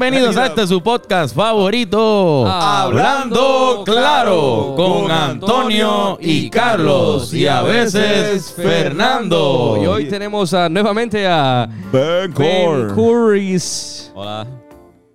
[0.00, 8.52] Bienvenidos a este su podcast favorito, Hablando Claro, con Antonio y Carlos y a veces
[8.54, 9.76] Fernando.
[9.82, 12.94] Y hoy tenemos a- nuevamente a Ben Bencor.
[12.94, 14.12] Curris.
[14.14, 14.46] Hola.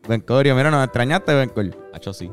[0.05, 1.77] Bencorio, mira, nos extrañaste, Bencor.
[1.93, 2.29] Hacho sí.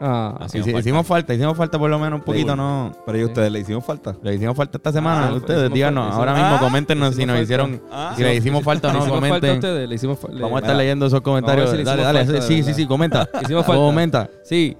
[0.00, 2.56] Ah, Así Hici- nos hicimos falta, hicimos falta por lo menos un poquito, Sí.
[2.58, 2.92] ¿no?
[3.06, 4.14] Pero ¿y ustedes le hicimos falta?
[4.22, 7.08] Le hicimos falta esta semana, Ah, ustedes, hicimos díganos, falta, ahora hicimos- mismo Ah, coméntenos
[7.08, 7.42] si hicimos nos falta.
[7.44, 8.12] hicieron, Ah.
[8.16, 9.88] si le hicimos falta o ¿Le no, hicimos falta a comenten.
[9.88, 10.74] Le hicimos Vamos a estar Mira.
[10.74, 11.70] leyendo esos comentarios.
[11.70, 13.28] Si dale, hicimos dale, falta, sí, sí, sí, comenta.
[13.42, 13.80] Hicimos falta.
[13.82, 14.30] Comenta.
[14.44, 14.76] Sí.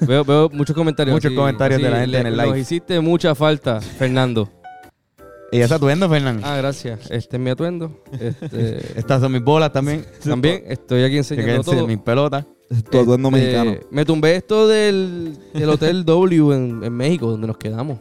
[0.00, 1.14] Veo, veo muchos comentarios.
[1.14, 2.58] Muchos sí, comentarios de la gente le- en el Nos live.
[2.58, 4.48] hiciste mucha falta, Fernando.
[5.52, 6.42] ¿Y ese atuendo, Fernando?
[6.44, 7.10] Ah, gracias.
[7.10, 8.02] Este es mi atuendo.
[8.20, 10.04] Este, Estas son mis bolas también.
[10.24, 11.86] también estoy aquí enseñando todo.
[11.86, 12.44] mis pelotas.
[12.90, 13.74] Tu atuendo Este, mexicano.
[13.90, 18.00] Me tumbé esto del, del Hotel W en, en México, donde nos quedamos.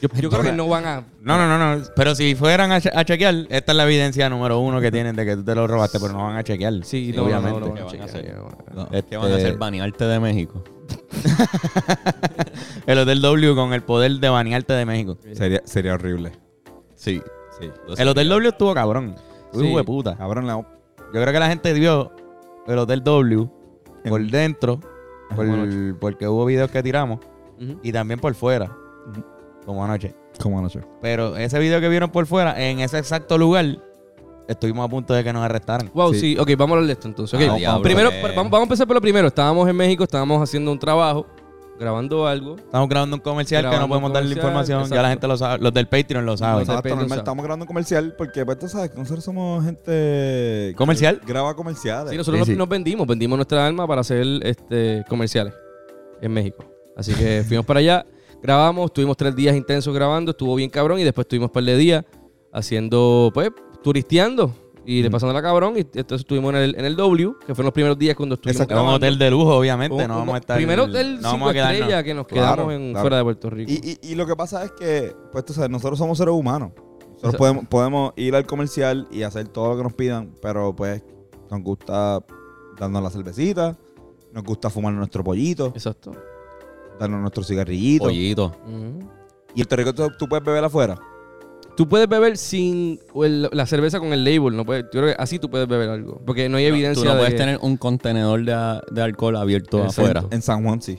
[0.00, 1.04] Yo, yo creo que no van a.
[1.20, 1.84] No, no, no, no.
[1.94, 5.14] Pero si fueran a, che- a chequear, esta es la evidencia número uno que tienen
[5.14, 6.72] de que tú te lo robaste, pero no van a chequear.
[6.84, 7.60] Sí, no, obviamente.
[7.60, 8.74] no, no, no, ¿Qué no, van a chequear, hacer?
[8.74, 8.84] no.
[8.90, 9.58] Este, ¿Qué van a hacer?
[9.58, 10.64] ¿Banearte de México?
[12.86, 15.18] El Hotel W con el poder de banearte de México.
[15.32, 16.32] Sería, sería horrible.
[16.94, 17.20] Sí.
[17.60, 17.70] Sí.
[17.98, 19.14] El Hotel W estuvo cabrón.
[19.52, 19.66] Sí.
[19.66, 20.16] Hijo de puta.
[20.16, 20.54] Cabrón, la...
[20.54, 22.10] Yo creo que la gente vio
[22.66, 23.48] el Hotel W
[24.08, 24.80] por En- dentro,
[25.34, 27.20] por- Como porque hubo videos que tiramos,
[27.82, 28.70] y también por fuera,
[29.64, 30.14] como anoche.
[30.40, 30.80] ¿Cómo anoche?
[31.00, 33.64] Pero ese video que vieron por fuera, en ese exacto lugar,
[34.48, 35.90] estuvimos a punto de que nos arrestaran.
[35.94, 36.20] Wow, Sí.
[36.20, 36.38] sí.
[36.38, 37.38] Ok, vamos a hablar de esto entonces.
[37.66, 38.20] Ah, primero, eh.
[38.34, 39.28] vamos, vamos a empezar por lo primero.
[39.28, 41.26] Estábamos en México, estábamos haciendo un trabajo,
[41.82, 42.56] grabando algo.
[42.56, 44.88] Estamos grabando un comercial que no podemos darle información.
[44.88, 45.62] Ya la gente lo sabe.
[45.62, 46.60] Los del Patreon lo saben.
[46.60, 47.08] Los del Exacto, Patreon, normal.
[47.10, 47.20] ¿sabes?
[47.20, 49.90] Estamos grabando un comercial porque, pues, tú sabes que nosotros somos gente...
[49.90, 51.20] que ¿Comercial?
[51.26, 52.10] Graba comerciales.
[52.10, 52.56] Sí, nosotros Sí, nos, sí.
[52.56, 55.52] nos vendimos, vendimos nuestra alma para hacer este, comerciales
[56.20, 56.64] en México.
[56.96, 58.06] Así que fuimos para allá,
[58.42, 61.76] grabamos, estuvimos tres días intensos grabando, estuvo bien cabrón y después estuvimos un par de
[61.76, 62.04] días
[62.52, 63.50] haciendo, pues,
[63.82, 64.54] turisteando
[64.84, 65.74] y de pasando la cabrón.
[65.76, 68.60] Y entonces estuvimos en el, en el W, que fueron los primeros días cuando estuvimos
[68.62, 68.82] Exacto.
[68.82, 69.94] Un hotel de lujo, obviamente.
[70.02, 70.56] Un- no vamos a estar.
[70.56, 73.00] Primero hotel no cinco estrellas que nos Claro, quedamos en, claro.
[73.02, 73.70] fuera de Puerto Rico.
[73.72, 76.72] Y, y, y lo que pasa es que, pues tú sabes, nosotros somos seres humanos.
[77.14, 81.04] Nosotros podemos, podemos ir al comercial y hacer todo lo que nos pidan, pero pues
[81.50, 82.24] nos gusta
[82.78, 83.76] darnos la cervecita,
[84.32, 86.10] nos gusta fumar nuestro pollito, Exacto.
[86.98, 88.04] darnos nuestro cigarrillito.
[88.06, 88.46] Pollito.
[88.66, 89.08] Ujú.
[89.54, 90.98] Y en Puerto Rico tú, tú puedes beber afuera.
[91.76, 95.06] Tú puedes beber sin o el- la cerveza con el label, no puedes, yo creo
[95.06, 97.38] que así tú puedes beber algo, porque no hay evidencia Tú no de puedes que-
[97.40, 100.02] tener un contenedor de, de alcohol abierto Exacto.
[100.02, 100.24] afuera.
[100.30, 100.98] En San Juan sí,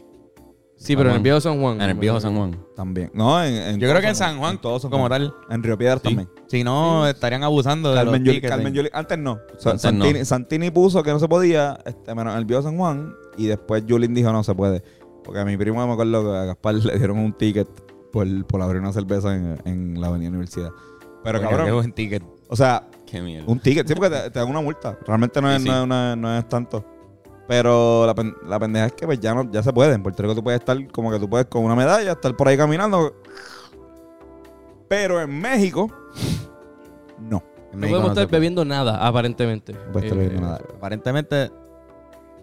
[0.75, 1.79] Sí, pero en el viejo San Juan.
[1.79, 2.57] En el viejo San Juan.
[2.75, 3.09] también.
[3.13, 5.33] No, en, en Yo creo que en San Juan, en todo San como tal.
[5.50, 6.09] En Río Piedras Sí.
[6.09, 6.29] también.
[6.47, 8.51] Si no, estarían abusando de Carmen los Yuli, tickets.
[8.51, 9.31] Carmen Yuli- antes no.
[9.33, 10.25] O sea, Antes Santini, no.
[10.25, 13.83] Santini puso que no se podía, este, menos en el viejo San Juan, y después
[13.88, 14.83] Julín dijo no se puede.
[15.23, 17.69] Porque a mi primo me acuerdo que a Gaspar le dieron un ticket
[18.13, 20.69] por, por abrir una cerveza en, en la avenida Universidad.
[21.24, 22.24] Pero qué cabrón, buen ticket.
[22.47, 23.46] o sea, Qué mierda.
[23.51, 24.97] un ticket, sí, porque te, te dan una multa.
[25.06, 25.69] Realmente no es, Sí, sí.
[25.69, 26.85] No, es, no es- no es tanto.
[27.47, 29.94] Pero la, pen- la pendeja es que pues, ya, no, ya se puede.
[29.94, 32.47] En Puerto Rico tú puedes estar como que tú puedes con una medalla, estar por
[32.47, 33.13] ahí caminando.
[34.88, 35.90] Pero en México,
[37.19, 37.44] no.
[37.72, 39.74] En No México podemos no estar bebiendo nada, aparentemente.
[39.74, 40.62] No puedes estar bebiendo nada.
[40.78, 41.51] Aparentemente,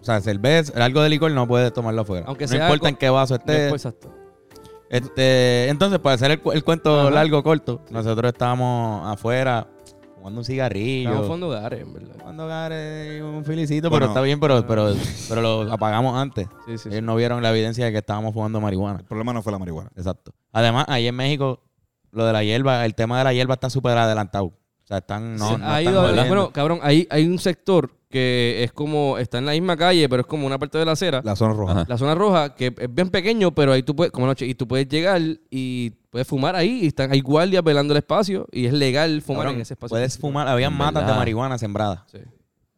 [0.01, 2.25] o sea, cerveza, algo de licor no puedes tomarlo afuera.
[2.27, 3.69] Aunque no sea importa algo- en qué vaso esté.
[3.69, 4.13] exacto.
[4.91, 7.11] Este, entonces, para hacer el, cu- el cuento Ajá.
[7.11, 9.65] largo o corto, nosotros estábamos afuera
[10.15, 11.09] fumando un cigarrillo.
[11.09, 12.15] Estamos fondo hogares, en verdad.
[12.19, 14.03] Fumando gare, un felicito, Bueno.
[14.07, 14.93] pero está bien, pero, pero,
[15.29, 16.45] pero lo apagamos antes.
[16.65, 16.89] Sí, sí, sí.
[16.89, 18.99] Ellos no vieron la evidencia de que estábamos fumando marihuana.
[18.99, 19.89] El problema no fue la marihuana.
[19.95, 20.33] Exacto.
[20.51, 21.61] Además, ahí en México,
[22.11, 24.47] lo de la hierba, el tema de la hierba está súper adelantado.
[24.47, 27.91] O sea, están, no, Sí, no ha están ido- bueno, cabrón, hay, hay un sector
[28.11, 30.91] que es como, está en la misma calle, pero es como una parte de la
[30.91, 31.21] acera.
[31.23, 31.81] La, La zona roja.
[31.81, 31.97] Ajá.
[31.97, 34.87] zona roja, que es bien pequeño, pero ahí tú puedes, como noche, y tú puedes
[34.87, 35.19] llegar
[35.49, 39.43] y puedes fumar ahí, y están, hay guardias velando el espacio, y es legal fumar
[39.45, 39.93] Cabrón, en ese espacio.
[39.95, 42.01] Puedes fumar, habían En matas de marihuana sembradas.
[42.11, 42.19] Sí.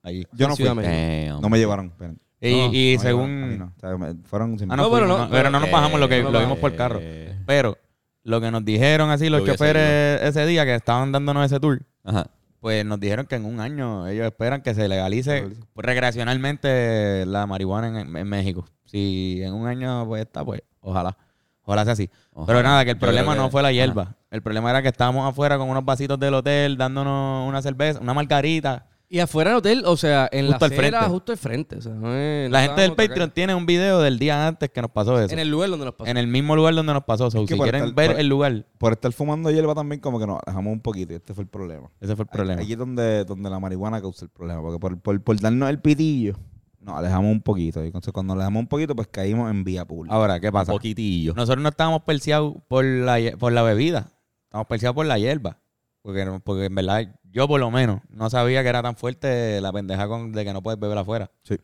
[0.04, 0.26] Ahí.
[0.34, 0.66] Yo no fui.
[0.66, 1.42] Damn.
[1.42, 1.88] No me llevaron.
[1.88, 2.20] esperen.
[2.42, 3.58] Y, No, y No según.
[3.58, 3.74] no.
[3.76, 6.22] O sea, me- fueron sin Ah, no, fuimos, no, pero no nos bajamos lo que
[6.22, 7.00] lo vimos por carro.
[7.02, 7.78] Eh, Pero
[8.24, 12.28] lo que nos dijeron así los choferes ese día que estaban dándonos ese tour, Ajá.
[12.64, 18.00] Pues nos dijeron que en un año ellos esperan que se legalice recreacionalmente la marihuana
[18.00, 18.66] en, en México.
[18.86, 21.18] Si en un año pues está, pues ojalá.
[21.64, 22.10] Ojalá sea así.
[22.32, 22.48] Ojalá.
[22.48, 23.74] Pero nada, que el Yo problema no fue la ajá.
[23.74, 24.16] hierba.
[24.32, 28.14] El problema era que estábamos afuera con unos vasitos del hotel dándonos una cerveza, una
[28.14, 28.86] margarita.
[29.14, 31.06] Y afuera del hotel, o sea, en Justo la acera, frente.
[31.14, 31.76] justo al frente.
[31.76, 34.48] O sea, no es- no La gente del estábamos Patreon tiene un video del día
[34.48, 35.32] antes que nos pasó eso.
[35.32, 36.10] En el lugar donde nos pasó.
[36.10, 37.28] En el mismo lugar donde nos pasó.
[37.28, 40.20] Es que si quieren estar- ver por- el lugar, Por estar fumando hierba también como
[40.20, 41.92] que nos dejamos un poquito y este fue el problema.
[42.02, 42.62] ese fue el problema.
[42.64, 44.62] Aquí es donde, donde la marihuana causa el problema.
[44.64, 46.34] Porque por, por, por darnos el pitillo,
[46.80, 47.82] Nos alejamos un poquito.
[47.84, 50.14] Y entonces cuando nos alejamos un poquito, pues caímos en vía pública.
[50.16, 50.72] Ahora, ¿qué Un pasa?
[50.72, 51.34] poquitillo.
[51.36, 54.08] Nosotros no estábamos perseados por la, por la bebida.
[54.46, 55.60] Estamos perseados por la hierba.
[56.02, 59.60] Porque, no- porque en verdad, yo por lo menos, no sabía que era tan fuerte
[59.60, 61.32] la pendeja con, de que no puedes beber afuera.
[61.44, 61.58] Sí.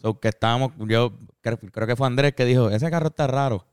[0.00, 3.66] So, que estábamos, yo creo, creo que fue Andrés que dijo, ese carro está raro.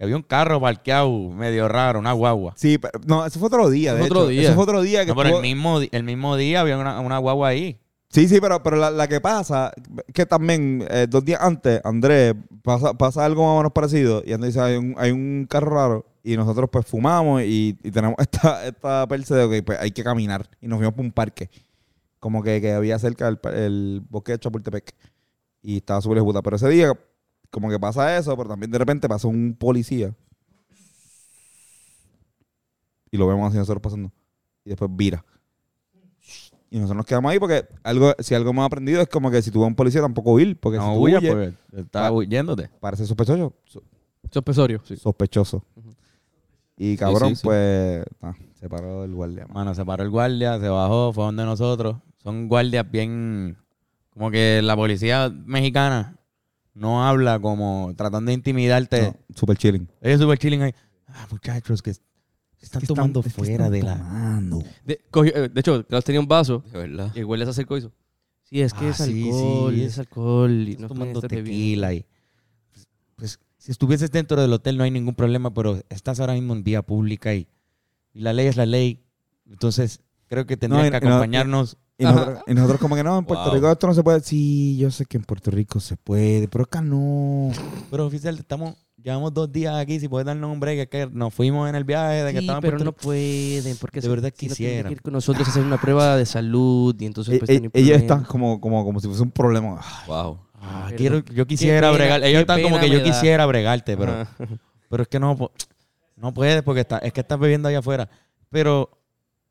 [0.00, 2.54] Había un carro parqueado medio raro, una guagua.
[2.56, 3.92] Sí, pero, no, ese fue otro día.
[3.92, 4.30] Ese de fue otro hecho.
[4.30, 4.42] día.
[4.42, 7.18] Ese fue otro día que No, pero el mismo, el mismo día había una, una
[7.18, 7.78] guagua ahí.
[8.10, 9.72] Sí, sí, pero, pero la, la que pasa,
[10.14, 14.32] que también eh, dos días antes, Andrés, pasa, pasa algo más o menos parecido y
[14.32, 18.16] Andrés dice, hay un, hay un carro raro y nosotros pues fumamos y, y tenemos
[18.18, 21.48] esta, esta de que pues, hay que caminar y nos fuimos por un parque,
[22.20, 24.94] como que, que había cerca del pa- el bosque de Chapultepec
[25.62, 26.42] y estaba súper puta.
[26.42, 26.92] Pero ese día,
[27.50, 30.14] como que pasa eso, pero también de repente pasa un policía
[33.10, 34.12] y lo vemos así nosotros pasando
[34.64, 35.24] y después vira.
[36.70, 39.50] Y nosotros nos quedamos ahí porque algo, si algo hemos aprendido es como que si
[39.50, 42.12] tú ves a un policía tampoco huir, porque No si tú huyes, porque estaba Ah.
[42.12, 42.68] huyéndote.
[42.80, 43.54] parece sospechoso.
[43.64, 43.82] so-
[44.30, 44.96] Sospechoso, sí.
[44.96, 45.64] sospechoso.
[46.78, 47.42] Y cabrón, sí, sí.
[47.44, 49.42] pues ah, se paró el guardia.
[49.42, 49.54] mano.
[49.54, 51.96] Mano, se paró el guardia, se bajó, fue donde nosotros.
[52.22, 53.56] Son guardias bien.
[54.10, 56.16] Como que la policía mexicana
[56.74, 59.02] no habla como tratando de intimidarte.
[59.02, 59.88] No, super chilling.
[60.00, 60.72] Ellos súper chilling ahí.
[61.08, 62.00] Ah, muchachos, que se
[62.60, 64.40] están Que tomando es que fuera están de la.
[64.84, 67.12] De, cogió- eh, de hecho, Klaus tenía un vaso De verdad.
[67.14, 67.92] y el güey les acercó y hizo.
[68.44, 70.68] Sí, es que Ah, es alcohol, sí, es, es- alcohol.
[70.68, 72.04] Y no tomando tequila y.
[73.68, 76.80] Si estuvieses dentro del hotel no hay ningún problema, pero estás ahora mismo en vía
[76.80, 77.46] pública y,
[78.14, 79.04] y la ley es la ley.
[79.46, 81.76] Entonces, creo que tendrías y- que y no- acompañarnos.
[81.98, 83.54] Y nosotros, y nosotros como que no, en Puerto Wow.
[83.54, 84.20] Rico esto no se puede.
[84.20, 87.50] Sí, yo sé que en Puerto Rico se puede, pero acá no.
[87.90, 91.68] Pero oficial, estamos, llevamos dos días aquí, si puedes darnos un break, que nos fuimos
[91.68, 93.02] en el viaje de que Sí, estaban pero Puerto no Rico.
[93.02, 94.86] pueden, porque De verdad si no quisieran.
[94.88, 97.54] que ir con nosotros a hacer una prueba de salud y entonces E- pues, e-
[97.54, 98.00] ellos problemas.
[98.00, 99.80] están como, como, como si fuese un problema.
[100.06, 100.38] Wow.
[100.60, 102.24] Ah, quiero, yo quisiera pena, bregar.
[102.24, 103.04] Ellos están como que yo da.
[103.04, 104.30] quisiera bregarte, pero, Ajá.
[104.90, 105.36] pero es que no,
[106.16, 108.08] no puedes porque está, es que estás bebiendo allá afuera.
[108.50, 108.90] Pero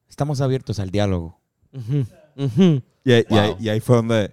[0.09, 1.39] estamos abiertos al diálogo.
[1.74, 3.57] Y, ahí- y ahí, Wow.
[3.59, 4.31] y ahí fue donde.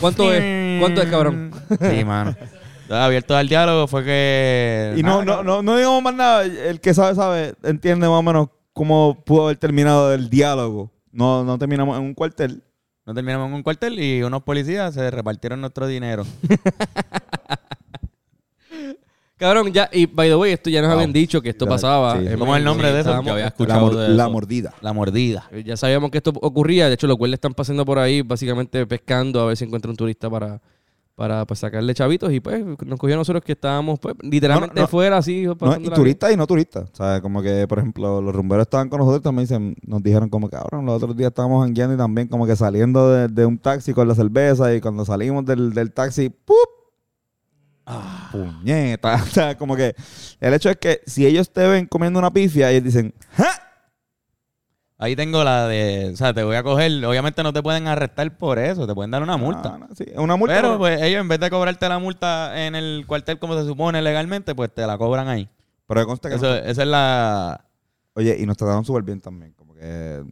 [0.00, 0.80] ¿Cuánto es?
[0.80, 1.52] ¿Cuánto es, cabrón?
[1.80, 2.34] Sí, mano.
[2.88, 4.94] Abiertos al diálogo fue que.
[4.96, 6.44] Y no, nada, no, no, no digamos más nada.
[6.44, 10.92] El que sabe, sabe, entiende más o menos cómo pudo haber terminado el diálogo.
[11.10, 12.62] No, no terminamos en un cuartel.
[13.06, 16.24] No terminamos en un cuartel y unos policías se repartieron nuestro dinero.
[19.38, 20.96] Cabrón, ya, y by the way, esto ya nos Wow.
[20.98, 22.18] habían dicho que esto pasaba.
[22.18, 22.26] sí.
[22.38, 23.10] ¿Cómo es el nombre de eso?
[23.10, 23.34] La, mor-
[23.94, 24.30] de la eso.
[24.32, 24.74] mordida.
[24.80, 25.50] La mordida.
[25.62, 29.40] Ya sabíamos que esto ocurría, de hecho los guardias están pasando por ahí básicamente pescando
[29.42, 30.62] a ver si encuentran un turista para,
[31.16, 34.80] para pues, sacarle chavitos y pues nos cogió a nosotros que estábamos pues literalmente No,
[34.82, 34.88] no, no.
[34.88, 35.44] fuera así.
[35.44, 36.90] No, pasando y turistas y no turistas.
[36.92, 40.48] O sea, como que, por ejemplo, los rumberos estaban con nosotros también nos dijeron como
[40.48, 43.58] que, cabrón, los otros días estábamos jangueando y también como que saliendo de, de un
[43.58, 46.54] taxi con la cerveza y cuando salimos del, del taxi, ¡pup!
[47.86, 48.28] Ah.
[48.32, 49.14] Puñeta.
[49.22, 49.94] O sea, como que
[50.40, 53.55] el hecho es que si ellos te ven comiendo una pifia, ellos dicen, ¡ja!
[54.98, 56.10] Ahí tengo la de.
[56.12, 57.04] O sea, te voy a coger.
[57.04, 59.76] Obviamente no te pueden arrestar por eso, te pueden dar una multa.
[59.78, 60.54] No, sí, una multa.
[60.54, 64.00] Pero pues ellos en vez de cobrarte la multa en el cuartel como se supone
[64.00, 65.48] legalmente, pues te la cobran ahí.
[65.86, 67.64] pero consta que Eso, nos- esa es la...
[68.14, 69.52] Oye, y nos trataron súper bien también.
[69.52, 70.24] Como que,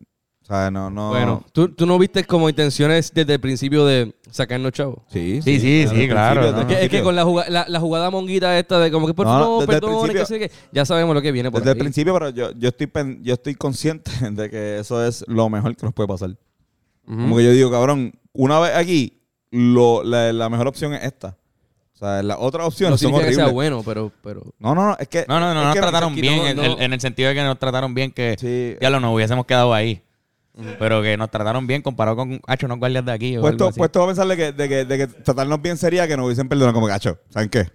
[0.45, 1.09] o sea, no, no.
[1.09, 4.99] Bueno, ¿tú, tú no viste como intenciones desde el principio de sacarnos chavos.
[5.09, 6.61] Sí, Sí, sí, claro, ¿no?
[6.61, 7.05] Es que, es que principio.
[7.05, 9.61] con la, juga- la, la jugada monguita esta de como que por No, no, favor,
[9.61, 11.77] desde el perdone, que principio- sé qué, ya sabemos lo que viene por Desde el
[11.79, 11.81] ahí.
[11.83, 15.75] principio, pero yo, yo, estoy, pen- yo estoy consciente de que eso es lo mejor
[15.77, 16.31] que nos puede pasar.
[16.31, 17.17] Ujú.
[17.17, 19.21] Como que yo digo, cabrón, una vez aquí,
[19.51, 21.37] lo, la, la mejor opción es esta.
[21.95, 24.89] O sea, las otras no opciones son significa que sea bueno, pero, pero No, no,
[24.89, 25.25] no, es que...
[25.29, 27.01] No, no, no, es nos que trataron aquí bien no- en, no- el- en el
[27.01, 30.03] sentido de que nos trataron bien que Sí, ya lo nos hubiésemos quedado ahí.
[30.79, 33.71] Pero que nos trataron bien comparado con Hacho, unos guardias de aquí o puesto, algo
[33.71, 33.79] así.
[33.79, 36.75] puesto a pensarle que, de, que, de que tratarnos bien sería que nos hubiesen perdonado
[36.75, 37.19] como gacho.
[37.29, 37.71] ¿Saben qué?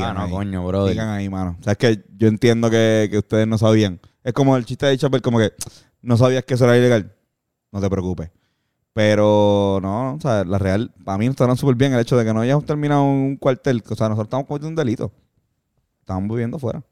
[0.00, 0.30] ah, no, ahí.
[0.30, 0.92] coño, brother.
[0.92, 1.56] Sigan ahí, mano.
[1.60, 4.00] O sea, es que yo entiendo que, que ustedes no sabían.
[4.22, 5.52] Es como el chiste de Chapel, como que
[6.02, 7.14] no sabías que eso era ilegal.
[7.72, 8.30] No te preocupes.
[8.92, 12.24] Pero no, o sea, la real, para mí nos trataron súper bien el hecho de
[12.24, 13.82] que no hayamos terminado un cuartel.
[13.88, 15.12] O sea, nosotros estamos cometiendo un delito.
[16.00, 16.82] Estábamos viviendo afuera.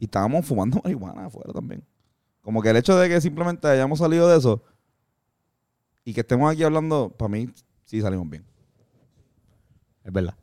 [0.00, 1.84] Y estábamos fumando marihuana afuera también.
[2.48, 4.62] Como que el hecho de que simplemente hayamos salido de eso
[6.02, 7.50] y que estemos aquí hablando, para mí
[7.84, 8.42] sí salimos bien.
[10.02, 10.34] Es verdad.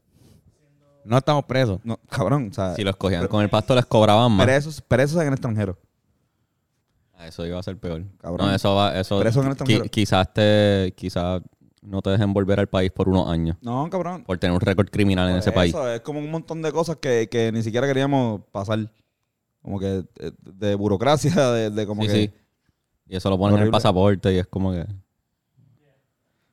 [1.03, 1.79] No estamos presos.
[1.83, 4.45] No, cabrón, o sea, Si los cogían con el pasto, les cobraban más.
[4.45, 5.79] presos, presos en el extranjero.
[7.17, 8.03] Ah, Eso iba a ser peor.
[8.19, 8.49] Cabrón.
[8.49, 9.19] No, eso va, eso.
[9.19, 9.85] Preso en el qui- extranjero.
[9.89, 11.41] quizás te, quizás
[11.81, 13.57] no te dejen volver al país por unos años.
[13.63, 14.23] No, cabrón.
[14.25, 15.73] Por tener un récord criminal en Por ese país.
[15.73, 18.91] Eso es como un montón de cosas que, que ni siquiera queríamos pasar.
[19.65, 22.13] Como que eh, de burocracia, de, de como sí, que.
[22.13, 22.31] sí.
[23.07, 24.85] Y eso lo ponen en el pasaporte y es como que.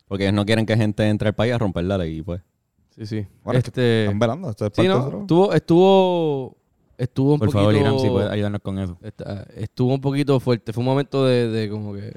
[0.09, 2.41] Porque ellos no quieren que gente entre al país a romper la ley, pues.
[2.89, 3.27] Sí, sí.
[3.45, 4.49] Bueno, este, Están velando.
[4.51, 6.57] Esto es sí, no, estuvo, estuvo,
[6.97, 7.59] estuvo un Por poquito...
[7.61, 8.99] favor, Irán, si puedes ayudarnos con eso.
[9.03, 10.73] Está- estuvo un poquito fuerte.
[10.73, 12.15] Fue un momento de, de como que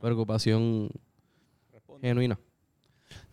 [0.00, 0.88] preocupación
[2.00, 2.38] genuina.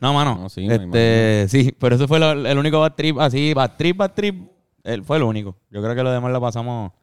[0.01, 0.35] No, mano.
[0.35, 3.95] No, sí, este, sí, pero eso fue lo- el único bad trip, así, bad trip,
[3.95, 4.49] bad trip.
[4.87, 5.55] Él fue lo único.
[5.69, 6.93] Yo creo que lo demás lo pasamos,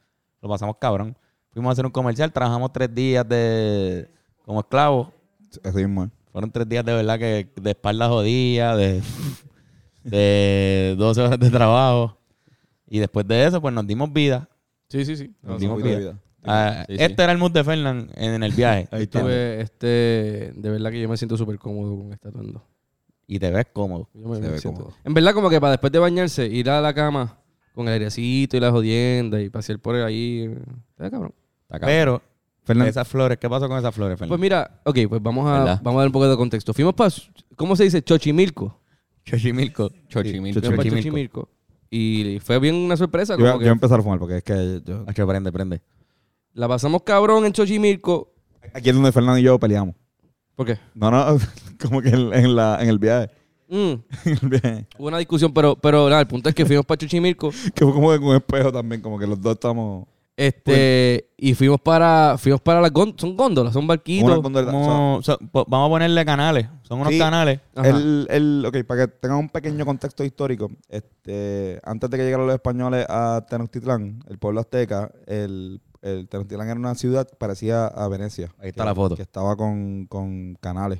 [0.40, 1.16] lo pasamos cabrón.
[1.50, 4.08] Fuimos a hacer un comercial, trabajamos tres días de
[4.46, 5.08] como esclavos.
[5.62, 6.04] Así mismo.
[6.04, 6.08] ¿eh?
[6.32, 9.02] Fueron tres días de verdad que de espalda jodida, de,
[10.02, 12.16] de 12 horas de trabajo.
[12.88, 14.48] Y después de eso, pues nos dimos vida.
[14.88, 15.34] Sí, sí, sí.
[15.42, 15.98] Nos dimos vida.
[15.98, 16.18] vida.
[16.42, 17.02] Ah, Sí, sí.
[17.04, 18.88] este era el mood de Fernand en, el viaje.
[18.90, 19.18] Ahí está.
[19.20, 22.62] Estuve, este, de verdad que yo me siento súper cómodo con este atuendo.
[23.26, 24.08] Y te ves cómodo.
[24.14, 24.94] Yo me- siento- cómodo.
[25.04, 27.38] En verdad, como que para después de bañarse, ir a la cama
[27.74, 30.48] con el airecito y la jodienda y pasear por ahí.
[30.90, 31.34] Está cabrón.
[31.62, 31.88] Está cabrón.
[31.96, 32.22] Pero
[32.62, 34.32] Fernando, esas flores, ¿qué pasó con esas flores, Fernando?
[34.32, 35.80] Pues mira, ok, pues vamos a, ¿Verdad?
[35.82, 36.72] vamos a dar un poco de contexto.
[36.72, 37.12] Fuimos para,
[37.56, 38.00] ¿cómo se dice?
[38.02, 38.80] Chochimilco.
[39.24, 39.90] Chochimilco.
[40.08, 40.60] Chochimilco.
[40.62, 40.96] Para Chochimilco.
[41.00, 41.48] Chochimilco.
[41.90, 43.34] Y fue bien una sorpresa.
[43.34, 45.04] yo, voy a- Como yo que empezar a fumar porque es que yo...
[45.06, 45.80] Hacho, prende, prende.
[46.54, 48.32] la pasamos cabrón en Chochimilco.
[48.72, 49.94] Aquí es donde Fernando y yo peleamos.
[50.56, 50.78] ¿Por qué?
[50.94, 51.38] No, no,
[51.82, 53.30] como que en, en la, en el viaje.
[53.68, 53.94] Mm,
[54.98, 57.50] hubo una discusión, pero, pero nada, el punto es que fuimos para Chochimilco.
[57.74, 60.06] Que fue como que con un espejo también, como que los dos estamos...
[60.36, 64.28] Este, y fuimos para, fuimos para las góndolas, son góndolas, son barquitos.
[64.32, 66.66] Una gondola- Como- so- po- vamos a ponerle canales.
[66.82, 67.18] Son unos Sí.
[67.20, 67.60] canales.
[67.76, 67.88] Ajá.
[67.88, 72.46] El, el, ok, para que tengan un pequeño contexto histórico, este, antes de que llegaran
[72.46, 78.08] los españoles a Tenochtitlán, el pueblo azteca, el, el Tenochtitlán era una ciudad parecida a
[78.08, 78.52] Venecia.
[78.58, 79.14] Ahí está que- la foto.
[79.14, 80.98] Que estaba con, con canales.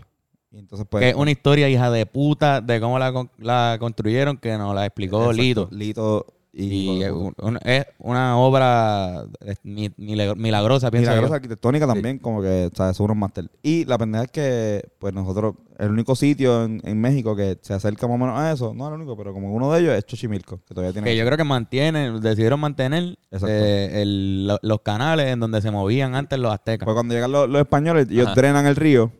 [0.55, 1.03] Y entonces, pues.
[1.03, 4.87] que es una historia hija de puta de cómo la, la construyeron que nos la
[4.87, 5.69] explicó exacto, Lito.
[5.73, 6.65] Lito y.
[6.99, 9.25] Y es, un- un- es una obra
[9.65, 11.35] mi- milag- milagrosa, pienso Milagrosa yo.
[11.35, 12.97] arquitectónica también, como que, ¿sabes?
[12.97, 13.51] Son unos máster.
[13.65, 17.75] Y la pendeja es que, pues nosotros, el único sitio en, en México que se
[17.75, 20.05] acerca más o menos a eso, no el único, pero como uno de ellos es
[20.07, 21.11] Xochimilco, que todavía tiene.
[21.11, 25.73] Que yo creo que mantienen, decidieron mantener eh, el- lo- los canales en donde se
[25.73, 26.85] movían antes los aztecas.
[26.85, 28.37] Pues cuando llegan los, los españoles, ellos Ajá.
[28.37, 29.11] drenan el río,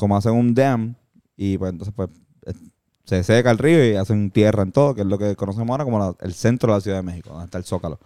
[0.00, 0.96] como hacen un dam,
[1.36, 2.08] y pues entonces pues
[3.04, 5.84] se seca el río y hacen tierra en todo, que es lo que conocemos ahora
[5.84, 7.98] como la- el centro de la Ciudad de México, donde está el Zócalo.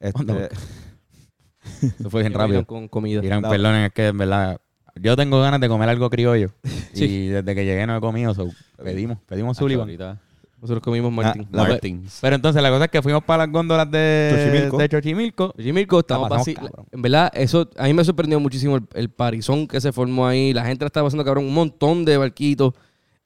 [0.00, 0.48] Este,
[1.98, 2.66] Eso fue bien rápido.
[2.66, 3.24] Con comida.
[3.24, 4.60] Irán, La- perdonen, es que en verdad
[4.96, 6.52] yo tengo ganas de comer algo criollo.
[6.94, 7.04] Sí.
[7.06, 9.88] Y desde que llegué no he comido, so, pedimos, pedimos Sullivan.
[10.64, 11.46] Nosotros comimos Martín.
[11.52, 12.18] La- Martins.
[12.22, 14.78] Pero entonces la cosa es que fuimos para las góndolas de Chochimilco.
[14.78, 15.52] de Chochimilco.
[15.56, 16.54] Chochimilco estamos pasamos así.
[16.54, 16.86] cabrón.
[16.90, 20.54] En verdad, eso a mí me sorprendió muchísimo el, el parizón que se formó ahí.
[20.54, 22.72] La gente la estaba pasando cabrón, un montón de barquitos.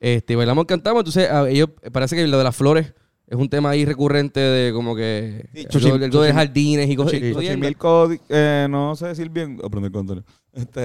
[0.01, 0.99] Este, bailamos, cantamos.
[0.99, 2.93] Entonces, a ellos parece que lo de las flores
[3.27, 7.13] es un tema ahí recurrente de como que Sí, algo de jardines y cosas.
[7.13, 7.41] jodienda.
[7.41, 10.25] Xochimilco, eh, no sé decir bien, aprender con.
[10.51, 10.79] Este,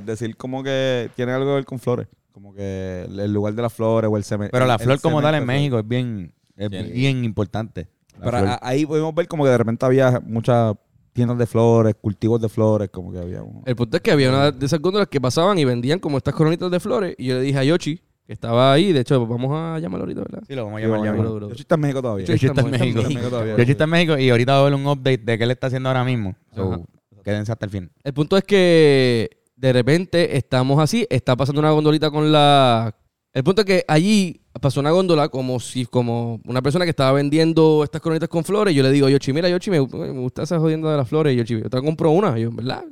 [0.00, 2.06] decir como que tiene algo que ver con flores,
[2.38, 4.52] como que el lugar de las flores o el cemento.
[4.52, 6.92] Pero la flor como tal en México es bien, es Bien.
[6.92, 7.88] bien importante.
[8.16, 8.58] Pero flor.
[8.62, 10.76] ahí pudimos ver como que de repente había muchas
[11.12, 14.28] tiendas de flores, cultivos de flores, como que había un- El punto es que había
[14.28, 17.16] una de esas góndolas que pasaban y vendían como estas coronitas de flores.
[17.18, 20.20] Y yo le dije a Yoshi, que estaba ahí, de hecho, vamos a llamarlo ahorita,
[20.20, 20.42] ¿verdad?
[20.46, 21.46] Sí, lo vamos a Sí, llamar vamos ya.
[21.46, 21.48] a.
[21.50, 22.24] Yoshi está en México todavía.
[22.26, 23.56] Yoshi Yoshi está en está en México.
[23.58, 25.66] Yoshi está en México y ahorita va a haber un update de qué él está
[25.66, 26.36] haciendo ahora mismo.
[26.54, 26.84] So,
[27.24, 27.90] quédense hasta el fin.
[28.04, 32.94] El punto es que de repente estamos así, está pasando una gondolita con la...
[33.32, 37.12] El punto es que allí pasó una góndola como si como una persona que estaba
[37.12, 38.74] vendiendo estas coronitas con flores.
[38.74, 41.34] Yo le digo, Yoshi, mira, Yoshi, me, me gusta esa jodienda de las flores.
[41.34, 42.38] Y Yoshi, yo te compro una.
[42.38, 42.84] Y yo, ¿verdad?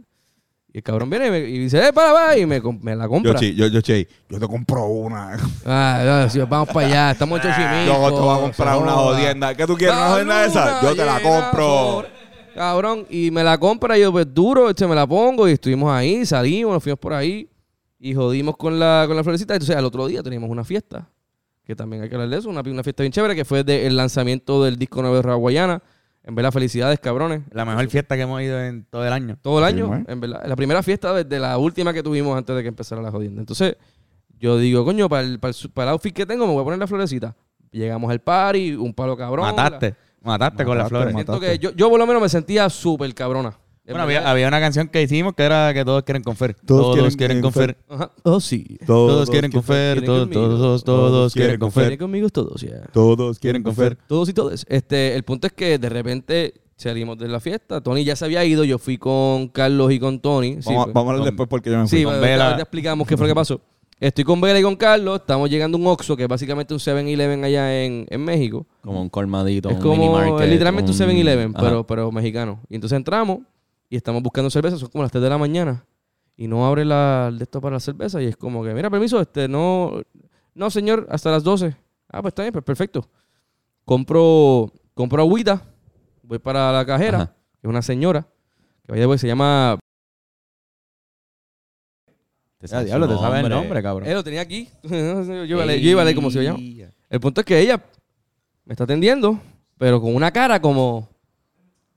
[0.72, 2.60] Y el cabrón viene y, me- y dice, eh, para, para, y me,
[2.94, 3.32] la compra.
[3.32, 5.36] Yoshi, yo, Yoshi, yo te compro una.
[5.64, 7.50] Ah, sí, vamos para allá, estamos en.
[7.86, 9.54] Yo te voy a comprar una jodienda.
[9.54, 9.96] ¿Qué tú quieres?
[9.96, 10.82] ¿Una jodienda esa?
[10.82, 12.04] Yo te la compro.
[12.56, 15.90] Cabrón, y me la compra y yo, pues duro, este, me la pongo y estuvimos
[15.92, 17.48] ahí, salimos, nos fuimos por ahí
[17.98, 19.54] y jodimos con la, con la florecita.
[19.54, 21.08] Entonces al otro día teníamos una fiesta,
[21.64, 23.86] que también hay que hablar de eso, una, una fiesta bien chévere, que fue de-
[23.86, 25.82] el lanzamiento del disco nuevo de Raguayana.
[26.24, 27.42] En verdad, felicidades, cabrones.
[27.52, 29.38] La mejor fiesta que hemos ido en todo el año.
[29.42, 30.42] Todo el año, en verdad.
[30.44, 33.40] La primera fiesta desde la última que tuvimos antes de que empezara la jodienda.
[33.40, 33.76] Entonces,
[34.40, 36.64] yo digo, coño, para el, para el, para el outfit que tengo me voy a
[36.64, 37.36] poner la florecita.
[37.70, 39.46] Llegamos al party, un palo cabrón.
[39.54, 39.94] Mataste.
[40.26, 41.14] Mataste con las flores.
[41.14, 41.46] mataste.
[41.46, 43.56] Siento que yo, yo por lo menos me sentía súper cabrona.
[43.88, 46.54] En Bueno, había, había una canción que hicimos que era que todos quieren confer.
[46.54, 46.66] Todos
[46.96, 47.76] Todos, quieren- quieren quieren confer.
[47.88, 48.10] Ajá.
[48.24, 48.78] Oh, sí.
[48.84, 50.04] Todos quieren confer.
[50.04, 50.40] Todos, conmigo.
[50.48, 51.96] todos, todos quieren confer.
[51.96, 52.82] Conmigo todos, ya.
[52.92, 53.96] Todos Quieren confer.
[54.08, 54.66] Todos y todos.
[54.68, 57.80] Este, el punto es que de repente salimos de la fiesta.
[57.80, 58.64] Tony ya se había ido.
[58.64, 60.56] Yo fui con Carlos y con Tony.
[60.62, 60.94] Sí, Vamos, a- pues.
[60.94, 61.98] vamos a hablar Con- después porque yo me fui.
[61.98, 62.44] Sí, con bueno, Vela.
[62.46, 63.60] ahorita explicamos qué fue lo que pasó.
[63.98, 65.20] Estoy con Vela y con Carlos.
[65.20, 68.66] Estamos llegando a un Oxxo, que es básicamente un 7-Eleven allá en, en México.
[68.82, 70.48] Como un colmadito, es un como mini market.
[70.50, 71.64] literalmente un 7-Eleven, Ajá.
[71.64, 72.60] pero, pero mexicano.
[72.68, 73.38] Y entonces entramos
[73.88, 74.76] y estamos buscando cerveza.
[74.76, 75.84] Son como las 3 de la mañana.
[76.36, 78.20] y no abre la, el de esto para la cerveza.
[78.22, 80.02] Y es como que, mira, permiso, este, no,
[80.54, 81.74] no, señor, hasta las 12.
[82.10, 83.08] Ah, pues está bien, pues perfecto.
[83.86, 85.62] Compro, compro agüita,
[86.22, 87.34] voy para la cajera, Ajá.
[87.60, 88.26] que es una señora,
[88.84, 89.78] que vaya, pues, se llama...
[92.58, 93.54] Te sabes diablo, te sabes el nombre.
[93.54, 94.08] nombre, cabrón.
[94.08, 94.68] Él lo tenía aquí.
[94.82, 96.58] yo, iba a leer, yo iba a leer cómo se llama.
[97.10, 97.82] El punto es que ella
[98.64, 99.38] me está atendiendo,
[99.78, 101.08] pero con una cara como...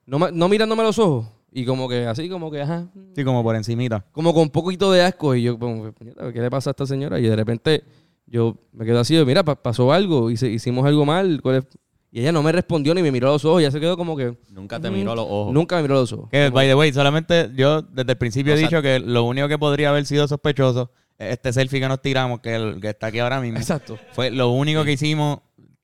[0.06, 1.28] No, me- no mirándome a los ojos.
[1.52, 2.88] Y como que así, como que, ajá.
[3.16, 4.06] Sí, como por encimita.
[4.12, 5.34] Como con un poquito de asco.
[5.34, 7.20] Y yo, como, que, "Puñeta, ¿qué le pasa a esta señora?
[7.20, 7.84] Y de repente
[8.28, 10.30] yo me quedo así, mira, pa- pasó algo.
[10.30, 11.40] Hice- hicimos algo mal.
[11.42, 11.64] ¿cuál es?".
[12.12, 13.62] Y ella no me respondió ni me miró a los ojos.
[13.62, 14.36] Ya se quedó como que...
[14.50, 15.54] Nunca te miró a los ojos.
[15.54, 16.30] Nunca me miró a los ojos.
[16.32, 19.24] Que, by the way, solamente yo desde el principio O he sea- dicho que lo
[19.26, 22.90] único que podría haber sido sospechoso es este selfie que nos tiramos, que, el, que
[22.90, 23.60] está aquí ahora mismo.
[23.60, 24.00] Exacto.
[24.14, 25.40] Fue lo único que hicimos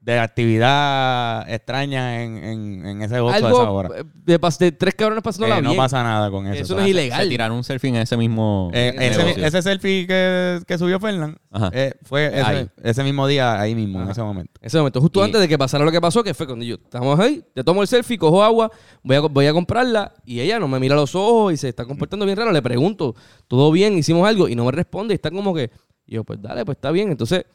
[0.05, 3.89] de actividad extraña en, en, en ese box a esa hora.
[3.97, 5.81] eh, de, pas- de tres cabrones pasándola Que no bien.
[5.81, 6.62] pasa nada con eso.
[6.62, 7.27] Eso no es Se ilegal.
[7.27, 8.93] tiraron un selfie en ese mismo eh,
[9.38, 11.38] ese, selfie que, que subió Fernán
[11.71, 12.69] eh, fue ese, Ahí.
[12.83, 14.51] ese mismo día, ahí mismo, en ese momento.
[14.62, 16.63] En ese momento, justo Y- antes de que pasara lo que pasó, que fue cuando
[16.63, 18.69] yo estamos ahí, te tomo el selfie, cojo agua,
[19.01, 21.69] voy a, voy a comprarla y ella no me mira a los ojos y se
[21.69, 22.51] está comportando bien raro.
[22.51, 23.15] Le pregunto,
[23.47, 23.97] ¿todo bien?
[23.97, 24.47] ¿Hicimos algo?
[24.50, 25.71] Y no me responde y está como que,
[26.05, 27.09] y yo, pues dale, pues está bien.
[27.09, 27.45] Entonces,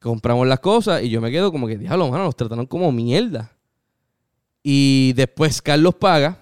[0.00, 3.52] compramos las cosas y yo me quedo como que, diablo, mano, nos trataron como mierda.
[4.62, 6.38] Y después Carlos paga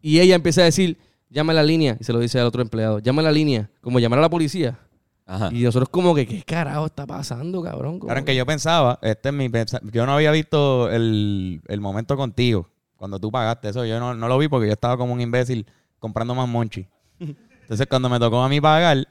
[0.00, 0.98] y ella empieza a decir,
[1.28, 3.70] llama a la línea, y se lo dice al otro empleado, llama a la línea,
[3.80, 4.78] como llamar a la policía.
[5.26, 5.48] Ajá.
[5.52, 8.00] Y nosotros como que, ¿qué carajo está pasando, cabrón?
[8.00, 9.48] Claro, que yo pensaba, este es mi
[9.92, 14.28] yo no había visto el, el momento contigo, cuando tú pagaste eso, yo no, no
[14.28, 15.66] lo vi porque yo estaba como un imbécil
[15.98, 16.86] comprando más monchi.
[17.18, 19.06] Entonces cuando me tocó a mí pagar,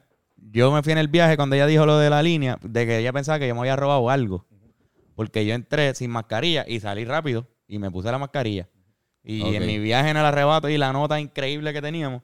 [0.52, 2.98] yo me fui en el viaje cuando ella dijo lo de la línea, de que
[3.00, 4.46] ella pensaba que yo me había robado algo.
[5.16, 8.68] Porque yo entré sin mascarilla y salí rápido y me puse la mascarilla.
[9.24, 12.22] Y en mi viaje en el arrebato y la nota increíble que teníamos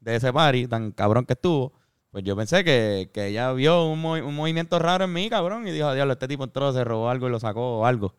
[0.00, 1.72] de ese party, tan cabrón que estuvo,
[2.10, 5.66] pues yo pensé que, que ella vio un, movi- un movimiento raro en mí, cabrón,
[5.66, 8.14] y dijo, diablo, este tipo entró, se robó algo y lo sacó o algo.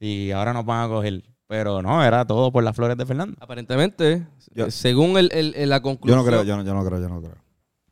[0.00, 1.22] Y ahora nos van a coger.
[1.46, 3.36] Pero no, era todo por las flores de Fernando.
[3.40, 6.18] Aparentemente, Yo- según el, el- el- la Yo conclusión.
[6.18, 7.36] no creo, yo no, yo no creo, yo no creo.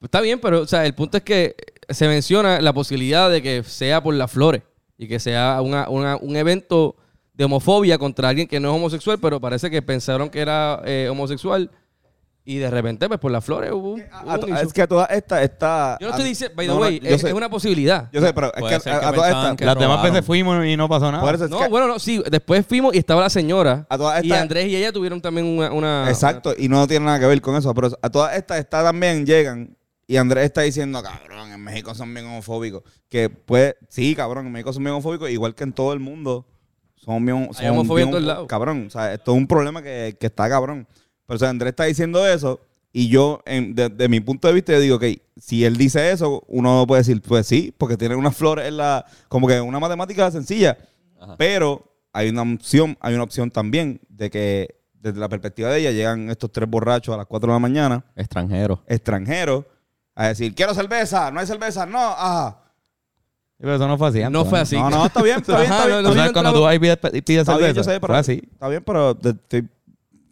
[0.03, 1.57] Está bien, pero o sea, el punto es que
[1.89, 4.63] se menciona la posibilidad de que sea por las flores
[4.97, 6.97] y que sea una- una- un evento
[7.35, 11.09] de homofobia contra alguien que no es homosexual, pero parece que pensaron que era eh,
[11.11, 11.71] homosexual
[12.45, 14.67] y de repente, pues por las flores hubo un, hubo A- un a- issue.
[14.69, 15.99] es que toda esta está.
[16.01, 18.09] Yo no estoy diciendo, by the No, way, es, una posibilidad.
[18.11, 19.61] Yo sé, pero es que, a, que a todas estas.
[19.67, 21.33] Las demás veces fuimos y no pasó nada.
[21.49, 24.43] No, que- bueno, no, sí, después fuimos y estaba la señora A todas y estas-
[24.43, 25.71] Andrés y ella tuvieron también una...
[25.73, 27.73] una- Exacto, y no tiene nada que ver con eso.
[27.75, 29.77] Pero a todas estas está también, llegan,
[30.09, 32.83] y Andrés está diciendo, cabrón, en México son bien homofóbicos.
[33.09, 36.47] Que pues, sí, cabrón, en México son bien homofóbicos, igual que en todo el mundo.
[36.97, 37.49] Son bien.
[37.53, 38.47] Son homofobia en bien todos homofó- lados.
[38.49, 40.89] Cabrón, o sea, esto es un problema que, que está cabrón.
[41.27, 42.59] Pero o sea, Andrés está diciendo eso,
[42.93, 45.05] y yo, en- de, de mi punto de vista, yo digo, ok,
[45.37, 49.05] si él dice eso, uno puede decir, pues sí, porque tiene unas flores en la.
[49.29, 50.77] Como que una matemática sencilla.
[51.21, 51.37] Ajá.
[51.37, 55.93] Pero hay una opción, hay una opción también de que desde la perspectiva de ella
[55.93, 58.83] llegan estos tres borrachos a las 4 de la mañana, Extranjero.
[58.89, 59.65] extranjeros,
[60.21, 62.59] a decir, quiero cerveza, no hay cerveza, no, ajá.
[63.53, 64.19] Sí, pero eso no fue así.
[64.21, 64.51] No Antonio.
[64.51, 64.77] fue así.
[64.77, 66.03] No, no, está bien, está bien, está bien.
[66.03, 67.73] no, está bien, cuando tú vas y pides, y pides Está cerveza.
[67.75, 68.43] yo sé, pero Fue así.
[68.53, 69.17] está bien, pero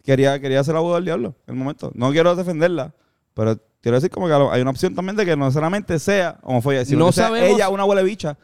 [0.05, 1.90] quería, quería hacer abogado del diablo en el momento.
[1.94, 2.92] No quiero defenderla,
[3.35, 6.85] pero quiero decir como que hay una opción también de que no necesariamente sea homofobia,
[6.85, 8.37] sino No que sea sabemos- ella una huele bicha.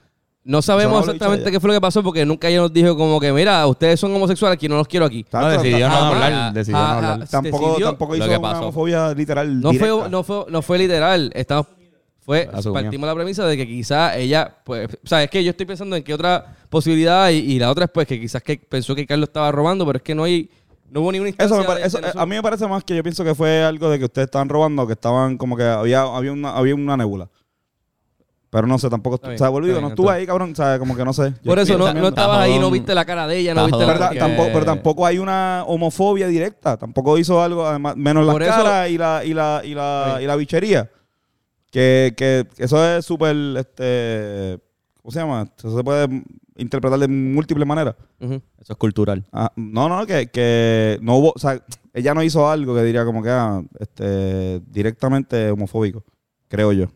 [0.44, 3.20] No sabemos no exactamente qué fue lo que pasó porque nunca ella nos dijo como
[3.20, 5.24] que, mira, ustedes son homosexuales, aquí no los quiero aquí.
[5.32, 6.32] No, decidió no Ah, hablar.
[6.32, 7.28] ah, Decidió no ah, hablar.
[7.28, 8.62] Tampoco, tampoco Lo hizo que una pasó.
[8.62, 9.60] homofobia literal.
[9.60, 11.30] No fue, no, fue, no fue literal.
[11.32, 11.66] Estamos,
[12.20, 12.82] fue, Asumió.
[12.82, 15.94] partimos la premisa de que quizá ella, pues, o sea, es que yo estoy pensando
[15.94, 19.06] en qué otra posibilidad y, y la otra es pues que quizás que pensó que
[19.06, 20.50] Carlos estaba robando, pero es que no hay,
[20.90, 21.54] no hubo ninguna instancia.
[21.54, 23.34] Eso, me pare- de- eso, eh, a mí me parece más que yo pienso que
[23.36, 26.74] fue algo de que ustedes estaban robando, que estaban como que había, había, una, había
[26.74, 27.28] una nebula.
[28.52, 29.14] Pero no sé, tampoco.
[29.16, 30.52] Está o bien, sea, volvido, no estuve ahí, cabrón.
[30.52, 31.32] O sea, como que no sé.
[31.42, 33.94] Por eso no, no estabas ahí, no viste la cara de ella, no viste la
[33.94, 36.76] Pero, que- tampoco, pero tampoco hay una homofobia directa.
[36.76, 40.18] Tampoco hizo algo, además, menos la Por eso- cara y la, y la, y la,
[40.20, 40.90] y la bichería.
[41.70, 44.58] Que, que eso es súper, este,
[45.00, 45.48] ¿cómo se llama?
[45.56, 46.22] Eso se puede
[46.58, 47.94] interpretar de múltiples maneras.
[48.20, 48.42] Eso
[48.74, 49.24] es cultural.
[49.32, 51.58] Ah, no, no, que, que no hubo, o sea,
[51.94, 56.04] ella no hizo algo que diría como que ah, este, directamente homofóbico,
[56.48, 56.88] creo yo,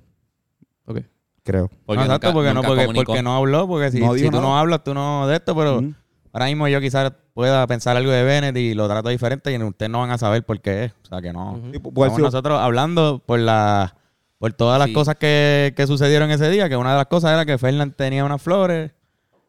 [0.85, 0.99] Ok.
[1.47, 1.71] Creo.
[1.89, 3.05] No, exacto, nunca- porque, no, porque, comunicó.
[3.07, 5.55] porque no habló, porque si, No si dijo tú no hablas, tú no de esto,
[5.57, 5.95] pero Ujú.
[6.33, 9.91] ahora mismo yo quizás pueda pensar algo de Bennett y lo trato diferente y ustedes
[9.91, 10.93] no van a saber por qué es.
[11.05, 11.53] O sea que no.
[11.53, 11.93] Ujú.
[11.93, 13.95] Puede Estamos nosotros hablando por la
[14.39, 14.93] por todas las Sí.
[14.93, 18.23] cosas que, que sucedieron ese día, que una de las cosas era que Fernan tenía
[18.25, 18.91] unas flores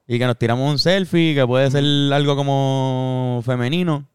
[0.07, 1.83] y que nos tiramos un selfie, que puede ser
[2.13, 4.05] algo como femenino.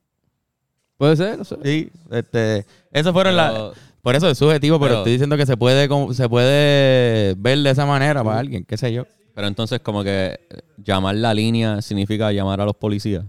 [0.96, 1.56] Puede ser, no sé.
[1.64, 3.52] Sí, este, esas fueron las...
[3.52, 7.58] Pero- Por eso es subjetivo, pero, Pero- estoy diciendo que se puede, se puede ver
[7.58, 9.04] de esa manera para alguien, qué sé yo.
[9.34, 13.24] Pero entonces como que eh, llamar la línea significa llamar a los policías.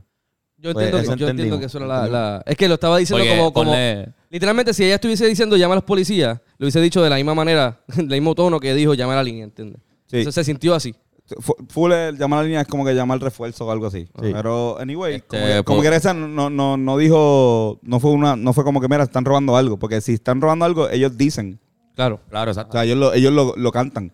[0.58, 3.24] Yo Pues, entiendo, yo entiendo que eso era la, la- Es que lo estaba diciendo
[3.24, 3.54] Porque como...
[3.54, 7.10] como ponle- Literalmente, si ella estuviese diciendo llama a los policías, lo hubiese dicho de
[7.10, 9.80] la misma manera, del mismo tono que dijo llama a la línea, ¿entiendes?
[10.08, 10.18] Sí.
[10.18, 10.96] Entonces se sintió así.
[11.40, 14.08] Fu- Full el llamar a la línea es como que llamar refuerzo o algo así.
[14.20, 18.12] Pero, anyway, Este, como, que, como po- quiera esa no, no, no dijo, no fue
[18.12, 19.78] una, no fue como que, mira, están robando algo.
[19.78, 21.60] Porque si están robando algo, ellos dicen.
[21.96, 22.20] Claro.
[22.30, 22.74] Claro, O exacto.
[22.74, 24.12] sea, ellos lo, ellos lo, lo cantan.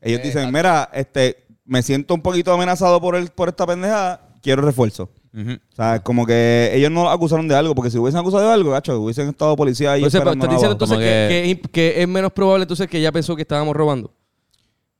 [0.00, 4.62] Ellos dicen, mira, este, me siento un poquito amenazado por el, por esta pendejada, quiero
[4.62, 5.10] refuerzo.
[5.38, 8.70] O sea, como que ellos no acusaron de algo, porque si hubiesen acusado de algo,
[8.70, 10.02] gacho, hubiesen estado policía ahí.
[10.02, 13.36] Entonces, estás diciendo entonces que, que- que- que es menos probable entonces que ella pensó
[13.36, 14.10] que estábamos robando.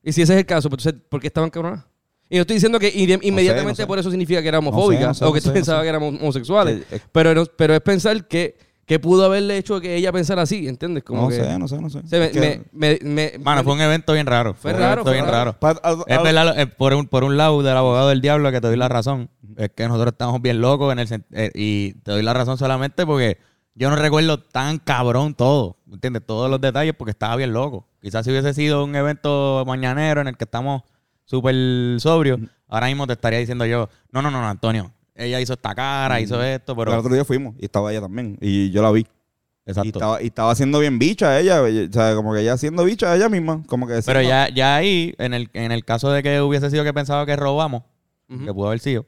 [0.07, 1.83] Y si ese es el caso, pues entonces, ¿por qué estaban cabronas?
[2.29, 3.87] Y no estoy diciendo que inmediatamente no sé.
[3.87, 5.83] por eso significa que era homofóbica no sé, o que tú sé, no pensabas sé.
[5.85, 6.77] que éramos homosexuales.
[6.89, 10.43] Sí, es- pero, no- pero es pensar que, que pudo haberle hecho que ella pensara
[10.43, 11.03] así, ¿entiendes?
[11.03, 12.01] Como No que, sé, no sé, no sé.
[12.09, 14.53] me- Es que- me- me- me- Mano, fue un evento bien raro.
[14.53, 15.37] Fue raro, fue bien raro.
[15.37, 15.59] raro.
[15.59, 18.61] pa- al- Es verdad, eh, por, un, por un lado del abogado del diablo que
[18.61, 19.29] te doy la razón.
[19.57, 23.05] Es que nosotros estamos bien locos en el eh, y te doy la razón solamente
[23.05, 23.37] porque
[23.77, 26.25] yo no recuerdo tan cabrón todo, ¿entiendes?
[26.25, 27.87] Todos los detalles porque estaba bien loco.
[28.01, 30.81] Quizás si hubiese sido un evento mañanero en el que estamos
[31.25, 31.55] súper
[31.99, 35.75] sobrios, ahora mismo te estaría diciendo yo, no, no, no, no, Antonio, ella hizo esta
[35.75, 36.91] cara, hizo esto, pero...
[36.91, 38.37] el otro día fuimos y estaba ella también.
[38.41, 39.01] Y yo la vi.
[39.01, 39.89] Y Exacto.
[39.89, 41.61] estaba, y estaba haciendo bien bicha ella.
[41.61, 43.63] O sea, como que ella haciendo bicha ella misma.
[43.67, 46.83] Como que Pero ya, ya ahí, en el, en el caso de que hubiese sido
[46.83, 47.83] que pensaba que robamos,
[48.29, 48.45] Ujú.
[48.45, 49.05] que pudo haber sido,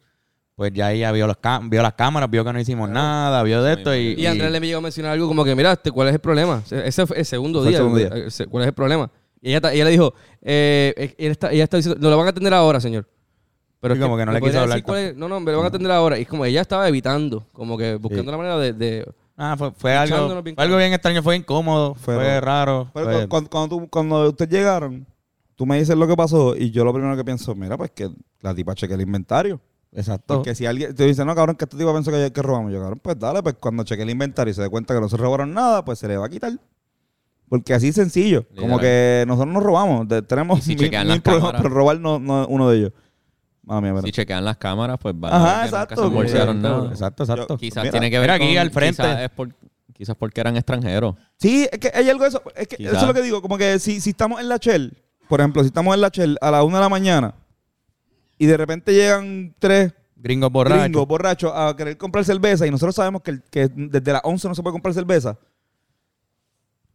[0.59, 3.63] pues ya ella vio, los ca- vio las cámaras, vio que no hicimos nada, vio
[3.63, 4.15] de esto y...
[4.19, 6.61] Y Andrés le llegó a mencionar algo como que, mira, este, ¿cuál es el problema?
[6.69, 7.77] Ese fue el segundo Fue el día.
[7.77, 8.09] segundo día.
[8.49, 9.09] ¿Cuál es el problema?
[9.41, 12.31] Y ella, ella le dijo, eh, ella, está, ella está diciendo, no lo van a
[12.31, 13.07] atender ahora, señor.
[13.79, 15.15] Pero Sí, es como que no le ¿me quiso hablar es?
[15.15, 16.17] No, no, me lo van a atender ahora.
[16.19, 18.31] Y es como ella estaba evitando, como que buscando Sí.
[18.31, 18.73] la manera de...
[18.73, 19.05] de-
[19.37, 22.91] Ah, fue, fue algo, bien fue algo bien extraño, fue incómodo, Fue fue, raro.
[22.93, 25.07] Pero fue- cuando, cuando, tú- cuando ustedes llegaron,
[25.55, 28.09] tú me dices lo que pasó y yo lo primero que pienso, mira, pues que
[28.41, 29.61] la tipa cheque el inventario.
[29.91, 30.35] Exacto.
[30.35, 32.71] Porque si alguien te dice, no, cabrón, que este tipo pensó que, que robamos.
[32.71, 35.09] Yo, cabrón, pues dale, pues cuando cheque el inventario y se dé cuenta que no
[35.09, 36.51] se robaron nada, pues se le va a quitar.
[37.49, 38.45] Porque así es sencillo.
[38.55, 40.07] Como que nosotros nos robamos.
[40.07, 41.61] De- tenemos Y si mil, chequean mil las problemas, cámaras.
[41.63, 42.91] pero robar no, no es uno de ellos.
[43.63, 44.03] Mami mía, mira.
[44.05, 46.89] Si chequean las cámaras, pues van Ajá, a ver que exacto, nunca se que- nada.
[46.89, 47.57] Exacto, exacto.
[47.57, 49.01] Quizás Mira, tiene que ver aquí con- al frente.
[49.01, 49.49] Quizás, es por-
[49.93, 51.15] quizás porque eran extranjeros.
[51.37, 52.43] Sí, es que hay algo de eso.
[52.55, 53.41] Es que eso es lo que digo.
[53.41, 54.95] Como que si, si estamos en la Shell,
[55.27, 57.33] por ejemplo, si estamos en la Shell a la una de la mañana
[58.39, 60.83] y de repente llegan tres Gringos borrachos.
[60.83, 64.47] gringos borrachos a querer comprar cerveza y nosotros sabemos que, el- que desde las 11
[64.49, 65.37] no se puede comprar cerveza.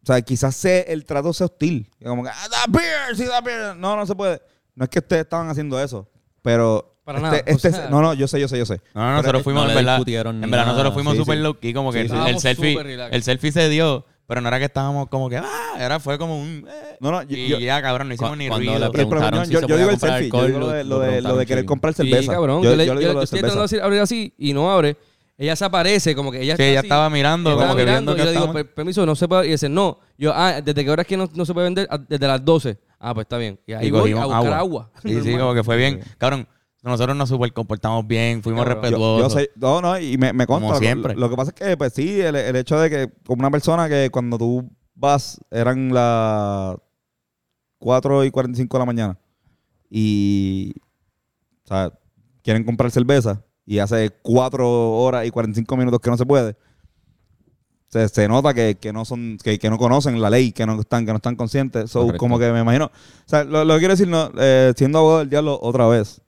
[0.02, 1.90] O sea, quizás sea, el trato sea hostil.
[2.04, 3.76] Como que, ah, da beer, sí, da beer.
[3.76, 4.42] No, no se puede.
[4.74, 6.10] No es que ustedes estaban haciendo eso,
[6.42, 6.90] pero...
[7.04, 8.80] Para este- nada, o este- sea- no, no, yo sé, yo sé, yo sé.
[8.94, 11.42] No, no, nosotros fuimos, no en verdad, en verdad nosotros fuimos súper sí.
[11.42, 12.14] low key, como que Sí, sí.
[12.14, 15.44] el Estábamos selfie, el selfie se dio, pero no era que estábamos como que, ah,
[15.78, 18.48] era, fue como un, eh, No, no, yo, y yo- ya, cabrón, no hicimos ni
[18.48, 18.60] ruido.
[18.60, 20.68] le y el problema- preguntaron yo, si yo digo el selfie, yo alcohol, digo lo
[20.68, 22.32] de, lo lo de, lo de querer comprar Sí, cerveza.
[22.32, 22.62] cabrón.
[22.62, 24.52] Yo, Yo, le- yo yo- digo lo yo de estoy intentando decir- abrir así y
[24.52, 24.96] no abre.
[25.36, 27.82] Ella se aparece, como que ella Sí, está ella así, estaba mirando, estaba como que
[27.84, 29.48] mirando, viendo y que yo le digo, estábamos- "Per- permiso, no se puede.
[29.48, 29.98] Y dice, no.
[30.16, 31.88] Yo, ah, ¿desde qué hora es que no, no se puede vender?
[31.90, 32.78] "Ah, Desde las 12.
[33.00, 33.58] Ah, pues está bien.
[33.66, 34.90] Y ahí Y voy a buscar agua.
[35.02, 35.40] Sí, sí, Normal.
[35.40, 36.00] como que fue bien.
[36.18, 36.46] Cabrón,
[36.90, 38.64] nosotros nos super comportamos bien, fuimos.
[38.64, 39.32] Yo, respetuosos.
[39.32, 40.66] yo sé, no, no, y me, me consta.
[40.66, 41.14] Como Lo- siempre.
[41.14, 43.88] Lo, que pasa es que, pues sí, el, el hecho de que, como una persona
[43.88, 46.76] que cuando tú vas, eran las
[47.78, 49.18] 4 y 45 de la mañana,
[49.90, 50.74] y,
[51.64, 51.92] o sea,
[52.42, 56.56] quieren comprar cerveza, y hace 4 horas y 45 minutos que no se puede,
[57.88, 60.80] se, se nota que, que no son, que, que no conocen la ley, que no
[60.80, 61.90] están, que no están conscientes.
[61.90, 62.86] So, como que me imagino.
[62.86, 62.90] O
[63.28, 66.20] sea, lo, lo que quiero decir, no, eh, siendo abogado del diablo otra vez,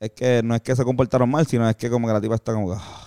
[0.00, 2.34] es que no es que se comportaron mal, sino es que como que la tipa
[2.34, 2.76] está como que.
[2.80, 3.06] "Ah,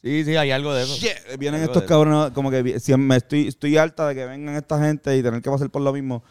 [0.00, 0.94] Sí, sí, hay algo de eso.
[0.94, 4.78] shit", Vienen estos cabrones, como que si me estoy, estoy harta de que vengan esta
[4.80, 6.22] gente y tener que pasar por lo mismo.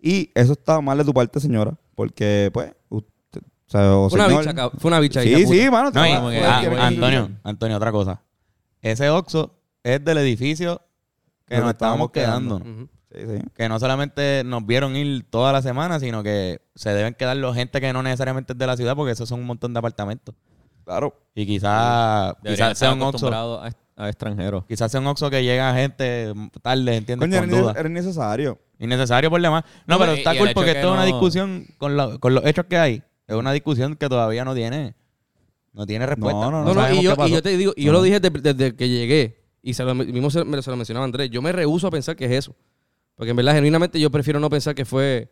[0.00, 4.18] Y eso está mal de tu parte, señora, porque, pues, usted, o sea, o Fue
[4.18, 4.78] una bicha, cabrón.
[4.80, 5.22] Fue una bicha.
[5.22, 5.90] Sí, hija sí, mano.
[5.90, 8.22] No, como que- ah, Antonio, Antonio, otra cosa.
[8.82, 10.82] Ese Oxxo es del edificio
[11.46, 12.58] que nos estábamos estábamos quedando.
[12.60, 12.88] quedando.
[13.12, 13.42] Sí, sí.
[13.54, 17.54] Que no solamente nos vieron ir toda la semana, sino que se deben quedar los
[17.54, 20.34] gente que no necesariamente es de la ciudad, porque esos son un montón de apartamentos.
[20.84, 21.14] Claro.
[21.34, 23.32] Y quizás quizás sea un Oxxo.
[23.32, 24.64] a, a extranjeros.
[24.66, 27.28] Quizás sea un Oxxo que llega gente tarde, ¿entiendes?
[27.28, 27.74] Coño, Con era, duda.
[27.78, 28.58] era innecesario.
[28.78, 29.64] Innecesario por demás.
[29.86, 31.96] No, No, pero y- está y cool porque que esto es una no- discusión con,
[31.96, 33.02] la- con los hechos que hay.
[33.26, 34.94] Es una discusión que todavía no tiene,
[35.72, 36.40] no tiene respuesta.
[36.40, 37.98] No, no, No, no, y yo, y te digo, y yo No.
[37.98, 41.28] lo dije desde, desde que llegué, y se lo, mismo se, se lo mencionaba Andrés,
[41.30, 42.54] yo me rehuso a pensar que es eso.
[43.18, 45.30] Porque en verdad, genuinamente, yo prefiero no pensar que fue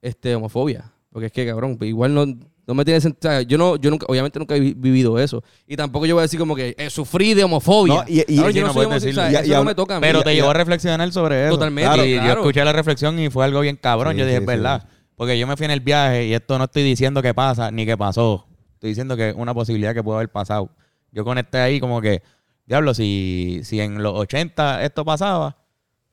[0.00, 0.92] este, homofobia.
[1.10, 3.40] Porque es que, cabrón, pues igual no, no me tiene sentido.
[3.42, 5.42] Yo, no, yo nunca, obviamente nunca he vi- vivido eso.
[5.66, 7.94] Y tampoco yo voy a decir como que eh, sufrí de homofobia.
[7.94, 9.22] No, y- y- Cabrón, y yo no no soy decirlo.
[9.22, 10.06] o sea, Y- eso y no me toca a mí.
[10.06, 11.54] Pero te llevó a reflexionar sobre eso.
[11.54, 12.26] Totalmente, Y claro.
[12.34, 14.12] yo escuché la reflexión y fue algo bien cabrón.
[14.12, 14.86] Sí, yo dije, sí, es verdad.
[15.16, 17.84] Porque yo me fui en el viaje y esto no estoy diciendo que pasa ni
[17.86, 18.46] que pasó.
[18.74, 20.70] Estoy diciendo que es una posibilidad que puede haber pasado.
[21.12, 22.22] Yo conecté ahí como que,
[22.66, 25.56] diablo, si, si en los 80 esto pasaba,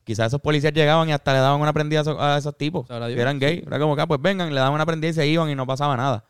[0.09, 2.87] quizás esos policías llegaban y hasta le daban una prendida a esos, a esos tipos.
[2.87, 3.63] Que eran gay.
[3.65, 5.67] Era como que, ah, pues vengan, le daban una prendida y se iban y no
[5.67, 6.25] pasaba nada.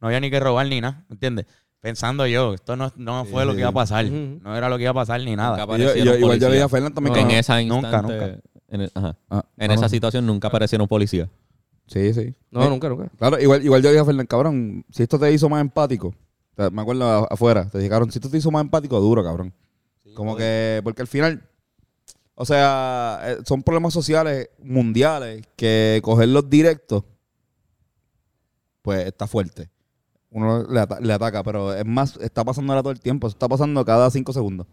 [0.00, 1.46] No había ni que robar ni nada, ¿entiendes?
[1.80, 4.04] Pensando yo, esto no, no fue Sí, lo que iba a pasar.
[4.06, 5.64] No era lo que iba a pasar ni nada.
[5.78, 7.14] Yo- yo- igual yo a Fernan también.
[7.14, 7.20] No.
[7.28, 8.40] que- En esa Nunca, instante, nunca.
[8.68, 9.16] En, el- ajá.
[9.30, 9.88] Ah, en no, esa no.
[9.88, 11.28] situación nunca aparecieron policías.
[11.86, 12.34] Sí, sí.
[12.50, 13.08] No, nunca, nunca.
[13.16, 16.14] Claro, igual, igual yo dije a Fernan, cabrón, si esto te hizo más empático,
[16.72, 19.52] me acuerdo afuera, te dijeron, si esto te hizo más empático, duro, cabrón.
[20.14, 21.42] Como que, porque al final,
[22.40, 27.04] o sea, eh, son problemas sociales mundiales que cogerlos directos,
[28.80, 29.68] pues está fuerte.
[30.30, 33.34] Uno le, ata- le ataca, pero es más, está pasando ahora todo el tiempo, eso
[33.34, 34.66] está pasando cada cinco segundos.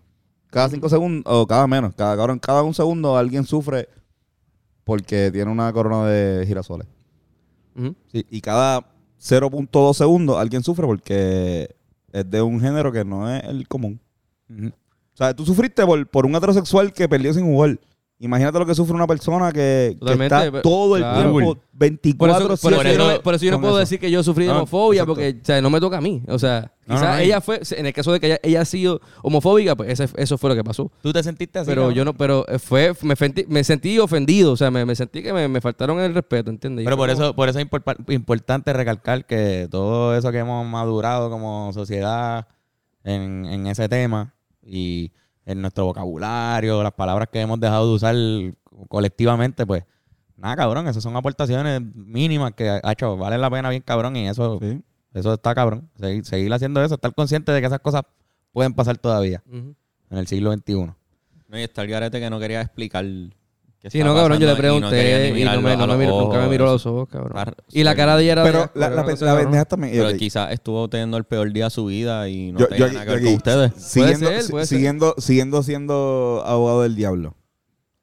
[0.50, 3.90] Cada cinco segundos, o cada menos, cada, cada un segundo alguien sufre
[4.86, 6.88] porque tiene una corona de girasoles.
[7.76, 7.94] Ujú.
[8.14, 8.86] Y cada
[9.20, 11.76] 0.2 segundos alguien sufre porque
[12.14, 14.00] es de un género que no es el común.
[14.50, 14.72] Ujú.
[15.18, 17.80] O sea, tú sufriste por, por un heterosexual que perdió sin jugar.
[18.20, 21.32] Imagínate lo que sufre una persona que, que está pero- todo el claro.
[21.34, 23.74] tiempo, Por 24 eso, por eso siete yo no, me- por eso yo no puedo
[23.74, 23.80] eso.
[23.82, 26.24] decir que yo sufrí de No, homofobia, porque o sea, no me toca a mí.
[26.28, 27.18] O sea, quizás no, no.
[27.18, 30.38] ella fue, en el caso de que ella, ella ha sido homofóbica, pues ese- eso
[30.40, 30.92] fue lo que pasó.
[31.04, 31.68] ¿Tú te sentiste así?
[31.70, 34.96] pero yo no, pero eh, fue, me, sentí, me sentí ofendido, o sea, me, me
[34.96, 36.86] sentí que me, me faltaron el respeto, ¿entiendes?
[36.86, 40.66] Pero por como- eso, por eso es impor- importante recalcar que todo eso que hemos
[40.66, 42.48] madurado como sociedad
[43.04, 44.34] en, en ese tema
[44.68, 45.12] y
[45.46, 48.16] en nuestro vocabulario, las palabras que hemos dejado de usar
[48.90, 49.84] colectivamente, pues
[50.36, 54.28] nada, cabrón, esas son aportaciones mínimas que ha hecho, vale la pena bien cabrón y
[54.28, 54.82] eso, Sí.
[55.14, 55.90] eso está cabrón.
[55.98, 58.04] Seguir, seguir haciendo eso, estar consciente de que esas cosas
[58.52, 59.76] pueden pasar todavía en
[60.18, 60.74] el siglo XXI.
[61.48, 63.06] No, y está el garete que no quería explicar
[63.90, 66.40] Sí, no, cabrón, yo le y no pregunté y no me, no me miró, nunca
[66.40, 67.56] me miró los ojos, cabrón.
[67.72, 69.94] Y la cara de ella era Pero de- la, la, cosa la pendeja también.
[69.94, 72.94] Pero quizás estuvo teniendo el peor día de su vida y no Yo- tenía yo
[72.94, 73.72] nada que ver con ustedes.
[73.78, 74.78] Siguiendo, ser, puede ser.
[74.78, 77.36] siguiendo, siguiendo siendo abogado del diablo.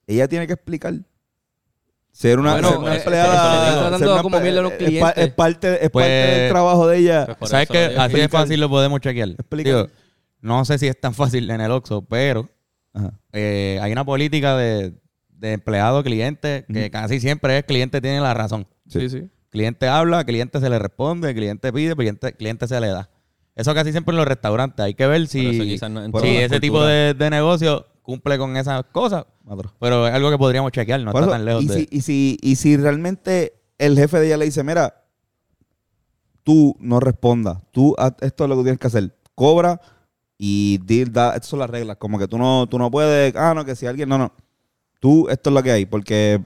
[0.07, 0.95] Ella tiene que explicar.
[2.13, 3.99] Ser una, Bueno, ser una eh, empleada.
[3.99, 5.13] ser una como mierda a los es clientes.
[5.17, 7.37] Es, parte, es Pues- parte del trabajo de ella.
[7.39, 7.95] Pues ¿Sabes qué?
[7.99, 9.31] Así de fácil lo podemos chequear.
[9.51, 9.89] Digo,
[10.41, 12.49] no sé si es tan fácil en el Oxxo, pero
[13.33, 14.93] eh, hay una política de,
[15.35, 16.91] de empleado-cliente que Ujú.
[16.91, 18.67] casi siempre es cliente tiene la razón.
[18.89, 19.29] Sí, sí.
[19.51, 23.11] Cliente habla, cliente se le responde, cliente pide, cliente, cliente se le da.
[23.55, 24.85] Eso casi siempre en los restaurantes.
[24.85, 29.27] Hay que ver si, no si ese tipo de, de negocio cumple con esas cosas.
[29.79, 31.75] Pero es algo que podríamos chequear, no Por está eso, tan lejos y, de...
[31.75, 35.05] si, y, si, y si realmente el jefe de ella le dice, mira,
[36.43, 39.81] tú no respondas, tú haz esto es lo que tienes que hacer, cobra
[40.37, 43.55] y di- da, estas son las reglas, como que tú no, tú no puedes, ah,
[43.55, 44.33] no, que si alguien, no, no,
[45.05, 46.41] tú esto es lo que hay, porque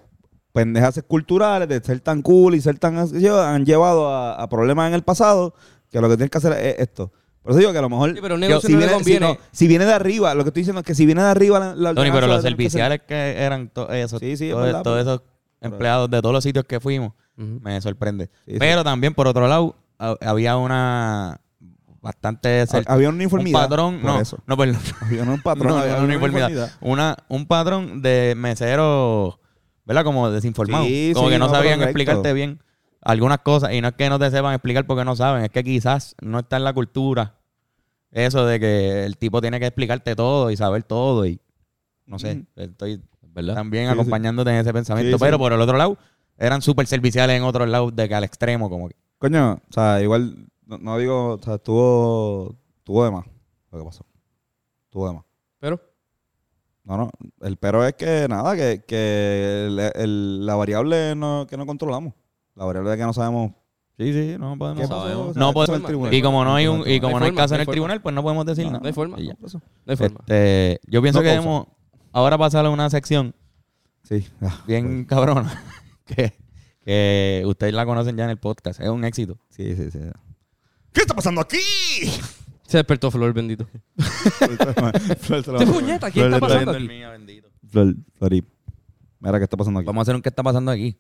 [0.53, 4.89] pendejas culturales de ser tan cool y ser tan así, han llevado a, a problemas
[4.89, 5.55] en el pasado
[5.93, 7.13] que lo que tienes que hacer es esto.
[7.43, 8.87] Por eso digo que a lo mejor Sí, pero un yo- negocio si, no le
[8.87, 9.27] viene, si, conviene.
[9.35, 11.61] no, si viene de arriba, lo que estoy diciendo es que si viene de arriba
[11.61, 14.99] la, la Tony, pero los que serviciales que eran to- esos, Sí, sí, todos, pero-
[14.99, 15.23] esos
[15.61, 18.27] empleados de todos los sitios que fuimos, me sorprende.
[18.45, 18.59] Sí, sí.
[18.59, 21.41] Pero también, por otro lado, ha- había una
[22.01, 22.63] bastante...
[22.67, 23.61] cer- Había una un uniformidad.
[23.69, 24.39] patrón, por no, eso.
[24.47, 24.81] no, perdón.
[25.01, 26.71] Había un patrón, No, había una uniformidad.
[26.81, 29.39] Una, un patrón de meseros,
[29.85, 30.05] ¿verdad?
[30.05, 30.87] Como desinformados.
[30.87, 31.89] Sí, como sí, que no, no, sabían correcto.
[31.91, 32.63] explicarte bien
[33.03, 33.73] algunas cosas.
[33.73, 36.39] Y no es que no te sepan explicar porque no saben, es que quizás no
[36.41, 37.35] está en la cultura
[38.11, 41.27] eso de que el tipo tiene que explicarte todo y saber todo.
[41.27, 41.41] Y
[42.07, 43.55] no sé, estoy ¿Verdad?
[43.55, 44.01] también Sí, sí.
[44.01, 45.17] acompañándote en ese pensamiento.
[45.17, 45.25] Sí, sí.
[45.25, 45.99] Pero por el otro lado,
[46.39, 48.97] eran súper serviciales en otros lados de que al extremo, como que.
[49.19, 53.25] Coño, o sea, igual, no, no digo, o sea, estuvo, estuvo de más
[53.73, 54.05] lo que pasó.
[54.85, 55.25] Estuvo de más.
[55.59, 55.81] Pero,
[56.85, 57.11] No, no,
[57.43, 62.15] el pero es que nada, que, que el- el- la variable no, que no controlamos.
[62.55, 63.53] La variable de que no sabemos
[63.99, 64.89] Sí, sí, no podemos.
[64.89, 65.01] pasó.
[65.03, 65.27] sabemos.
[65.29, 66.15] o sea, No es podemos- el tribunal.
[66.15, 67.73] Y como no hay un, y como No no hay forma, caso en el forma.
[67.75, 68.87] tribunal, pues no podemos decir No, nada.
[68.87, 69.17] hay forma.
[69.19, 69.23] No
[69.87, 70.21] hay forma.
[70.21, 71.67] Este, yo pienso No que debemos
[72.13, 73.35] ahora pasar a una sección
[74.05, 74.27] Sí.
[74.41, 75.63] ah, bien cabrona
[76.07, 76.33] que,
[76.85, 78.81] que ustedes la conocen ya en el podcast.
[78.81, 79.37] Es un éxito.
[79.51, 79.99] Sí, sí, sí.
[80.93, 81.59] ¿Qué está pasando aquí?
[82.67, 83.67] Se despertó Flor, bendito.
[85.21, 86.11] Flor, ¡Qué puñeta!
[86.11, 86.89] ¿Qué está pasando aquí?
[87.69, 88.45] Flor, Flori.
[89.21, 89.87] Mira, ¿qué está pasando aquí?
[89.87, 90.99] Vamos a hacer un qué está pasando aquí.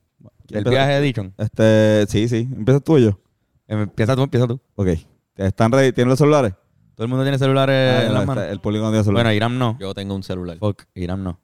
[0.48, 1.34] El Empieza- viaje de Dichon.
[1.38, 2.48] Este, sí, sí.
[2.56, 3.20] ¿Empiezas tú o yo?
[3.66, 4.60] Empieza tú, empieza tú.
[4.76, 4.88] Ok.
[5.36, 5.92] ¿Están ready?
[5.92, 6.54] ¿Tienen los celulares?
[6.94, 8.44] Todo el mundo tiene celulares Ah, en las este, manos.
[8.50, 9.24] el público no tiene celular.
[9.24, 9.76] Bueno, Iram no.
[9.78, 10.58] Yo tengo un celular.
[10.58, 11.40] Fuck, Iram no.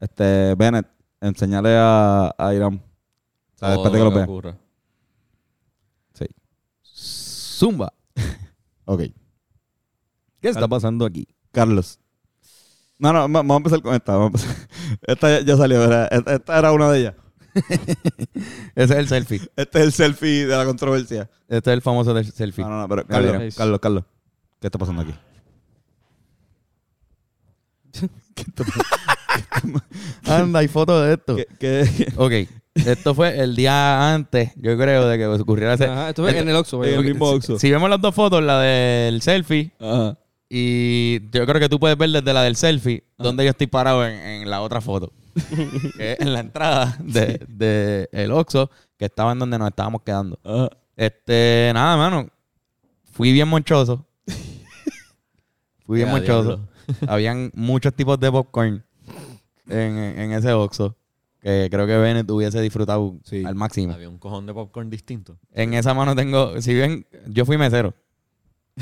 [0.00, 0.86] Este, Bennett,
[1.22, 2.74] enseñale a, a Iram.
[2.74, 4.58] O sea, Todo después de que lo lo vea.
[7.58, 7.92] Zumba.
[8.84, 9.00] Ok.
[10.40, 11.26] ¿Qué está pasando aquí?
[11.50, 11.98] Carlos.
[12.98, 14.16] No, no, va- vamos a empezar con esta.
[14.16, 14.68] Vamos a empezar.
[15.02, 16.08] Esta ya, ya salió, ¿verdad?
[16.10, 17.14] Esta, esta era una de ellas.
[18.76, 19.40] Ese es el selfie.
[19.56, 21.28] Este es el selfie de la controversia.
[21.48, 22.62] Este es el famoso del selfie.
[22.64, 23.58] No, no, no, pero Ahí Carlos, está.
[23.62, 24.04] Carlos, Carlos.
[24.60, 25.14] ¿Qué está pasando aquí?
[30.26, 31.36] Anda, hay fotos de esto.
[31.36, 32.32] ¿Qué, qué- Ok,
[32.86, 35.86] esto fue el día antes, yo creo, de que ocurriera ese...
[35.86, 36.82] Ajá, esto fue en el Oxxo.
[36.84, 37.08] en el güey.
[37.10, 37.58] mismo Oxxo?
[37.58, 40.18] Si vemos las dos fotos, la del selfie Ajá.
[40.48, 44.06] y yo creo que tú puedes ver desde la del selfie donde yo estoy parado
[44.06, 45.12] en, en la otra foto.
[45.96, 50.02] que es en la entrada de, de el Oxxo, que estaba en donde nos estábamos
[50.02, 50.38] quedando.
[50.44, 50.68] Ajá.
[50.96, 52.28] Este, nada, mano.
[53.12, 54.04] Fui bien monchoso.
[55.86, 56.68] Fui bien Ya, monchoso.
[57.06, 58.84] Habían muchos tipos de popcorn
[59.68, 60.97] en, en ese Oxxo
[61.40, 63.44] que creo que Bennett hubiese disfrutado Sí.
[63.44, 63.92] al máximo.
[63.92, 65.38] Había un cojón de popcorn distinto.
[65.52, 67.94] En esa mano tengo, si bien yo fui mesero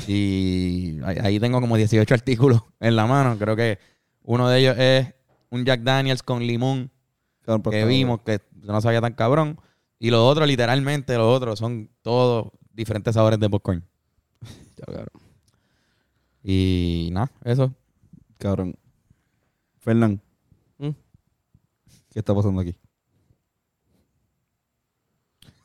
[0.07, 3.79] y ahí tengo como 18 artículos en la mano, creo que
[4.23, 5.13] uno de ellos es
[5.49, 6.91] un Jack Daniels con limón
[7.41, 7.89] Cabrón, por que favor.
[7.93, 9.59] vimos que no sabía tan cabrón
[9.99, 13.83] y los otros literalmente los otros son todos diferentes sabores de popcorn.
[16.43, 17.73] Y nada, eso.
[18.37, 18.75] Cabrón.
[19.79, 20.21] Fernán.
[22.17, 22.73] ¿Qué está pasando aquí?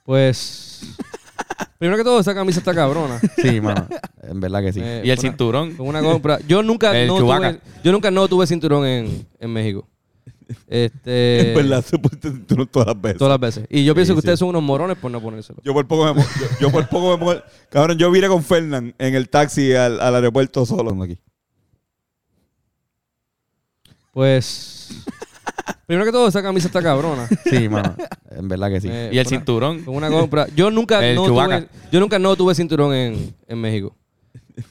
[0.05, 0.83] Pues.
[1.79, 3.19] Primero que todo, esa camisa está cabrona.
[3.41, 3.88] Sí, mano,
[4.21, 4.81] en verdad que sí.
[4.83, 6.38] Eh, y el una- cinturón, Con una compra.
[6.47, 7.53] Yo nunca El no Chewbacca.
[7.55, 9.88] tuve, yo nunca no tuve cinturón en, en México.
[10.69, 11.41] Este.
[11.49, 13.19] En verdad, se pone este cinturón todas las veces.
[13.19, 13.67] Todas las veces.
[13.71, 14.41] Y yo pienso Sí, que ustedes sí.
[14.41, 15.59] son unos morones por no ponérselo.
[15.65, 16.29] Yo por poco me yo,
[16.61, 20.15] yo por poco me mo- Cabrón, yo vine con Fernán en el taxi al, al
[20.17, 21.03] aeropuerto solo.
[21.03, 21.17] Aquí.
[24.12, 24.91] Pues.
[25.87, 27.29] Primero que todo, esa camisa está cabrona.
[27.51, 27.95] sí, mano,
[28.31, 28.88] en verdad que sí.
[28.91, 30.47] Eh, y el una- cinturón, Con una compra.
[30.57, 31.61] Yo nunca El no Chewbacca.
[31.61, 33.95] tuve, yo nunca no tuve cinturón en, en México.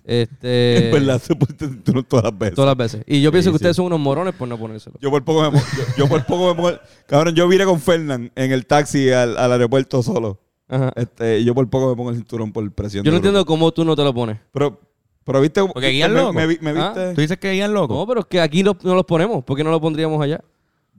[0.06, 0.86] Este.
[0.88, 2.56] En verdad, se este cinturón todas las veces.
[2.56, 3.04] Todas las veces.
[3.08, 3.63] Y yo pienso Sí, que sí.
[3.63, 4.98] ustedes son unos morones por no ponérselo.
[5.02, 5.63] Yo por poco me yo,
[5.98, 10.02] yo por poco me Cabrón, yo vine con Fernán en el taxi al, al aeropuerto
[10.04, 10.39] solo.
[10.67, 10.91] Ajá.
[10.96, 13.04] Este, y yo por poco me pongo el cinturón por presión.
[13.04, 14.38] Yo no entiendo cómo tú no te lo pones.
[14.54, 14.80] Pero,
[15.26, 15.62] pero viste.
[15.65, 16.34] Porque guían me, loco.
[16.34, 17.13] me Ah, viste.
[17.15, 17.98] tú dices que iban locos.
[17.98, 19.44] No, pero es que aquí no, no los ponemos.
[19.44, 20.41] ¿Por qué no lo pondríamos allá?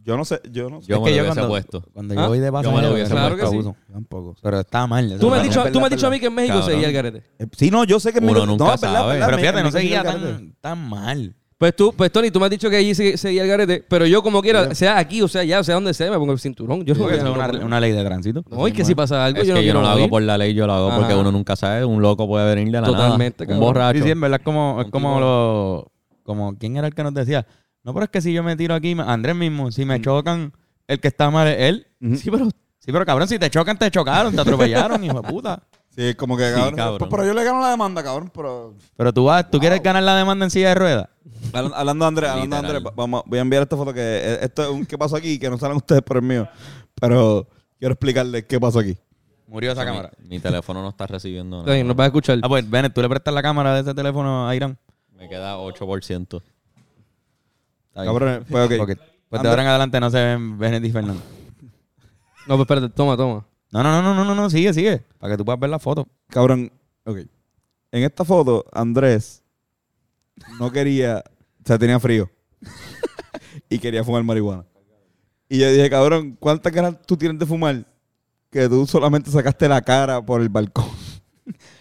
[0.04, 0.88] Yo no sé, yo no sé.
[0.88, 1.84] Yo Es me que lo yo hubiese cuando, puesto.
[1.92, 2.22] cuando ¿Ah?
[2.24, 3.92] yo voy de Yo me lo pasajero, hubiese Claro que nunca sí.
[3.92, 4.36] Tampoco.
[4.42, 5.16] Pero está mal.
[5.20, 6.54] Tú me has dicho, es tú me has dicho a es mí que en México
[6.58, 6.70] Cabrón.
[6.72, 7.22] seguía el garete.
[7.38, 9.12] Eh, Sí, no, yo sé que Uno México- nunca no, es verdad, sabe.
[9.12, 11.34] verdad, Pero fíjate, no seguía tan, tan mal.
[11.58, 14.04] Pues tú, pues Tony, tú me has dicho que allí se- seguía el garete, pero
[14.04, 16.40] yo como quiera, sea aquí o sea allá, o sea donde sea, me pongo el
[16.40, 16.84] cinturón.
[16.84, 18.42] Yo Porque eso no es una, una ley de tránsito.
[18.50, 20.22] No, y que si pasa algo, Es yo no que yo no lo hago por
[20.22, 21.20] la ley, yo lo hago porque Ajá.
[21.20, 21.84] uno nunca sabe.
[21.84, 23.54] Un loco puede venir de la Totalmente, nada.
[23.54, 23.74] Un cabrón.
[23.74, 23.98] borracho.
[23.98, 25.92] Sí, sí, en verdad es como, es Un como lo...
[26.24, 27.46] Como, ¿quién era el que nos decía?
[27.84, 30.52] No, pero es que si yo me tiro aquí, me- Andrés mismo, si me chocan,
[30.86, 31.86] el que está mal es él.
[32.16, 32.48] Sí, pero
[32.84, 35.62] Sí, pero cabrón, si te chocan, te chocaron, te atropellaron, hijo de puta.
[35.94, 36.98] Sí, es como que, Sí, cabrón, cabrón.
[36.98, 38.30] Pero, pero yo le gano la demanda, cabrón.
[38.34, 41.08] Pero Pero tú vas, tú quieres ganar la demanda en silla de ruedas.
[41.52, 42.66] Hablan- hablando de Andrés, hablando de.
[42.66, 45.14] Andrés, va- vamos, voy a enviar esta foto que eh, esto es un qué pasó
[45.14, 46.48] aquí, que no saben ustedes por el mío.
[47.00, 47.46] Pero
[47.78, 48.96] quiero explicarles qué pasó aquí.
[49.46, 50.10] Murió esa cámara.
[50.28, 51.84] Mi, teléfono no está recibiendo nada.
[51.84, 52.38] nos vas a escuchar.
[52.42, 54.76] Ah, pues, Bennett, tú le prestas la cámara de ese teléfono a Irán.
[55.16, 56.42] Me queda 8%.
[57.94, 58.82] Cabrón, pues ok.
[58.82, 58.98] Ok.
[59.28, 61.22] Pues de ahora en adelante no se ven Bennett y Fernando.
[62.44, 63.46] No, pues espérate, toma, toma.
[63.70, 65.04] No, no, no, no, no, no, no, sigue, sigue.
[65.20, 66.08] Para que tú puedas ver la foto.
[66.28, 66.72] Cabrón,
[67.04, 67.18] ok.
[67.92, 69.44] En esta foto, Andrés
[70.58, 72.28] no quería, o sea, tenía frío.
[73.68, 74.64] y quería fumar marihuana.
[75.48, 77.84] Y yo dije, cabrón, ¿cuántas ganas tú tienes de fumar?
[78.50, 80.90] Que tú solamente sacaste la cara por el balcón.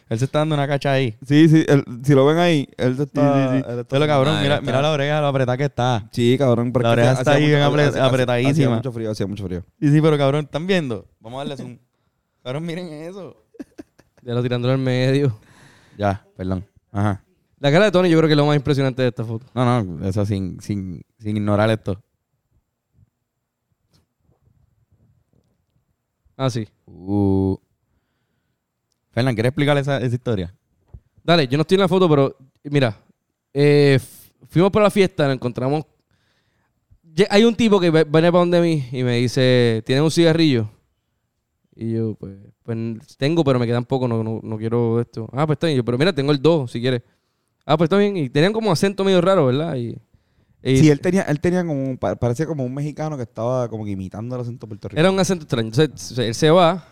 [0.10, 1.16] Él se está dando una cacha ahí.
[1.26, 3.22] Sí, sí, él- si lo ven ahí, él se está...
[3.52, 3.64] sí, sí.
[3.72, 6.10] él está- Pero cabrón, Madre, mira, está- mira la oreja, lo apretada que está.
[6.12, 6.72] Sí, cabrón.
[6.74, 8.52] pero La oreja está ahí bien apretadísima.
[8.52, 9.64] Hacía mucho frío, hacía mucho frío.
[9.80, 11.06] Sí, sí, pero cabrón, ¿están viendo?
[11.20, 11.78] Vamos a darle zoom.
[12.44, 13.38] Cabrón, miren eso.
[14.24, 15.38] Ya lo tirándolo en medio.
[15.98, 16.66] Ya, perdón.
[16.92, 17.24] Ajá.
[17.60, 19.46] La cara de Tony yo creo que es lo más impresionante de esta foto.
[19.54, 22.02] No, no, eso sin, sin, sin ignorar esto.
[26.38, 26.68] Ah, sí.
[26.88, 27.56] Uh.
[29.12, 30.54] Fernán, ¿quieres explicarle esa, esa historia?
[31.24, 32.98] Dale, yo no estoy en la foto, pero mira,
[33.54, 34.00] eh,
[34.48, 35.86] fuimos para la fiesta, nos encontramos.
[37.30, 40.70] Hay un tipo que viene para donde mí y me dice, ¿tienes un cigarrillo?
[41.76, 42.78] Y yo, pues, pues
[43.18, 45.28] tengo, pero me quedan poco, no, no, no quiero esto.
[45.34, 45.78] Ah, pues está bien.
[45.78, 47.02] Yo, pero mira, tengo el 2, si quieres.
[47.66, 48.16] Ah, pues está bien.
[48.18, 49.76] Y tenían como acento medio raro, ¿verdad?
[49.76, 49.98] Y,
[50.64, 53.92] y Sí, él tenía, él tenía como, parecía como un mexicano que estaba como que
[53.92, 55.00] imitando el acento puertorriqueño.
[55.00, 55.68] Era un acento extraño.
[55.68, 56.91] Entonces, él se va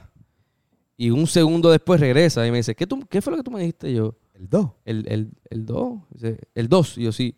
[1.02, 3.52] y un segundo después regresa y me dice, ¿qué, tú, qué fue lo que tú
[3.52, 3.94] me dijiste?
[3.94, 4.70] Yo, El 2.
[4.84, 6.00] el, el, el 2.
[6.12, 6.98] Dice, El 2.
[6.98, 7.36] Y yo, sí.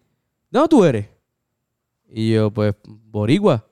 [0.49, 1.07] ¿De dónde tú eres?
[2.09, 3.64] Y yo, pues, boricua.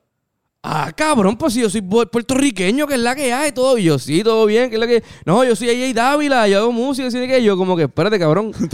[0.62, 3.78] Ah, cabrón, pues si yo soy pu- puertorriqueño, que es la que hay, todo.
[3.80, 5.04] Y yo, sí, todo bien, que es la que.
[5.26, 8.20] No, yo soy AJ Dávila, yo hago música, así de que yo, como que, espérate,
[8.20, 8.52] cabrón.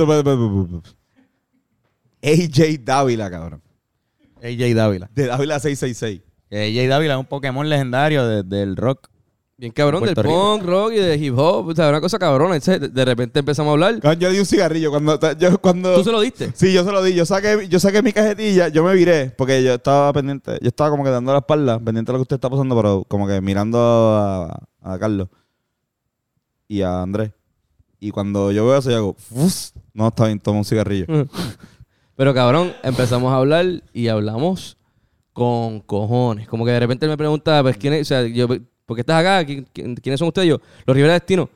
[2.23, 3.61] AJ Dávila, cabrón.
[4.43, 5.09] AJ Dávila.
[5.13, 6.21] De Dávila 666.
[6.49, 9.09] Que AJ Dávila es un Pokémon legendario de- del rock.
[9.57, 10.29] Bien cabrón, del Rico.
[10.29, 11.67] punk, rock y de hip hop.
[11.69, 12.55] O sea, una cosa cabrona.
[12.55, 14.17] Entonces, De, de repente empezamos a hablar.
[14.19, 15.17] Yo di un cigarrillo cuando...
[15.37, 16.51] Yo, cuando ¿Tú se lo diste?
[16.55, 17.13] Sí, yo se lo di.
[17.13, 20.89] Yo saqué, yo saqué mi cajetilla, yo me viré, porque yo estaba pendiente, yo estaba
[20.89, 23.39] como que dando la espalda, pendiente de lo que usted está pasando, pero como que
[23.39, 25.29] mirando a, a Carlos
[26.67, 27.31] y a Andrés.
[28.01, 29.71] Y cuando yo veo eso, yo hago, "Fus".
[29.93, 31.05] no, está bien, toma un cigarrillo.
[32.17, 34.77] Pero cabrón, empezamos a hablar y hablamos
[35.31, 36.47] con cojones.
[36.49, 38.01] Como que de repente él me pregunta, pues, ¿quién es?
[38.01, 38.47] O sea, yo,
[38.85, 39.41] ¿por qué estás acá?
[39.43, 40.47] ¿Qui- qui- ¿Quiénes son ustedes?
[40.49, 41.49] Yo, los Rivera Destino.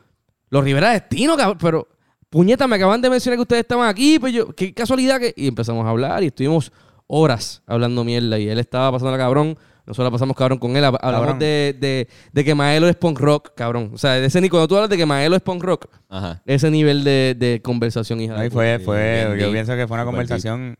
[0.49, 1.57] Los Rivera Destino, cabrón.
[1.61, 1.87] Pero,
[2.29, 4.19] puñeta, me acaban de mencionar que ustedes estaban aquí.
[4.19, 5.33] Pues yo, qué casualidad que.
[5.37, 6.71] Y empezamos a hablar y estuvimos
[7.07, 8.37] horas hablando mierda.
[8.39, 9.57] Y él estaba pasando la cabrón.
[9.85, 10.83] Nosotros la pasamos cabrón con él.
[10.83, 13.89] Hab- Hablamos de, de, de que Maelo es punk rock, cabrón.
[13.93, 16.43] O sea, de ese cuando tú hablas de que Maelo es punk rock, Ajá.
[16.45, 18.35] ese nivel de, de conversación, hija.
[18.35, 20.77] de Ahí fue, fue, bien yo pienso que fue una conversación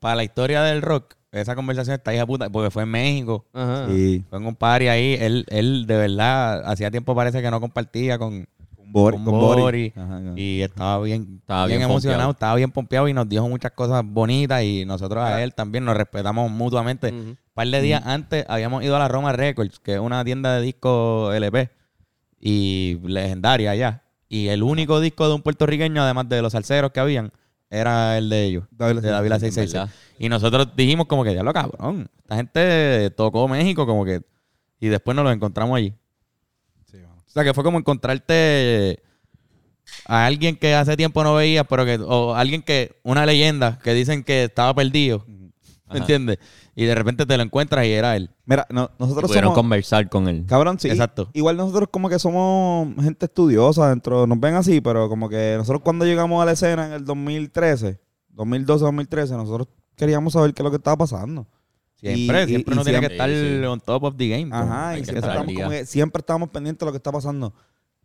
[0.00, 1.14] para la historia del rock.
[1.32, 3.46] Esa conversación está hija puta, porque fue en México.
[3.54, 3.86] Ajá.
[3.88, 5.16] Sí, Fue en un party ahí.
[5.18, 9.16] Él, él de verdad, hacía tiempo parece que no compartía con, con Bori.
[9.16, 9.60] con Con Bori.
[9.62, 9.92] Bori.
[9.96, 10.32] Ajá, ajá.
[10.36, 12.32] y estaba bien, Estaba bien, bien emocionado, pompeado.
[12.32, 15.96] estaba bien pompeado y nos dijo muchas cosas bonitas y nosotros a él también nos
[15.96, 17.08] respetamos mutuamente.
[17.08, 17.16] Ujú.
[17.30, 20.54] Un par de días antes habíamos ido a la Roma Records, que es una tienda
[20.56, 21.70] de discos LP
[22.40, 24.02] y legendaria allá.
[24.28, 27.32] Y el único disco de un puertorriqueño, además de los salseros que habían,
[27.72, 29.72] era el de ellos, Dávila de Davila 666.
[29.72, 29.94] ¿verdad?
[30.18, 34.20] Y nosotros dijimos como que, diablo cabrón, esta gente tocó México como que...
[34.78, 35.94] Y después nos lo encontramos allí.
[36.84, 37.24] Sí, mano.
[37.26, 39.02] O sea, que fue como encontrarte
[40.04, 43.94] a alguien que hace tiempo no veías, pero que, o alguien que, una leyenda, que
[43.94, 45.24] dicen que estaba perdido,
[45.90, 46.38] ¿me entiendes?
[46.74, 48.30] Y de repente te lo encuentras y era él.
[48.46, 49.58] Mira, no- nosotros Pudieron somos...
[49.58, 50.44] conversar con él.
[50.46, 50.88] Cabrón, sí.
[50.88, 51.28] Exacto.
[51.34, 55.82] Igual nosotros como que somos gente estudiosa dentro, nos ven así, pero como que nosotros
[55.84, 58.00] cuando llegamos a la escena en el 2013,
[58.30, 61.46] 2012, 2013, nosotros queríamos saber qué es lo que estaba pasando.
[61.96, 63.64] Siempre, Y- siempre y- uno y tiene que estar sí, sí.
[63.66, 64.48] on top of the game.
[64.52, 65.64] Ajá, y que siempre estar estamos, día.
[65.64, 67.54] como que siempre estábamos pendientes de lo que está pasando.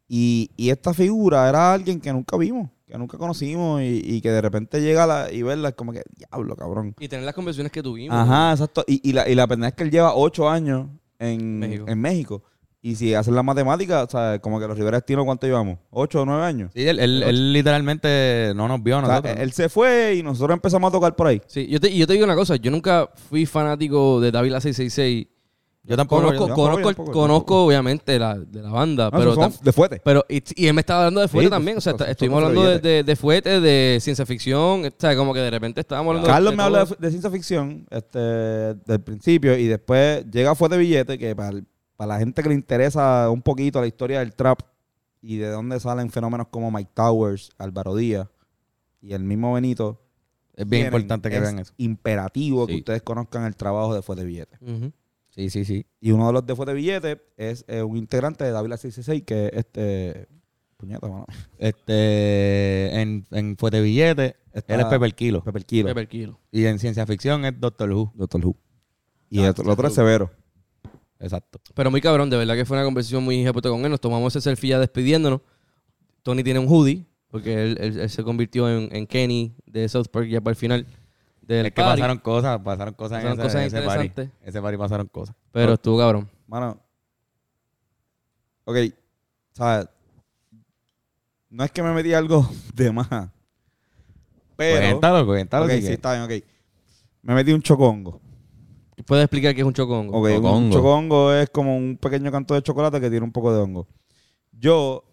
[0.07, 4.31] Y, y esta figura era alguien que nunca vimos, que nunca conocimos y, y que
[4.31, 6.95] de repente llega la, y verla es como que, diablo, cabrón.
[6.99, 8.17] Y tener las conversaciones que tuvimos.
[8.17, 8.83] Ajá, exacto.
[8.87, 10.87] Y, y la, y la pendeja es que él lleva ocho años
[11.19, 11.85] en México.
[11.87, 12.43] en México.
[12.81, 15.79] Y si hacen la matemática, o sea, como que los Rivera Destino, ¿cuánto llevamos?
[15.89, 16.71] ¿Ocho o nueve años?
[16.73, 19.35] Sí, él, él- él literalmente no nos vio a O sea, nosotros.
[19.39, 21.41] él se fue y nosotros empezamos a tocar por ahí.
[21.47, 24.51] Sí, yo te, y yo te digo una cosa, yo nunca fui fanático de David
[24.59, 25.27] 666.
[25.87, 26.21] Yo tampoco.
[26.23, 30.01] Conozco, yo- conozco, tampoco, obviamente la, de la banda, No, pero, son de fuete.
[30.03, 32.41] pero y, y él me estaba hablando de fuerte Sí, también, o sea, esos estuvimos
[32.41, 35.81] son hablando de, de, de fuerte, de ciencia ficción, o sea, como que de repente
[35.81, 40.53] estábamos hablando Carlos de me habla de, ciencia ficción este, del principio y después llega
[40.55, 41.59] Fuerte Billete, que para,
[41.95, 44.59] para la gente que le interesa un poquito la historia del trap
[45.21, 48.27] y de dónde salen fenómenos como Mike Towers, Álvaro Díaz
[49.01, 49.99] y el mismo Benito.
[50.55, 51.73] es bien importante que es vean eso.
[51.77, 54.57] imperativo que ustedes conozcan el trabajo de Fuerte Billete.
[54.61, 54.91] Ujú.
[55.37, 55.85] Sí, sí, sí.
[56.01, 59.45] Y uno de los de Fuerte Billete es eh, un integrante de Dávila 666 que
[59.47, 60.27] es este...
[60.77, 61.25] Puñeta, mano.
[61.57, 65.43] Este, en, en Fuerte Billete, Está- él es Pepper Kilo.
[65.43, 66.39] Pepper Kilo, Pepper Kilo.
[66.51, 68.11] Y en ciencia ficción es Doctor Who.
[68.15, 68.55] Doctor Who.
[69.29, 70.31] Y Ah, el otro- el otro es Severo.
[71.19, 71.59] Exacto.
[71.73, 73.91] Pero muy cabrón, de verdad que fue una conversación muy ejecuta con él.
[73.91, 75.41] Nos tomamos ese selfie ya despidiéndonos.
[76.23, 80.07] Tony tiene un hoodie, porque él, él- él se convirtió en, en Kenny de South
[80.11, 80.85] Park ya para el final
[81.47, 82.01] del es que party.
[82.01, 84.05] pasaron cosas, pasaron cosas Pasaron en ese, cosas en ese party.
[84.05, 84.47] interesantes.
[84.47, 85.35] Ese party pasaron cosas.
[85.51, 86.29] Pero estuvo cabrón.
[86.47, 86.79] Mano.
[88.65, 88.75] Ok.
[89.53, 89.87] ¿Sabes?
[91.49, 93.07] No es que me metí algo de más.
[94.55, 94.81] Pero.
[94.81, 95.65] cuéntalo, cuéntalo.
[95.65, 95.97] ok, si sí, quieres.
[95.97, 96.43] está bien, ok.
[97.23, 98.19] Me metí un chocongo.
[99.05, 100.17] ¿Puedes explicar qué es un chocongo?
[100.17, 100.73] Ok, un Chocongo.
[100.75, 103.87] chocongo es como un pequeño canto de chocolate que tiene un poco de hongo.
[104.51, 105.03] Yo,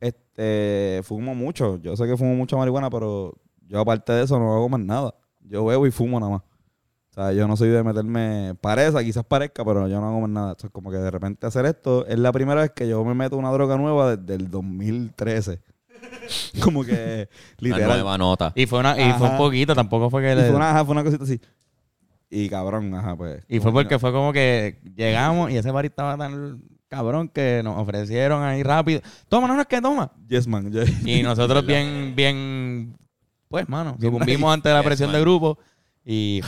[0.00, 1.78] este, fumo mucho.
[1.78, 3.32] Yo sé que fumo mucha marihuana, pero
[3.66, 5.14] yo aparte de eso no hago más nada.
[5.50, 6.42] Yo bebo y fumo nada más.
[7.10, 10.30] O sea, yo no soy de meterme, parece, quizás parezca, pero yo no hago más
[10.30, 10.52] nada.
[10.52, 13.14] O sea, como que de repente hacer esto es la primera vez que yo me
[13.14, 15.60] meto una droga nueva desde el 2013.
[16.62, 17.28] como que,
[17.58, 17.88] literal.
[17.88, 18.52] nueva nota.
[18.54, 20.84] Y fue, una, y fue un poquito, tampoco fue que Y le- fue una, ajá,
[20.84, 21.40] fue una cosita así.
[22.30, 23.42] Y cabrón, ajá, pues.
[23.48, 27.76] Y fue porque fue como que llegamos y ese bar estaba tan cabrón que nos
[27.76, 29.00] ofrecieron ahí rápido.
[29.28, 30.12] Toma, no, no es que toma.
[30.28, 30.72] Yes, man.
[31.04, 32.96] Y nosotros bien, bien,
[33.50, 35.58] pues, mano, sucumbimos ante la presión de grupo
[36.04, 36.40] y,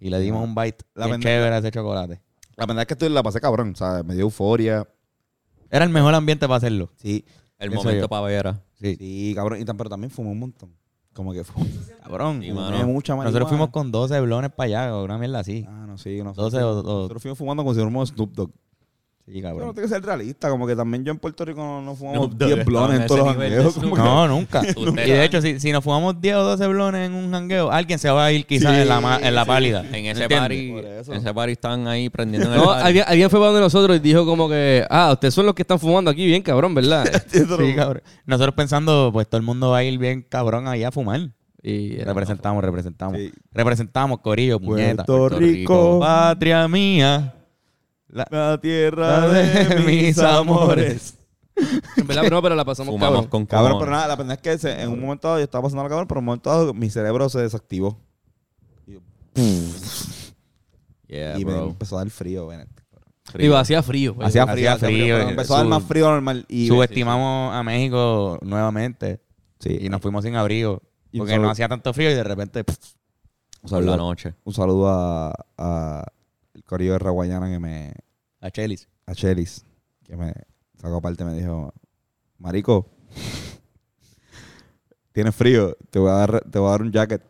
[0.00, 2.20] y le dimos un bite La bien chévere a ese chocolate.
[2.56, 4.86] La verdad es que estoy, la pasé cabrón, o sea, me dio euforia.
[5.70, 6.90] Era el mejor ambiente para hacerlo.
[6.96, 7.24] Sí,
[7.58, 8.08] El pienso momento yo.
[8.10, 8.62] pavera.
[8.74, 8.96] Sí.
[8.96, 9.60] sí, cabrón.
[9.60, 10.74] Y tan, pero también fumé un montón.
[11.14, 11.62] Como que fue.
[12.02, 12.40] Cabrón.
[12.42, 12.86] Sí, fumé mano.
[12.86, 13.30] mucha marihuana.
[13.30, 15.64] Nosotros fuimos con 12 blones para allá, o una mierda así.
[15.68, 16.22] Ah, no, sí.
[16.22, 18.50] Nosotros, 12 o- o- nosotros fuimos fumando como si fuéramos Snoop Dogg.
[19.24, 20.50] Sí, Pero no que ser realista.
[20.50, 23.00] Como que también yo en Puerto Rico no, no fumamos Snoop Dogg 10 estaba blones
[23.00, 23.76] en todos los jangueos.
[23.96, 24.62] No, nunca.
[24.76, 28.00] Y de hecho, si, si nos fumamos 10 o 12 blones en un jangueo, alguien
[28.00, 29.48] se va a ir quizás Sí, en la, en la sí.
[29.48, 29.84] pálida.
[29.92, 32.82] En ese party, en ese party estaban ahí prendiendo en el No, party.
[32.86, 35.62] alguien, alguien fue para donde nosotros y dijo como que, ah, ustedes son los que
[35.62, 37.04] están fumando aquí, bien cabrón, ¿verdad?
[37.28, 38.02] Sí, cabrón.
[38.26, 41.30] Nosotros pensando, pues todo el mundo va a ir bien cabrón allá a fumar.
[41.62, 43.16] y Representamos, representamos.
[43.18, 43.32] Sí.
[43.52, 45.04] Representamos, Corillo, puñeta.
[45.04, 47.34] Puerto Puerto Rico, Patria mía.
[48.12, 51.14] La, la tierra la de mis amores.
[51.96, 53.30] en verdad, pero no, pero la pasamos Fumamos cabrón.
[53.30, 55.62] con Cabrón, pero nada, la pendeja es que se- en un momento dado yo estaba
[55.62, 57.98] pasando la cabrón, pero en un momento dado mi cerebro se desactivó.
[58.86, 59.00] Y, yo,
[61.08, 61.68] Yeah, y me bro.
[61.68, 62.68] empezó a dar frío, Bennett.
[63.38, 64.12] Digo, hacía frío.
[64.20, 66.44] Hacía Hacía frío, hacía frío, pero eh, empezó a dar más frío normal.
[66.48, 69.20] Y, Subestimamos a México nuevamente.
[69.58, 69.78] Sí.
[69.80, 70.82] Y nos fuimos sin abrigo.
[71.12, 72.64] Y un Porque no hacía tanto frío y de repente.
[72.64, 72.76] pff,
[73.62, 74.34] un Por la saludo, noche.
[74.44, 76.04] un saludo a, a
[76.62, 77.92] el corillo de Raguayana que me...
[78.40, 78.88] a Chelis.
[79.06, 79.64] A Chelis,
[80.04, 80.32] que me
[80.76, 81.72] sacó aparte y me dijo,
[82.38, 82.88] Marico,
[85.12, 87.22] tienes frío, te voy a dar, te voy a dar un jacket.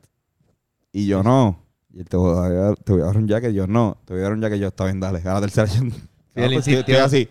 [0.93, 1.59] Y yo no.
[1.91, 3.51] Y él te voy a dar, te voy a dar un jacket.
[3.51, 3.99] Y yo no.
[4.05, 4.59] Te voy a dar un jacket.
[4.59, 5.21] Y yo, está bien, dale.
[5.21, 5.83] A la tercera yo...
[6.35, 7.29] Pues, estoy- así.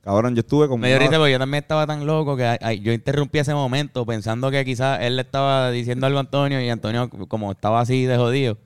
[0.00, 0.80] Cabrón, yo estuve como...
[0.80, 4.06] Me risa porque yo también estaba tan loco que ay, ay, yo interrumpí ese momento
[4.06, 8.04] pensando que quizás él le estaba diciendo algo a Antonio y Antonio, como estaba así
[8.04, 8.56] de jodido,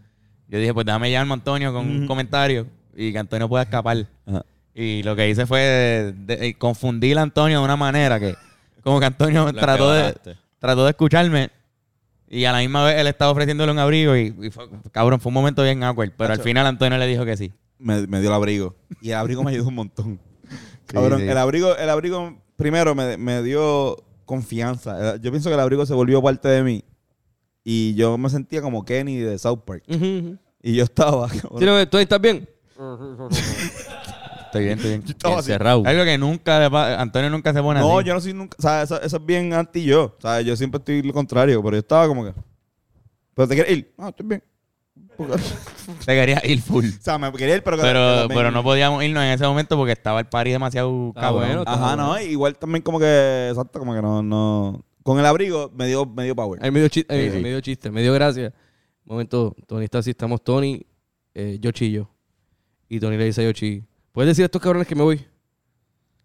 [0.52, 4.06] yo dije, pues déjame llamarme a Antonio con un comentario y que Antonio pueda escapar.
[4.26, 4.44] Ajá.
[4.74, 8.34] Y lo que hice fue de- de- de confundir a Antonio de una manera que,
[8.82, 10.14] como que Antonio trató de,
[10.58, 11.50] trató de escucharme
[12.28, 15.30] y a la misma vez él estaba ofreciéndole un abrigo y, y fue- cabrón, fue
[15.30, 16.12] un momento bien awkward.
[16.16, 17.52] Pero al final Antonio le dijo que sí.
[17.78, 18.74] me, me dio el abrigo.
[19.00, 20.20] Y el abrigo me ayudó un montón.
[20.86, 21.28] Cabrón, sí.
[21.28, 25.16] el abrigo, el abrigo primero me, me dio confianza.
[25.16, 26.84] Yo pienso que el abrigo se volvió parte de mí.
[27.64, 29.84] Y yo me sentía como Kenny de South Park.
[29.88, 31.28] Y yo estaba.
[31.28, 32.48] cabrón, Sí, no, ¿Tú ahí estás bien?
[34.46, 35.04] Estoy bien, estoy bien.
[35.08, 35.50] estaba así.
[35.50, 35.82] Encerrado.
[35.86, 38.08] Algo que nunca, le pa- Antonio nunca se pone No, así.
[38.08, 38.56] yo no soy nunca.
[38.58, 40.14] O sea, eso, eso es bien anti yo.
[40.18, 41.62] O sea, yo siempre estoy lo contrario.
[41.62, 42.34] Pero yo estaba como que.
[43.34, 43.94] ¿Pero te quieres ir?
[43.98, 44.42] Ah, estoy bien.
[46.04, 46.84] Te quería ir full.
[46.86, 47.76] o sea, me quería ir, pero.
[48.28, 51.46] Pero, no podíamos irnos en ese momento porque estaba el party demasiado Ah, cabrón.
[51.46, 51.64] bueno.
[51.66, 52.18] Ajá, no.
[52.20, 53.48] Igual también como que.
[53.50, 54.22] Exacto, como que no.
[54.22, 56.62] no con el abrigo me dio, me dio power.
[56.64, 57.42] Ahí me dio chiste, Sí, eh, sí.
[57.42, 58.52] me dio chiste, me dio gracia.
[59.04, 60.84] Un momento, Tony está así, estamos Tony,
[61.34, 62.10] eh, Yoshi y yo.
[62.88, 65.24] Y Tony le dice a Yoshi, ¿puedes decir a estos cabrones que me voy?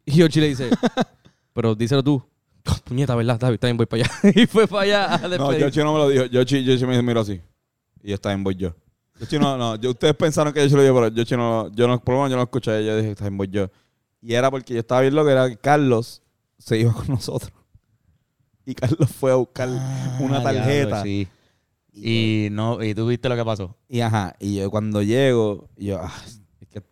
[0.06, 0.70] Y Yoshi le dice,
[1.54, 2.24] pero díselo tú.
[2.70, 3.36] "Oh, puñeta, ¿verdad?
[3.36, 4.12] Está bien, está bien, voy para allá.
[4.36, 5.62] y fue para allá a No, despedir.
[5.62, 6.26] Yoshi no me lo dijo.
[6.26, 7.42] Yoshi, Yoshi me miró así.
[8.04, 8.76] Y yo estaba en voy yo.
[9.20, 9.76] Yoshi no, no.
[9.78, 11.72] Yo, ustedes pensaron que Yoshi lo dijo, pero Yoshi no.
[11.72, 12.86] Yo no, por lo menos yo no lo escuché.
[12.86, 13.70] Yo dije, está en voy yo.
[14.22, 16.22] Y era porque yo estaba viendo que era que Carlos
[16.58, 17.52] se iba con nosotros.
[18.68, 19.70] Y Carlos fue a buscar
[20.20, 21.02] una Ah, tarjeta.
[21.02, 21.28] diablo, sí.
[21.94, 23.76] Y no, y tú viste lo que pasó.
[23.90, 24.36] Y ajá.
[24.40, 26.14] Y yo cuando llego, yo, ah,
[26.60, 26.84] es que.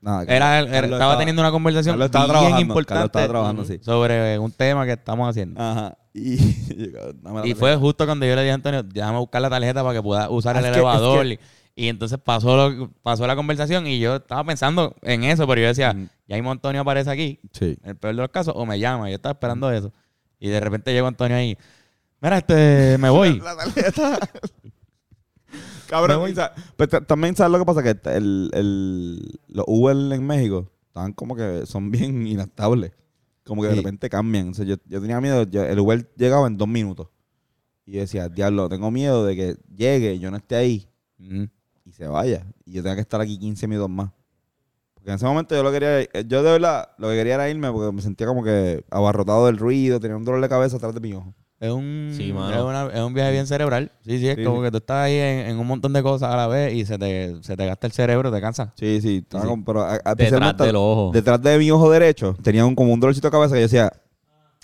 [0.00, 3.78] Nada, Era, estaba teniendo una conversación bien trabajando, importante Carlos estaba trabajando, sí.
[3.82, 5.60] sobre un tema que estamos haciendo.
[5.60, 5.98] Ajá.
[6.14, 6.92] Y, Y
[7.24, 7.58] tarjeta.
[7.58, 10.30] fue justo cuando yo le dije a Antonio, déjame buscar la tarjeta para que pueda
[10.30, 11.26] usar Ah, el que- elevador.
[11.26, 11.38] es
[11.76, 15.60] Y, y entonces pasó, lo, pasó la conversación y yo estaba pensando en eso, pero
[15.60, 16.08] yo decía, Mm.
[16.28, 17.76] ya mismo Antonio aparece aquí, Sí.
[17.82, 19.08] en el peor de los casos, o me llama.
[19.10, 19.90] Yo estaba esperando eso.
[20.44, 21.56] Y de repente llegó Antonio ahí.
[22.20, 23.38] Mira, este, me voy.
[23.40, 24.18] La tarjeta.
[25.88, 26.34] Cabrón,
[26.76, 31.12] pero ta- también sabes lo que pasa, que el, el, los Uber en México están
[31.12, 32.92] como que son bien inestables.
[33.44, 34.50] Como que de repente cambian.
[34.50, 37.08] O sea, yo, yo tenía miedo, yo- el Uber llegaba en dos minutos.
[37.86, 40.88] Y yo decía, diablo, tengo miedo de que llegue, yo no esté ahí
[41.18, 41.44] Mm.
[41.86, 42.46] y se vaya.
[42.66, 44.10] Y yo tenga que estar aquí 15 minutos más.
[45.04, 47.70] Porque en ese momento yo lo quería, yo de verdad lo que quería era irme
[47.70, 51.00] porque me sentía como que abarrotado del ruido, tenía un dolor de cabeza atrás de
[51.00, 51.34] mi ojo.
[51.60, 52.56] Es un, Sí, mano.
[52.56, 53.92] es, una- es un viaje bien cerebral.
[54.02, 54.64] Sí, sí, es Sí, como sí.
[54.64, 56.96] que tú estás ahí en, en un montón de cosas a la vez y se
[56.96, 58.72] te, se te gasta el cerebro, te cansa.
[58.78, 59.22] Sí, sí,
[59.66, 61.10] pero a- a- Detrás del ojo.
[61.12, 63.92] detrás de mi ojo derecho tenía un, como un dolorcito de cabeza que yo decía,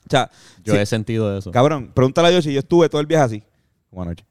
[0.07, 0.31] o sea,
[0.65, 1.51] Yo sí, he sentido eso.
[1.51, 3.43] cabrón, pregúntale a Yoshi, yo estuve todo el viaje así,
[3.91, 4.25] Como anoche.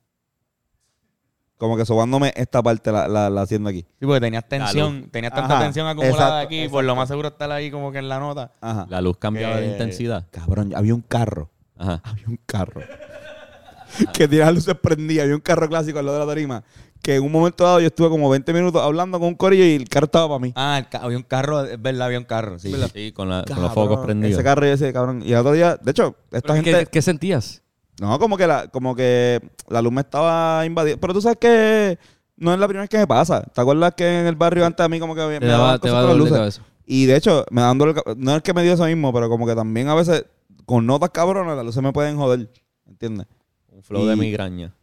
[1.60, 3.82] Como que sobándome esta parte la, la, la haciendo aquí.
[3.99, 6.82] Sí, porque tenías tensión, tenías tanta Ajá, tensión acumulada exacto, aquí, por exacto.
[6.84, 8.51] lo más seguro estar ahí como que en la nota.
[8.62, 8.88] Ajá.
[8.89, 10.26] La luz cambiaba de Que- intensidad.
[10.32, 12.01] Cabrón, había un carro, Ajá.
[12.03, 12.82] había un carro
[14.14, 16.64] que tenía las luces prendidas, había un carro clásico al lado de la tarima,
[17.01, 19.74] que en un momento dado yo estuve como 20 minutos hablando con un corillo y
[19.76, 20.53] el carro estaba para mí.
[20.55, 22.60] Ah, el ca- había un carro, es verdad, había un carro.
[22.60, 22.74] Sí.
[22.93, 24.34] Sí, con, la- con Cabrón, los focos prendidos.
[24.34, 25.22] Ese carro y ese cabrón.
[25.26, 26.72] Y el otro día, de hecho, esta Pero, gente.
[26.72, 27.64] ¿Qué, qué sentías?
[28.00, 31.00] No, como que la, como que la luz me estaba invadiendo.
[31.02, 31.97] Pero tú sabes que
[32.38, 33.41] no es la primera vez que me pasa.
[33.41, 35.74] ¿Te acuerdas que en el barrio antes a mí como que me Te daban daba,
[35.78, 36.62] te cosas va a con las luces?
[36.86, 39.14] Y de hecho, me dan dolor de ca- No es que me dio eso mismo,
[39.14, 40.26] pero como que también a veces
[40.66, 42.50] con notas cabronas las luces me pueden joder.
[42.88, 43.28] ¿Entiendes?
[43.72, 44.74] Un flow de migraña.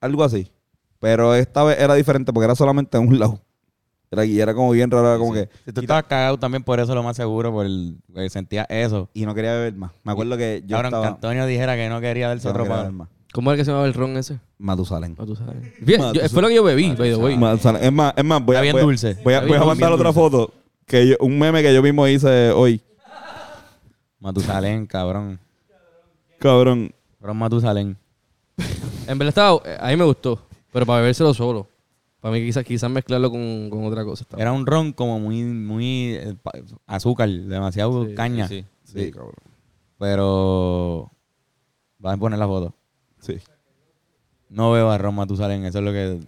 [0.00, 0.50] Algo así.
[0.98, 3.40] Pero esta vez era diferente porque era solamente en un lado.
[4.12, 5.48] Era, y era como bien raro, era como que...
[5.64, 9.08] Si tú estabas cagado también por eso, lo más seguro, por el, porque sentías eso.
[9.14, 9.92] Y no quería beber más.
[10.02, 11.14] Me acuerdo que yo Cabrón, que estaba...
[11.14, 13.08] Antonio dijera que no quería darse no otro quería beber más.
[13.32, 14.40] ¿Cómo era que se llamaba el ron ese?
[14.58, 15.14] Matusalén.
[15.16, 15.36] Sabes.
[15.80, 16.30] Bien, yo- Matusalén.
[16.30, 17.36] fue lo que yo bebí, by the way.
[17.38, 17.84] Matusalén.
[17.84, 19.16] Es más, es más, voy a, Está bien voy dulce.
[19.22, 19.94] Voy a, voy a mandar dulce.
[20.02, 20.52] otra foto.
[20.86, 22.80] Que yo- un meme que yo mismo hice hoy.
[24.18, 25.38] Matusalén, cabrón.
[26.40, 26.92] Cabrón.
[27.20, 27.96] Cabrón Matusalén.
[29.06, 30.40] En verdad estaba, eh, a mí me gustó,
[30.72, 31.68] pero para bebérselo solo.
[32.20, 34.24] Para mí quizás quizás mezclarlo con, con otra cosa.
[34.24, 34.42] estaba.
[34.42, 36.52] Era un ron como muy, muy eh, pa-
[36.86, 38.46] azúcar, demasiado Sí, caña.
[38.48, 38.64] Sí.
[38.84, 39.34] Sí, cabrón.
[39.98, 41.10] Pero.
[41.98, 42.74] Vas a poner la foto.
[43.20, 43.36] Sí.
[44.48, 46.18] No veo a Ron Matusalén, eso es lo que.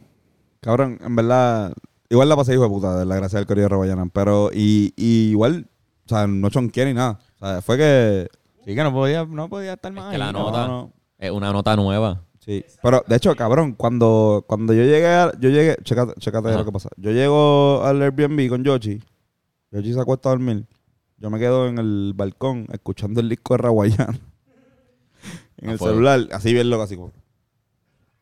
[0.61, 1.72] Cabrón, en verdad...
[2.09, 4.11] Igual la pasé hijo de puta, de la gracia del Correo de Rabayanan.
[4.11, 5.66] Pero y, y igual...
[6.05, 7.18] O sea, no chonqué ni nada.
[7.40, 8.28] O sea, fue que...
[8.64, 10.12] Sí, que no podía, no podía estar más.
[10.12, 10.93] que la ahí, nota- no.
[11.18, 12.22] Es una nota nueva.
[12.45, 12.64] Sí.
[12.82, 16.59] Pero, de hecho, cabrón, cuando, cuando yo llegué, a- yo llegué, chécate, chécate Ajá.
[16.59, 16.88] lo que pasa.
[16.97, 19.01] Yo llego al Airbnb con Yoshi,
[19.70, 20.66] Yoshi se acuesta a dormir,
[21.18, 24.18] yo me quedo en el balcón escuchando el disco de Raguayana.
[25.59, 25.95] en el fuego.
[25.95, 27.12] celular, así bien loco, así como.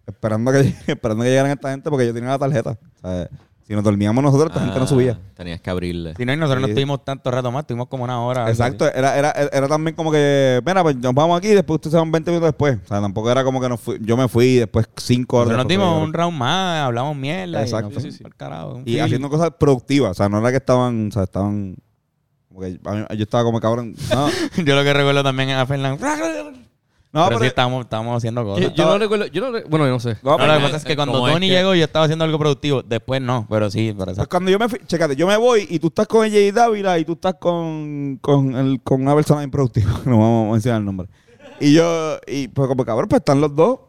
[0.07, 2.79] Esperando que, esperando que llegaran esta gente porque yo tenía la tarjeta.
[3.01, 3.31] Sea,
[3.71, 5.21] si nos dormíamos nosotros, esta gente no Ah, subía.
[5.37, 6.15] Tenías que abrirle.
[6.17, 6.73] Si no, y nosotros no Sí.
[6.73, 8.49] estuvimos tanto rato más, estuvimos como una hora.
[8.49, 11.93] Exacto, era, era, era también como que, mira, pues nos vamos aquí y después ustedes
[11.93, 12.79] se van 20 minutos después.
[12.85, 15.51] O sea, tampoco era como que nos fui, yo me fui y después 5 horas.
[15.53, 17.63] Nosotros nos dimos pero- un round más, hablamos mierda.
[17.63, 18.01] Exacto.
[18.01, 20.11] Y Sí, sí, carajo, Y haciendo cosas productivas.
[20.11, 21.77] O sea, no era que estaban, o sea, estaban.
[22.49, 23.95] Como que a mí- yo estaba como cabrón.
[24.13, 24.27] No,
[24.67, 26.05] Yo lo que recuerdo también es a Fernando.
[27.13, 28.63] No pero, pero, sí estábamos, estábamos haciendo cosas.
[28.65, 30.17] Yo, yo no recuerdo, yo no re- bueno, yo no sé.
[30.23, 31.85] no, No, pero- lo que pasa es que cuando ¿Cómo es Tony que- llegó yo
[31.85, 32.83] estaba haciendo algo productivo.
[32.83, 34.17] Después no, pero sí, por eso.
[34.17, 36.99] pues cuando yo me fui, chécate, yo me voy y tú estás con Jay Dávila
[36.99, 39.91] y tú estás con, con, el, con una persona improductiva.
[40.05, 41.09] No vamos a mencionar el nombre.
[41.59, 43.81] Y yo, y pues como cabrón, pues están los dos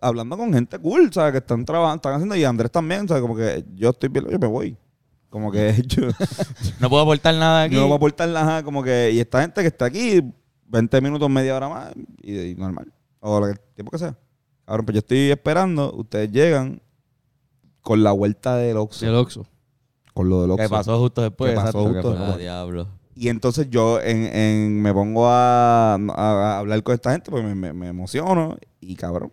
[0.00, 1.32] hablando con gente cool, ¿sabes?
[1.32, 3.20] Que están trabajando, están haciendo, y Andrés también, ¿sabes?
[3.20, 4.76] Como que yo estoy bien, yo me voy.
[5.28, 6.02] Como que yo,
[6.80, 7.74] No puedo aportar nada aquí.
[7.74, 10.22] no a aportar nada, como que, y esta gente que está aquí,
[10.68, 11.92] 20 minutos, media hora más,
[12.22, 12.92] y, y normal.
[13.20, 14.16] O lo que- el tiempo que sea.
[14.66, 16.80] Cabrón, pues yo estoy esperando, ustedes llegan
[17.82, 19.06] con la vuelta del Oxxo.
[19.06, 19.46] El Oxxo.
[20.14, 20.62] Con lo del Oxxo.
[20.64, 21.50] que pasó justo después.
[21.52, 22.88] Que pasó justo fue- Ah, diablo.
[23.14, 27.42] Y entonces yo en, en- me pongo a, a- a hablar con esta gente, pues
[27.44, 29.32] me, me- me emociono y cabrón.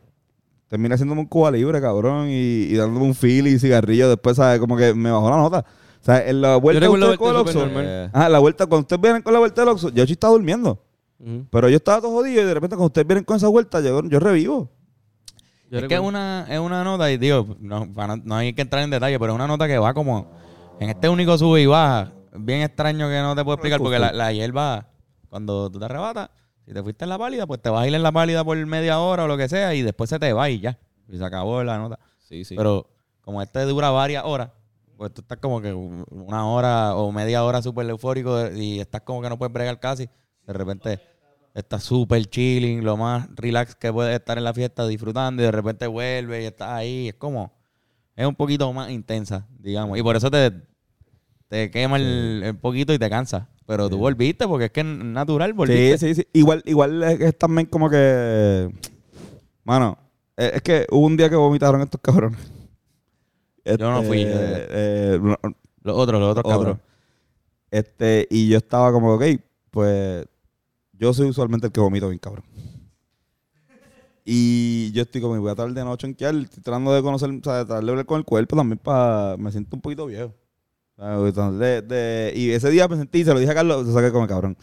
[0.67, 2.33] Terminé haciéndome un Cuba libre, cabrón, y,
[2.69, 4.09] y dándome un feel y cigarrillo.
[4.09, 4.59] Después, ¿sabes?
[4.59, 5.59] Como que me bajó la nota.
[6.01, 7.79] O sea, en la vuelta recuerdo ustedes con el Oxxo.
[7.81, 10.33] Eh, Ajá, la vuelta, cuando ustedes vienen con la vuelta del Oxxo, yo sí estaba
[10.33, 10.81] durmiendo.
[11.49, 14.03] Pero yo estaba todo jodido y de repente cuando ustedes vienen con esa vuelta, yo,
[14.03, 14.69] yo revivo.
[15.69, 18.53] Yo es que es una, es una nota, y digo, no, para no, no hay
[18.53, 20.31] que entrar en detalle, pero es una nota que va como
[20.79, 22.11] en este único sube y baja.
[22.37, 24.89] Bien extraño que no te puedo explicar, porque la, la hierba,
[25.29, 26.29] cuando tú te arrebatas,
[26.65, 28.57] si te fuiste en la pálida, pues te vas a ir en la pálida por
[28.65, 30.77] media hora o lo que sea, y después se te va y ya.
[31.07, 31.99] Y se acabó la nota.
[32.19, 32.55] sí, sí.
[32.55, 32.89] Pero
[33.21, 34.49] como este dura varias horas,
[34.97, 39.21] pues tú estás como que una hora o media hora súper eufórico y estás como
[39.21, 40.09] que no puedes bregar casi.
[40.45, 40.99] De repente
[41.53, 45.51] estás súper chilling, lo más relax que puedes estar en la fiesta disfrutando y de
[45.51, 47.09] repente vuelve y estás ahí.
[47.09, 47.53] Es como,
[48.15, 49.97] es un poquito más intensa, digamos.
[49.97, 50.51] Y por eso te,
[51.47, 53.49] te quema el, el poquito y te cansa.
[53.65, 55.97] Pero tú volviste porque es que es natural volviste.
[55.97, 56.27] Sí, sí, sí.
[56.33, 58.69] Igual, igual es, también como que.
[59.63, 59.97] Mano,
[60.37, 62.39] eh, es que hubo un día que vomitaron estos cabrones.
[63.65, 64.67] Yo no fui, Este, eh.
[64.69, 65.19] eh,
[65.81, 66.59] Los otros, los otros otro.
[66.59, 66.77] cabros.
[67.71, 69.23] Este, y yo estaba como, ok,
[69.71, 70.27] pues
[70.97, 72.45] yo soy usualmente el que vomito bien cabrón.
[74.23, 77.39] Y yo estoy como, voy a tratar de no chonquear, estoy tratando de conocer, o
[77.43, 80.33] sea, de tratar de hablar con el cuerpo también para, me siento un poquito viejo.
[82.35, 84.57] Y ese día me sentí, se lo dije a Carlos, se saqué como cabrón.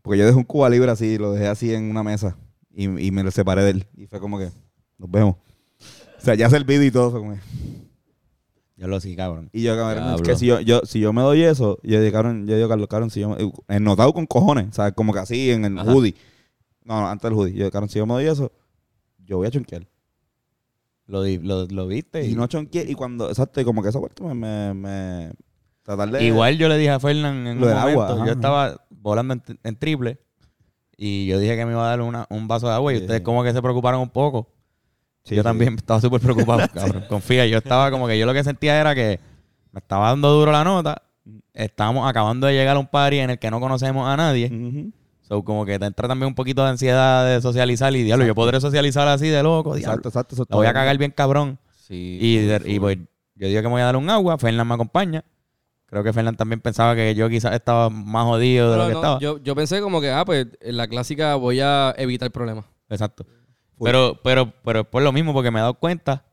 [0.00, 2.38] Porque yo dejé un Cuba libre así, lo dejé así en una mesa
[2.70, 3.86] y, y me lo separé de él.
[3.94, 4.50] Y fue como que,
[4.96, 5.36] nos vemos.
[5.36, 7.40] O sea, ya servido y todo, fue como que-
[8.78, 9.50] Yo lo sí, cabrón.
[9.52, 12.12] y yo, cabrón, es que si yo, yo, si yo me doy eso, yo digo,
[12.12, 15.18] cabrón, yo digo, Carlos, cabrón, si yo me, ennotado con cojones, o sea, como que
[15.18, 15.92] así en el Ajá.
[15.92, 16.14] hoodie.
[16.84, 17.54] No, no, antes del hoodie.
[17.54, 18.52] Yo, cabrón, si yo me doy eso,
[19.18, 19.86] yo voy a chonquear.
[21.06, 22.24] Lo, lo, lo viste.
[22.24, 25.32] Y no chonqueé, y cuando, exacto, y como que esa vuelta me, me, me-
[26.12, 26.24] de...
[26.24, 29.42] Igual yo le dije a Fernán en un momento, agua, ajá, yo estaba volando en,
[29.64, 30.18] en triple
[30.96, 33.02] y yo dije que me iba a dar una- un vaso de agua y Sí.
[33.02, 34.52] ustedes como que se preocuparon un poco.
[35.28, 35.44] Sí, yo sí.
[35.44, 37.04] también estaba súper preocupado, cabrón.
[37.08, 39.20] Confía, yo estaba como que yo lo que sentía era que
[39.72, 41.02] me estaba dando duro la nota.
[41.52, 44.90] Estábamos acabando de llegar a un party en el que no conocemos a nadie.
[45.22, 48.34] So, como que te entra también un poquito de ansiedad de socializar y diablo, yo
[48.34, 49.92] podré socializar así de loco, diablo.
[49.96, 50.34] Exacto, exacto.
[50.36, 51.10] eso La voy a cagar bien.
[51.10, 51.58] cabrón.
[51.86, 52.18] Sí.
[52.20, 52.96] Y, de- y pues
[53.34, 55.24] yo dije que me voy a dar un agua, Fernán me acompaña.
[55.86, 58.92] Creo que Fernán también pensaba que yo quizás estaba más jodido de No, lo que
[58.94, 59.18] no, estaba.
[59.20, 62.64] Yo, yo pensé como que, ah, pues en la clásica voy a evitar problemas.
[62.90, 63.26] Exacto.
[63.82, 66.24] Pero, pero, pero es por lo mismo, porque me he dado cuenta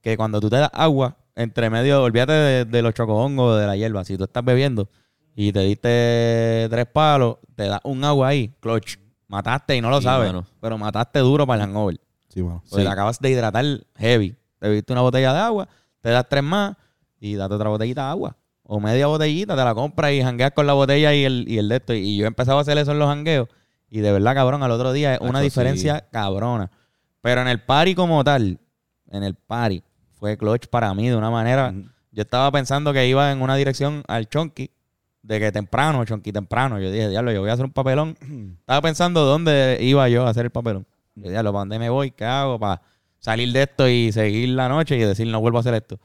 [0.00, 3.76] que cuando tú te das agua, entre medio, olvídate de, de los chocobongos, de la
[3.76, 4.88] hierba, si tú estás bebiendo
[5.34, 8.96] y te diste tres palos, te das un agua ahí, clutch,
[9.28, 10.46] mataste y no lo Sí, sabes, mano.
[10.60, 12.00] pero mataste duro para el hangover.
[12.28, 12.62] Sí, mano.
[12.68, 13.64] Pues te acabas de hidratar
[13.96, 14.36] heavy.
[14.58, 15.68] Te bebiste una botella de agua,
[16.00, 16.76] te das tres más
[17.20, 18.36] y date otra botellita de agua.
[18.62, 21.68] O media botellita, te la compras y jangueas con la botella y el, y el
[21.68, 21.92] de esto.
[21.94, 23.48] Y yo he empezado a hacer eso en los jangueos.
[23.88, 26.70] Y de verdad, cabrón, al otro día es una diferencia cabrona.
[27.20, 28.58] Pero en el party como tal,
[29.10, 31.74] en el party, fue clutch para mí de una manera.
[32.12, 34.70] Yo estaba pensando que iba en una dirección al chonky,
[35.22, 36.80] de que temprano, chonky temprano.
[36.80, 38.16] Yo dije, diablo, yo voy a hacer un papelón.
[38.60, 40.86] estaba pensando dónde iba yo a hacer el papelón.
[41.14, 42.10] Yo, diablo, ¿para dónde me voy?
[42.10, 42.58] ¿Qué hago?
[42.58, 42.80] Para
[43.18, 45.98] salir de esto y seguir la noche y decir, no vuelvo a hacer esto.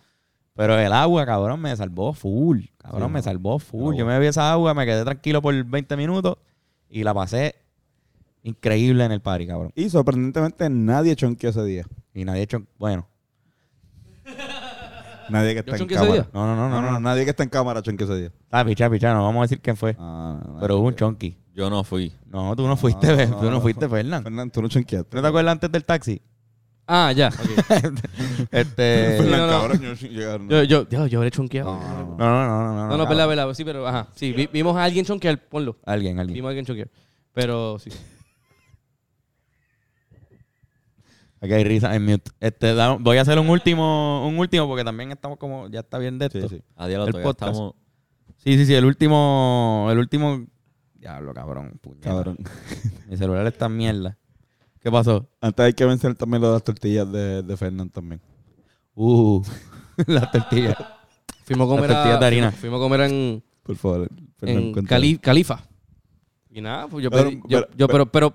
[0.53, 2.65] Pero el agua, cabrón, me salvó full.
[2.77, 3.95] Cabrón, Sí, me salvó full.
[3.95, 6.37] Yo me bebí esa agua, me quedé tranquilo por 20 minutos
[6.89, 7.55] y la pasé
[8.45, 9.71] increíble en el party, cabrón.
[9.75, 11.85] Y sorprendentemente nadie chonqueó ese día.
[12.13, 13.07] Y nadie hecho, bueno,
[15.29, 16.13] Nadie que está ¿Yo en ese cámara.
[16.13, 16.29] día?
[16.33, 16.99] no, no, no, No, no, no, no.
[16.99, 18.31] nadie que está en cámara chonqueó ese día.
[18.51, 19.95] Ah, picha, picha, no vamos a decir quién fue.
[19.99, 21.35] Ah, no, Pero hubo un chonky.
[21.53, 22.13] Yo no fui.
[22.27, 24.23] No, tú no fuiste, no, tú no fuiste, Fernán.
[24.23, 25.15] Fernando, tú no chonqueaste.
[25.15, 26.21] ¿No te acuerdas antes del taxi?
[26.87, 27.29] Ah, ya.
[28.51, 29.17] este.
[29.23, 29.49] Sí, no, no.
[29.49, 30.49] cabrón, yo no llegaron.
[30.49, 31.73] Yo, yo, yo, yo habré chonqueado.
[31.73, 32.17] No, no, no.
[32.17, 32.87] No, no, no, no.
[32.89, 33.53] No, no, verdad, verdad.
[33.55, 34.07] Sí, pero ajá.
[34.15, 35.77] Sí, vi- vimos a alguien chonquear, ponlo.
[35.85, 36.35] Alguien, alguien.
[36.35, 36.89] Vimos a alguien chonquear.
[37.33, 37.89] Pero sí.
[41.41, 42.31] Aquí hay risa en mute.
[42.39, 45.97] Este, da- voy a hacer un último, un último porque también estamos como, ya está
[45.97, 46.47] bien de esto.
[46.49, 46.61] Sí, sí.
[46.75, 47.51] A diablo, El todavía podcast.
[47.51, 47.73] estamos...
[48.37, 50.45] Sí, sí, sí, el último, el último.
[50.95, 51.77] Diablo, cabrón.
[51.81, 52.09] puñeta.
[52.09, 52.37] Cabrón.
[53.09, 54.17] Mi celular está en mierda.
[54.79, 55.27] ¿Qué pasó?
[55.41, 58.21] Antes hay que vencer también lo de las tortillas de, de Fernando también.
[58.93, 59.41] Uh,
[60.07, 60.75] las tortillas.
[61.43, 62.51] Fuimos a comer Las tortillas a, de harina.
[62.51, 64.09] Fuimos, fuimos a comer en, Por favor.
[64.37, 64.87] Fernando, en cuéntame.
[64.89, 65.63] Cali- Califa.
[66.51, 67.35] Y nada, pues yo Pero- pedí.
[67.47, 68.33] Yo, pero- yo- pero, pero,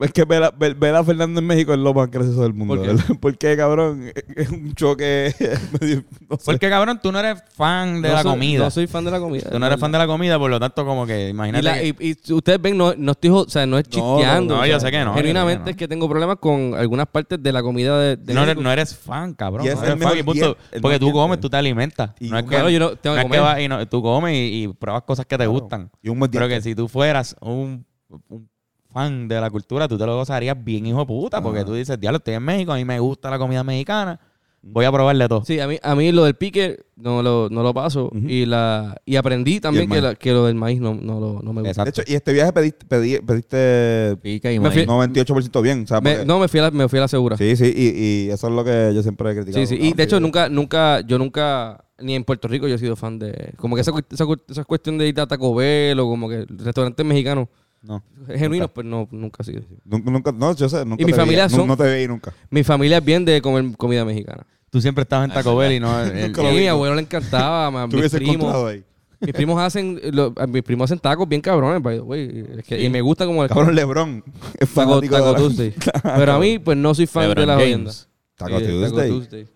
[0.00, 2.54] Es que ver a, ver, ver a Fernando en México es lo más gracioso del
[2.54, 2.74] mundo.
[2.76, 2.88] ¿Por qué?
[2.92, 3.04] ¿verdad?
[3.20, 5.34] Porque, cabrón, es un choque
[5.80, 6.42] medio- no sé.
[6.46, 8.58] Porque, cabrón, tú no eres fan de no la soy- comida.
[8.64, 9.50] No soy fan de la comida.
[9.50, 11.62] tú no eres fan de la comida, por lo tanto, como que Y, imagínate.
[11.62, 14.54] la- que- y- y ustedes ven, no, no estoy, o sea, no es No, chisteando.
[14.56, 15.70] no, o yo sea, sé que no, Genuinamente que no.
[15.70, 18.62] es que tengo problemas con algunas partes de la comida de, de no, eres, México.
[18.62, 19.66] no eres fan, cabrón.
[19.66, 20.56] Eres fan punto.
[20.80, 22.12] porque tú comes, tú te alimentas.
[22.20, 24.34] Y no es que, Claro, yo no tengo no que es y no- tú comes
[24.34, 25.50] y, y pruebas cosas que te Claro.
[25.52, 25.90] gustan.
[26.02, 27.84] Y un buen Pero que si tú fueras un,
[28.28, 28.48] un
[28.92, 31.42] fan de la cultura, tú te lo gozarías bien, hijo de puta.
[31.42, 31.66] Porque Ajá.
[31.66, 34.18] tú dices, diablo, estoy en México, a mí me gusta la comida mexicana.
[34.62, 35.42] Voy a probarle todo.
[35.42, 38.10] Sí, a mí, a mí lo del pique no lo, no lo paso.
[38.14, 38.28] Ujú.
[38.28, 40.02] y, la, y aprendí también que, maíz.
[40.02, 41.70] la- que lo del maíz no, no, lo, no me gusta.
[41.70, 41.84] Exacto.
[41.84, 45.10] De hecho, y este viaje pediste, pedí- pediste Pica y Me fui- maíz.
[45.14, 45.84] 98% bien.
[45.84, 47.38] O sea, Me- porque- no, me fui, a la, me fui a la segura.
[47.38, 49.64] Sí, Sí, sí, y, y eso es lo que yo siempre he criticado.
[49.66, 49.74] sí.
[49.76, 52.96] Y cabrón, de hecho, nunca, nunca, yo nunca, ni en Puerto Rico yo he sido
[52.96, 53.54] fan de.
[53.56, 56.28] Como que esa, cu- esa, cu- esa cuestión de ir a Taco Bell o como
[56.28, 57.48] que restaurantes mexicanos
[57.82, 58.02] No.
[58.28, 59.62] genuinos, pues no, nunca ha sido.
[59.84, 61.84] Nunca, nunca- no, yo sé, nunca Y mi te familia veía, son- no, no te
[61.84, 62.34] veí nunca.
[62.50, 64.46] Mi familia es bien de comer comida mexicana.
[64.70, 66.00] Tú siempre estabas en Taco Bell y no...
[66.04, 68.34] el- Nunca a vi, mi abuelo le encantaba, mis primos.
[68.36, 68.84] encontrado ahí.
[69.22, 72.44] Mis primos hacen, lo- mis primos hacen tacos bien cabrones, by the way.
[72.58, 74.22] Es que- Y me gusta como el Cabrón, Lebron
[74.58, 75.74] es Taco, Taco de la- Tuesday.
[76.02, 77.70] Pero a mí, pues no soy fan LeBron de las James.
[77.72, 78.08] jodiendas.
[78.36, 78.70] Taco Sí, de
[79.08, 79.46] Tuesday.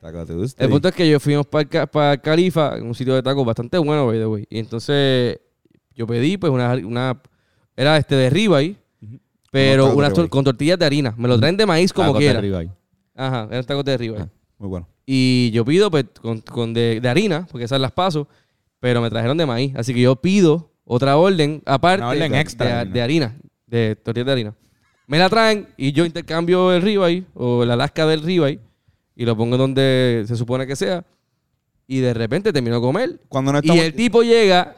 [0.00, 0.64] Taco Tuesday.
[0.64, 4.06] El punto es que yo fuimos para para Califa, un sitio de tacos bastante bueno,
[4.06, 4.46] by the way.
[4.50, 5.38] Y entonces
[5.94, 7.20] yo pedí, pues, una, una
[7.76, 8.76] era este de ribeye,
[9.50, 11.14] pero unas tor- con tortillas de harina.
[11.16, 12.40] Me lo traen de maíz como quiera.
[13.14, 14.26] Ajá, eran tacos de ribeye.
[14.58, 14.88] Muy bueno.
[15.04, 18.28] Y yo pido pues, con, con de, de harina, porque esas las paso,
[18.80, 19.72] pero me trajeron de maíz.
[19.76, 22.92] Así que yo pido otra orden aparte Una orden de, extra de- de harina.
[22.92, 24.54] de harina, de tortillas de harina.
[25.06, 28.60] Me la traen y yo intercambio el ribeye o la lasca del ribeye
[29.16, 31.04] y lo pongo donde se supone que sea.
[31.86, 33.20] Y de repente termino de comer.
[33.28, 34.76] Cuando no Y el tipo llega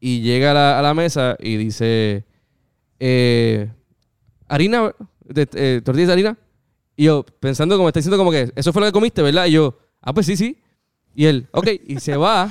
[0.00, 2.24] y llega a la, a la mesa y dice,
[3.00, 3.68] eh,
[4.48, 4.92] harina,
[5.24, 6.38] de, eh, tortillas de harina.
[6.96, 9.46] Y yo, pensando como está diciendo como que, eso fue lo que comiste, ¿verdad?
[9.46, 10.58] Y yo, ah, pues sí, sí.
[11.14, 12.50] Y él, ok, y se va.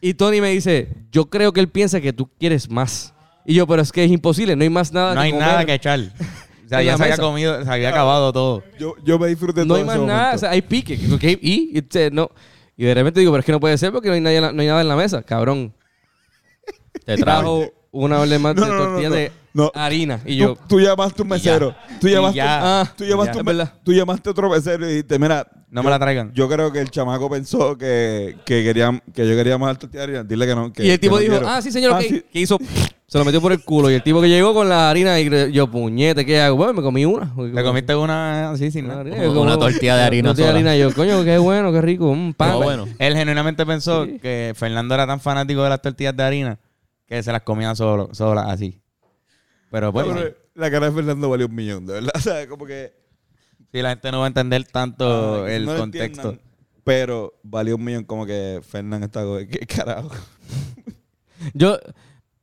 [0.00, 3.14] Y Tony me dice, yo creo que él piensa que tú quieres más.
[3.46, 5.46] Y yo, pero es que es imposible, no hay más nada No hay comer.
[5.46, 6.00] nada que echar.
[6.64, 7.22] O sea, ya se había mesa.
[7.24, 8.62] comido, se había acabado todo.
[8.78, 10.36] Yo, yo me disfruté No todo hay más ese nada, momento.
[10.36, 11.00] o sea, hay pique.
[11.12, 12.30] ok, Y, y, no.
[12.76, 14.42] y de repente digo, pero es que no puede ser porque no hay, nadie en
[14.44, 15.20] la- no hay nada en la mesa.
[15.24, 15.74] Cabrón,
[17.04, 17.64] Te trajo.
[17.92, 19.72] Una orden más No, de no, tortilla no, de no.
[19.74, 20.20] harina.
[20.24, 21.74] Y Tú, yo, tú llamaste a un mesero.
[22.00, 22.80] Tú llamaste, ya.
[22.82, 23.40] ah, tú, llamaste Ya.
[23.42, 23.74] un Es verdad.
[23.84, 26.32] tú llamaste a otro mesero y dijiste, mira, No me la traigan.
[26.32, 30.04] yo creo que el chamaco pensó que, que, quería, que yo quería más tortilla de
[30.04, 30.24] harina.
[30.24, 30.72] Dile que no.
[30.72, 31.48] que- y el tipo que no dijo, quiero.
[31.54, 32.22] ah, sí, señor, Ah, sí.
[32.32, 32.58] ¿Qué hizo?
[33.06, 33.90] Se lo metió por el culo.
[33.90, 36.56] Y el tipo que llegó con la harina y yo, puñete, ¿qué hago?
[36.56, 37.34] Bueno, me comí una.
[37.52, 39.00] Te comiste una así sin Una nada.
[39.10, 40.76] harina, Una como- tortilla de harina tortilla de harina.
[40.76, 42.08] Y yo, coño, qué bueno, qué rico.
[42.08, 42.50] Un pan.
[42.50, 42.86] No, bueno.
[43.00, 44.20] Él genuinamente pensó Sí.
[44.22, 46.58] que Fernando era tan fanático de las tortillas de harina
[47.10, 48.80] que se las comía solo, solas así.
[49.70, 52.12] Pero pues, Cabrón, la cara de Fernando valió un millón, de verdad.
[52.16, 52.92] O sea, como que
[53.72, 56.28] Sí, la gente no va a entender tanto Ah, el no contexto.
[56.30, 56.50] entiendan,
[56.82, 60.10] pero valió un millón como que Fernán está como, ¿qué carajo?
[61.54, 61.78] Yo,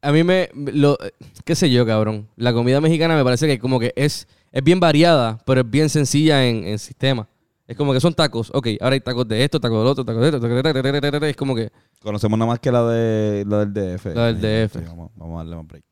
[0.01, 0.97] a mí me, lo,
[1.45, 2.27] qué sé yo, cabrón.
[2.35, 5.89] La comida mexicana me parece que como que es, es bien variada, pero es bien
[5.89, 7.27] sencilla en, en sistema.
[7.67, 8.49] Es como que son tacos.
[8.53, 10.39] Ok, ahora hay tacos de esto, tacos del otro, tacos de esto.
[10.39, 14.05] tacos de esto, Es como que Conocemos nada más que la de la del DF.
[14.15, 14.37] La del
[14.69, 14.79] DF.
[14.79, 15.83] Sí, vamos, vamos a darle más break.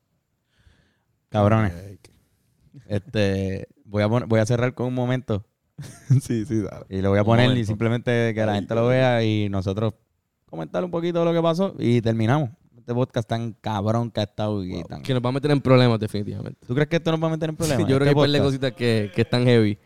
[1.29, 1.73] Cabrones.
[2.87, 5.45] Este, voy a, voy a cerrar con un momento
[6.21, 6.85] sí, sí, dale.
[6.89, 9.93] y lo voy a Un poner y simplemente que la gente lo vea y nosotros
[10.45, 12.49] comentar un poquito de lo que pasó y terminamos.
[12.77, 15.59] Este podcast tan cabrón que ha estado y tan- que nos va a meter en
[15.59, 16.59] problemas definitivamente.
[16.67, 17.87] ¿Tú crees que esto nos va a meter en problemas?
[17.87, 18.45] yo creo que Este hay par de podcast?
[18.45, 19.77] cositas que, que están heavy.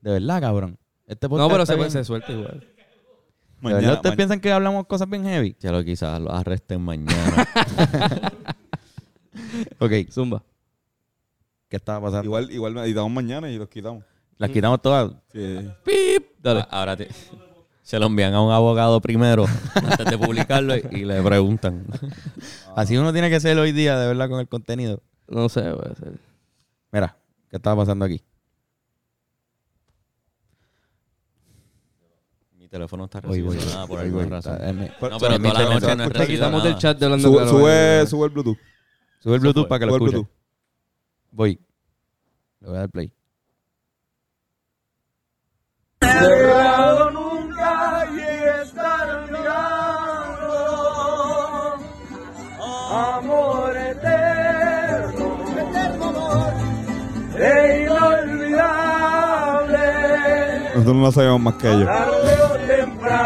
[0.00, 0.78] De verdad, cabrón.
[1.06, 2.60] Este No, pero se, bien- se suelta igual.
[2.60, 5.56] ¿De verdad Mañana, ustedes piensan que hablamos cosas bien heavy?
[5.60, 7.46] Ya lo quizás lo arresten mañana.
[9.78, 10.42] Ok, Zumba.
[11.68, 12.24] ¿qué estaba pasando?
[12.24, 14.04] igual, igual editamos mañana y los quitamos.
[14.38, 15.12] Las quitamos todas.
[15.32, 15.68] Sí.
[15.84, 16.30] Pip.
[16.40, 16.60] Dale.
[16.60, 17.08] A- Ahora te-
[17.82, 19.44] se lo envían a un abogado primero
[19.74, 21.84] antes de publicarlo y, y le preguntan.
[22.76, 25.02] Así uno tiene que ser hoy día, de verdad, con el contenido.
[25.28, 26.12] No sé, voy a hacer.
[26.92, 27.16] Mira,
[27.50, 28.22] ¿qué estaba pasando aquí?
[32.74, 34.30] Teléfono está Voy, voy, recibiendo nada por voy, alguna voy.
[34.30, 34.52] razón.
[34.54, 36.64] Está- eh, No, pero toda la noche no he se- recibido Te quitamos nada.
[36.70, 38.58] del chat de hablando Sube, claro, sube, sube el Bluetooth.
[39.20, 40.16] Sube el Bluetooth para que lo Sube el escuche.
[40.26, 41.30] Bluetooth.
[41.30, 41.60] Voy.
[42.60, 43.12] Le voy a dar play.
[60.74, 61.88] Nosotros no lo sabemos más que ellos.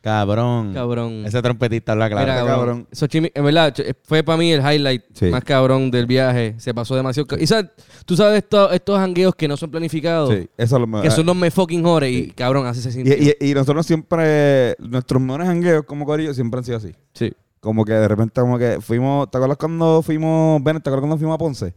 [0.00, 0.72] Cabrón.
[0.74, 1.24] Cabrón.
[1.26, 2.32] Ese trompetista habla claro.
[2.32, 2.86] Mira, cabrón.
[2.92, 5.26] Xochimil- en verdad, ch- fue para mí el highlight Sí.
[5.26, 6.54] más cabrón del viaje.
[6.58, 7.26] Se pasó demasiado.
[7.26, 7.70] ca- Y sabes,
[8.06, 11.02] tú sabes estos, estos hangueos que no son planificados, Sí, eso es lo mejor.
[11.04, 13.18] que son los me fucking jores y cabrón, así se siente.
[13.40, 16.94] Y, y, y nosotros siempre, nuestros mejores hangueos como corillo siempre han sido así.
[17.12, 17.32] Sí.
[17.60, 21.18] Como que de repente como que fuimos, ¿te acuerdas cuando fuimos, Bennett, ¿te acuerdas cuando
[21.18, 21.74] fuimos a Ponce?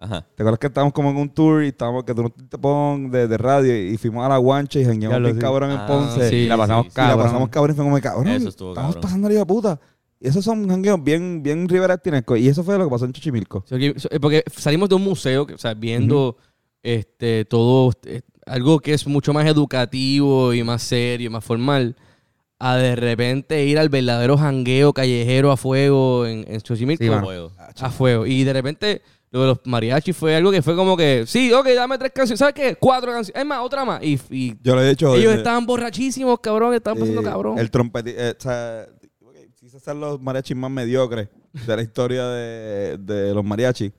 [0.00, 0.24] Ajá.
[0.34, 3.10] ¿Te acuerdas que estábamos como en un tour y estábamos, que tú nos te pon
[3.10, 5.40] de, de radio y fuimos a la guancha y jangueamos bien sí.
[5.40, 6.28] cabrón en Ah, Ponce?
[6.30, 7.24] sí, Y la pasamos sí, Y la cabrón.
[7.26, 8.28] pasamos cabrón y fue como cabrón.
[8.28, 9.02] Eso estuvo estamos cabrón.
[9.02, 9.80] pasando la puta.
[10.20, 12.38] Y esos son jangueos bien, bien riverestinescos.
[12.38, 13.64] Y eso fue lo que pasó en Chichimilco.
[13.70, 16.36] Eh, Porque salimos de un museo, que, o sea, viendo
[16.82, 21.96] este, todo, eh, algo que es mucho más educativo y más serio, más formal,
[22.58, 27.04] a de repente ir al verdadero jangueo callejero a fuego en, en Xochimilco.
[27.04, 27.10] Sí,
[27.80, 28.26] a fuego.
[28.26, 31.66] Y de repente lo de los mariachis fue algo que fue como que, sí, ok,
[31.74, 32.38] dame tres canciones.
[32.38, 32.76] ¿Sabes qué?
[32.76, 33.40] Cuatro canciones.
[33.40, 34.02] Es más, otra más.
[34.02, 35.14] Y, y Yo lo he dicho.
[35.14, 36.74] ellos eh, estaban borrachísimos, cabrón.
[36.74, 37.58] Estaban pasando eh, cabrón.
[37.58, 38.86] El trompetista, o sea,
[39.20, 41.28] ok, quise ser los mariachis más mediocres
[41.66, 43.92] de la historia de, de los mariachis.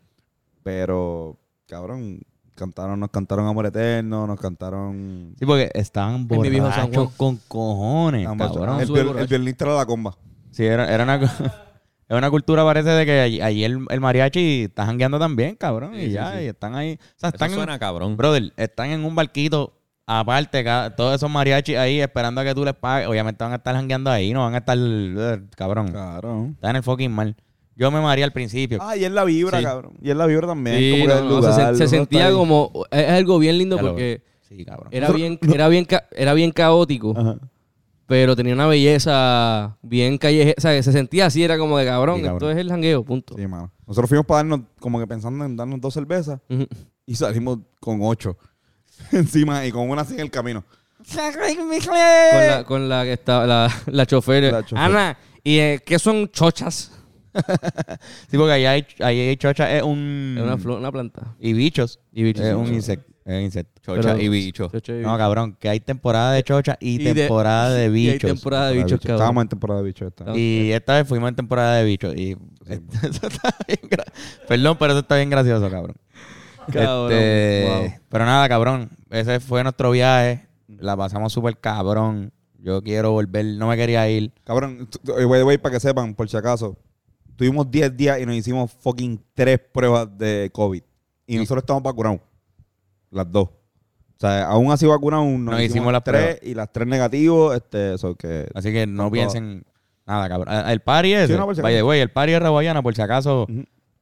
[0.64, 2.22] Pero, cabrón,
[2.60, 5.34] cantaron, nos cantaron Amor Eterno, nos cantaron...
[5.40, 8.82] Sí, porque estaban borrachos con cojones, cabrón.
[8.82, 10.16] el, el violinista era la comba.
[10.52, 11.20] Sí, era, era una...
[12.10, 15.92] Es una cultura, parece, de que allí, allí el, el mariachi está jangueando también, cabrón.
[15.94, 16.46] Sí, y ya, sí.
[16.46, 16.94] y están ahí.
[16.94, 18.18] O sea, Eso están en, cabrón.
[18.18, 19.76] brother, están en un barquito
[20.08, 23.08] aparte, cada- todos esos mariachis ahí esperando a que tú les pagues.
[23.08, 25.90] Obviamente van a estar jangueando ahí, no van a estar, eh, cabrón.
[25.90, 26.48] Claro.
[26.56, 27.36] Están en el fucking mal.
[27.80, 28.78] Yo me maría al principio.
[28.82, 29.64] Ah, y es la vibra, Sí.
[29.64, 29.94] cabrón.
[30.02, 30.78] Y es la vibra también.
[30.78, 32.34] Sí, como que no, el no, lugar, se, se uno está sentía ahí.
[32.34, 32.72] como...
[32.92, 34.90] Es algo bien lindo Ya lo- porque Sí, cabrón.
[34.92, 37.14] era bien, era, bien, ca- era bien caótico.
[37.18, 37.38] Ajá.
[38.06, 40.56] pero tenía una belleza bien callejera.
[40.58, 42.38] O sea, se sentía así, era como de cabrón, Sí, cabrón.
[42.38, 43.36] esto es el jangueo, punto.
[43.38, 43.72] Sí, mano.
[43.88, 46.66] Nosotros fuimos para darnos, como que pensando en darnos dos cervezas Ujú.
[47.06, 48.36] y salimos con ocho
[49.12, 50.64] encima y con una así en el camino.
[51.14, 54.52] Con la, con la que estaba, la, la chofer.
[54.52, 54.78] La chofer.
[54.78, 56.92] Ana, ¿y eh, qué son chochas?
[58.30, 60.36] Sí, porque ahí hay, ahí hay chocha, es un...
[60.38, 61.36] Es una, flor, una planta.
[61.40, 62.00] Y bichos.
[62.12, 62.74] Y bichos, Es sí, un sí.
[62.74, 63.14] insecto.
[63.26, 63.82] Es insecto.
[63.84, 64.70] Chocha Pero- y bicho.
[64.72, 65.18] Chocha y No, bicho.
[65.18, 68.32] cabrón, que hay temporada de chocha y, Y de- temporada de Y hay bichos.
[68.32, 69.16] temporada de bichos, cabrón.
[69.16, 70.08] Estábamos en temporada de bichos.
[70.08, 70.38] esta.
[70.38, 72.16] Y esta vez fuimos en temporada de bichos.
[72.16, 72.32] Y
[72.68, 74.06] eso está bien gra-
[74.48, 75.96] Perdón, pero eso está bien gracioso, cabrón.
[76.72, 77.94] Cabrón, Este, wow.
[78.10, 78.90] Pero nada, cabrón.
[79.10, 80.48] Ese fue nuestro viaje.
[80.68, 82.32] La pasamos súper cabrón.
[82.60, 83.44] Yo quiero volver.
[83.46, 84.32] No me quería ir.
[84.44, 86.78] Cabrón, the way, para que sepan, por si acaso,
[87.40, 90.84] tuvimos 10 días y nos hicimos fucking 3 pruebas de COVID.
[91.26, 92.20] Y nosotros estamos vacunados.
[93.12, 93.48] Las dos.
[93.48, 96.40] O sea, aún así vacunados, nos, Nos hicimos, hicimos las tres pruebas.
[96.44, 97.56] y las tres negativos.
[97.56, 98.50] Este, eso que.
[98.54, 99.64] Así que no piensen
[100.06, 100.54] nada, cabrón.
[100.54, 101.86] Ah, El party no, si the acaso.
[101.88, 103.48] way, el party de Raguayana, por si acaso.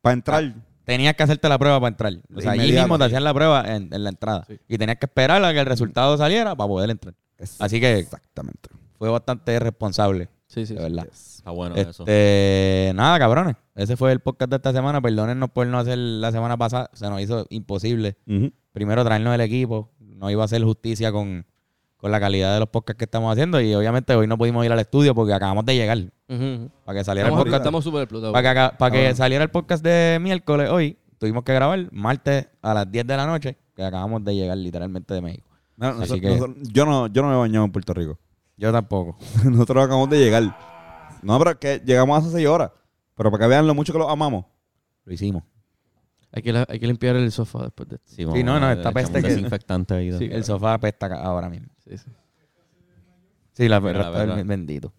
[0.02, 0.56] Para entrar.
[0.86, 2.14] tenías que hacerte la prueba para entrar.
[2.36, 3.06] O sea, allí mismo te sí.
[3.08, 4.46] hacían la prueba en, en la entrada.
[4.48, 4.58] Sí.
[4.68, 7.14] Y tenías que esperar a que el resultado saliera para poder entrar.
[7.60, 8.70] Así que Exactamente.
[8.98, 10.74] fue bastante responsable, Sí, sí.
[10.74, 10.84] de sí.
[10.84, 11.08] verdad.
[11.12, 12.04] Está bueno eso.
[12.04, 13.56] Este, nada, cabrones.
[13.76, 15.02] Ese fue el podcast de esta semana.
[15.02, 16.90] Perdónennos por no hacer la semana pasada.
[16.94, 18.18] Se nos hizo imposible.
[18.72, 19.92] Primero traernos el equipo.
[20.00, 21.46] No iba a hacer justicia con,
[21.98, 23.60] con la calidad de los podcasts que estamos haciendo.
[23.62, 25.98] Y obviamente hoy no pudimos ir al estudio porque acabamos de llegar.
[26.28, 27.62] Para que saliera Estamos, el podcast.
[27.62, 28.34] estamos súper explotados.
[28.34, 32.74] Para que, para que saliera el podcast de miércoles hoy, tuvimos que grabar martes a
[32.74, 35.48] las 10 de la noche, que acabamos de llegar literalmente de México.
[35.76, 38.18] No, Así nosotros- que- nosotros- yo, no, yo no me he bañado en Puerto Rico.
[38.58, 39.18] Yo tampoco.
[39.46, 40.44] nosotros acabamos de llegar.
[41.22, 42.72] No, pero es que llegamos hace seis horas.
[43.16, 44.46] Pero para que vean lo mucho que los amamos.
[45.06, 45.44] Lo hicimos.
[46.32, 48.12] Hay que, la- hay que limpiar el sofá después de esto.
[48.16, 50.12] Sí, vamos no, no, a- esta le peste que- desinfectante ahí.
[50.18, 50.28] Sí.
[50.32, 51.68] El sofá apesta acá ahora mismo.
[51.84, 52.12] Sí, sí.
[53.54, 54.46] Sí, la Mira, verdad, la verdad.
[54.46, 54.94] bendito.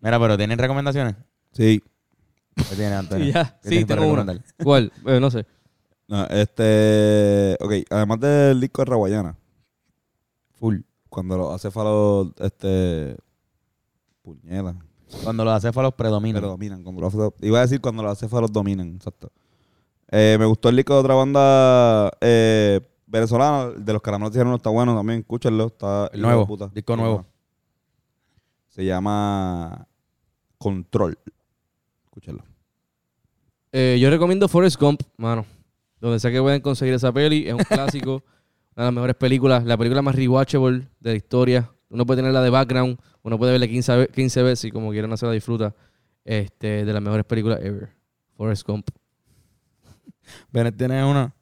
[0.00, 1.14] Mira, pero ¿tienen recomendaciones?
[1.52, 1.82] Sí.
[2.56, 3.24] ¿Qué tiene Antonio?
[3.26, 3.44] Sí, ya.
[3.62, 4.22] ¿Qué Sí, tienes para tengo una.
[4.22, 4.54] recomendar?
[4.62, 4.92] ¿Cuál?
[5.06, 5.46] Eh, no sé.
[6.08, 7.56] No, este.
[7.60, 9.36] Ok, además del disco de Raguayana,
[10.58, 10.80] Full.
[11.12, 12.28] Cuando los acéfalos.
[12.38, 13.16] Este.
[14.22, 14.74] Puñela.
[15.22, 16.40] Cuando los acéfalos predominan.
[16.40, 16.82] Pero dominan.
[16.82, 19.30] Cuando los iba a decir cuando los acéfalos dominan, exacto.
[20.10, 24.70] Eh, me gustó el disco de otra banda eh, venezolana, de los caramelos dijeron está
[24.70, 25.66] bueno también, escúchenlo.
[25.66, 27.26] Está El nuevo, disco nuevo.
[28.68, 29.86] Se llama
[30.56, 31.18] Control.
[32.04, 32.42] Escúchenlo.
[33.70, 35.44] Eh, yo recomiendo Forrest Gump, mano.
[36.00, 37.48] Donde sea que pueden conseguir esa peli.
[37.48, 38.22] Es un clásico.
[38.74, 39.64] Una de las mejores películas.
[39.64, 41.70] La película más rewatchable de la historia.
[41.90, 42.98] Uno puede tenerla de background.
[43.22, 45.74] Uno puede verla 15, ve- 15 veces y como quieran hacerla disfruta.
[46.24, 47.90] Este, de las mejores películas ever.
[48.36, 48.88] Forrest Gump.
[50.52, 51.34] Bennett, ¿tienes una?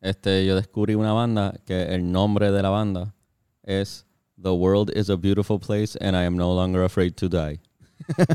[0.00, 3.14] Este, yo descubrí una banda que el nombre de la banda
[3.62, 4.06] es
[4.42, 7.60] The World is a Beautiful Place and I am no longer afraid to die.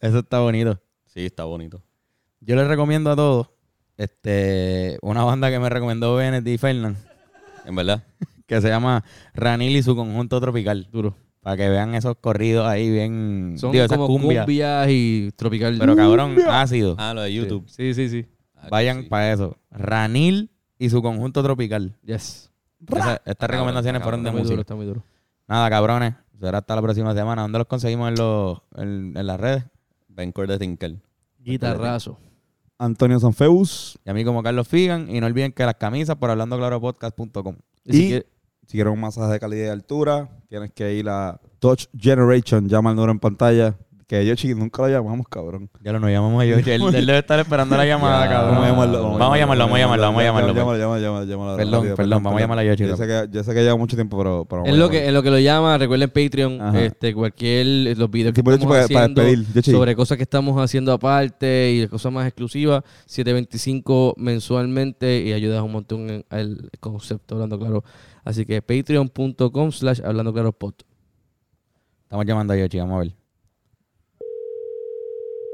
[0.00, 0.80] Eso está bonito.
[1.06, 1.82] Sí, está bonito.
[2.40, 3.48] Yo les recomiendo a todos
[3.96, 6.96] este, una banda que me recomendó Bennett y Fernand,
[7.68, 8.02] En verdad.
[8.46, 9.04] que se llama
[9.34, 10.88] Ranil y su conjunto tropical.
[10.90, 11.14] Duro.
[11.40, 13.54] Para que vean esos corridos ahí bien.
[13.58, 14.44] Son digo, como cumbias.
[14.44, 15.76] cumbias y tropical.
[15.78, 16.96] Pero cabrón, ácido.
[16.98, 17.64] Ah, lo de YouTube.
[17.68, 18.26] Sí, sí, sí.
[18.56, 19.08] Ah, Vayan sí.
[19.08, 19.56] para eso.
[19.70, 21.94] Ranil y su conjunto tropical.
[22.02, 22.50] Yes.
[22.86, 24.60] Esa- estas recomendaciones fueron de Está muy duro, música.
[24.62, 25.04] está muy duro.
[25.46, 26.14] Nada, cabrones.
[26.40, 27.42] Será hasta la próxima semana.
[27.42, 29.64] ¿Dónde los conseguimos en, los, en, en las redes?
[30.08, 31.00] Bencor de Tinkel.
[31.38, 32.18] Guitarrazo.
[32.78, 33.98] Antonio Sanfeus.
[34.04, 35.08] Y a mí como Carlos Figan.
[35.10, 37.56] Y no olviden que las camisas por hablando claro podcast.com.
[37.84, 38.26] Y si Y- quiere-
[38.66, 42.68] Si quieres un masaje de calidad y altura, tienes que ir a Touch Generation.
[42.68, 43.74] Llama al número en pantalla.
[44.08, 45.68] Que yo, chiqui, nunca lo llamamos, cabrón.
[45.82, 46.70] Ya lo nos llamamos a Yoshi.
[46.70, 48.54] Él, él debe estar esperando la llamada, Ya, cabrón.
[48.54, 49.02] Vamos a llamarlo.
[49.18, 50.54] Vamos a llamarlo, vamos a llamarlo, vamos a llamarlo.
[50.54, 52.86] Llámalo, llámalo, llámalo, llámalo, llámalo Perdón, perdón, vamos a llamar a Yoshi.
[52.86, 54.46] Yo sé que, yo sé que lleva mucho tiempo, pero...
[54.48, 55.08] pero a lo, que, llamarlo.
[55.08, 56.84] es lo que lo llama, recuerden Patreon, Ajá.
[56.84, 59.74] este, cualquier, los videos que estamos para, para haciendo despedir.
[59.74, 65.72] Sobre cosas que estamos haciendo aparte y cosas más exclusivas, 725 mensualmente y ayudas un
[65.72, 67.84] montón en el concepto Hablando Claro.
[68.24, 70.72] Así que patreon.com slash Hablando Claro pod.
[72.04, 73.17] Estamos llamando a Yoshi, vamos a ver.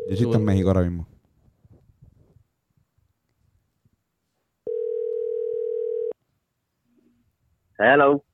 [0.09, 1.07] Yoshi está en México ahora mismo.
[7.79, 8.25] Hello.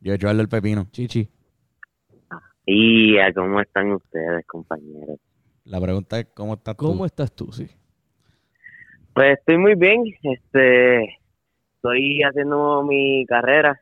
[0.00, 0.88] Yoshi, habla el pepino.
[0.92, 1.28] Chichi.
[2.66, 5.18] Y ¿cómo están ustedes, compañeros?
[5.64, 6.86] La pregunta es, ¿cómo estás tú?
[6.86, 7.50] ¿Cómo estás tú?
[7.52, 7.68] Sí.
[9.14, 10.04] Pues estoy muy bien.
[10.22, 11.04] Este,
[11.76, 13.80] estoy haciendo mi carrera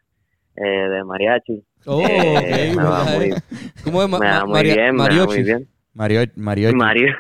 [0.57, 1.65] eh, de mariachi.
[1.87, 3.31] Oh, Eh, ok, me va muy,
[3.85, 4.09] ¿Cómo es?
[4.09, 5.27] Ma- me va muy bien, me va Mariochi.
[5.27, 5.69] muy bien.
[5.95, 7.15] Mario, Mario, Mario,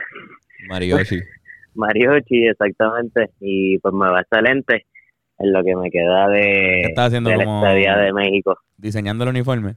[0.68, 1.20] Marioshi.
[1.74, 3.30] Mariochi, exactamente.
[3.40, 4.86] Y pues me va excelente
[5.38, 8.58] en lo que me queda de, ¿Qué estás haciendo de la estadía de México.
[8.76, 9.76] diseñando el uniforme.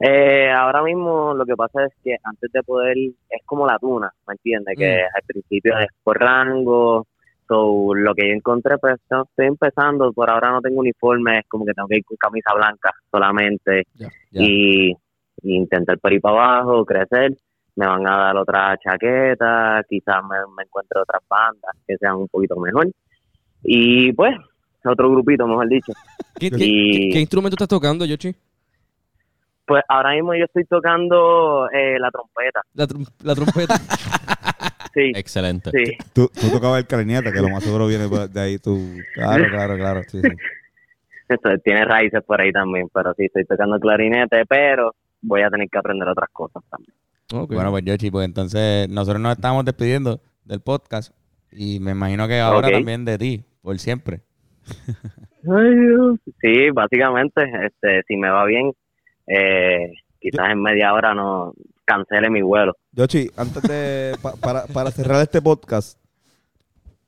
[0.00, 4.12] Eh, ahora mismo lo que pasa es que antes de poder, es como la tuna,
[4.26, 4.74] ¿me entiendes?
[4.76, 5.16] Que Mm.
[5.16, 7.06] al principio es por rango,
[7.48, 11.64] so, lo que yo encontré, pues estoy empezando, por ahora no tengo uniforme, es como
[11.64, 13.84] que tengo que ir con camisa blanca solamente
[14.32, 14.90] y,
[15.42, 17.32] y intentar por ir para abajo, crecer,
[17.76, 22.28] me van a dar otra chaqueta, quizás me, me encuentre otras bandas que sean un
[22.28, 22.88] poquito mejor
[23.62, 24.34] y pues
[24.84, 25.92] otro grupito, mejor dicho.
[26.38, 28.34] ¿Qué, qué- Y- qué instrumento estás tocando, Yoshi?
[29.66, 33.74] Pues ahora mismo yo estoy tocando eh, la trompeta, La, trom- la trompeta.
[34.94, 35.70] sí, Excelente.
[35.70, 35.96] sí.
[36.12, 38.78] Tú, tú tocabas el clarinete, que lo más seguro viene de ahí tú.
[39.14, 40.02] Claro, claro, claro.
[40.06, 40.28] Sí, sí.
[41.30, 45.66] Esto tiene raíces por ahí también, pero sí estoy tocando clarinete, pero voy a tener
[45.70, 46.92] que aprender otras cosas también.
[47.56, 51.12] Bueno, pues Yoshi, pues entonces nosotros nos estamos despidiendo del podcast
[51.50, 54.22] y me imagino que ahora también de ti, por siempre.
[56.40, 58.72] Sí, básicamente, este, si me va bien,
[59.26, 61.52] eh, quizás en media hora no
[61.84, 62.74] cancele mi vuelo.
[62.92, 64.16] Yoshi, antes de.
[64.22, 65.98] pa- para, para cerrar este podcast,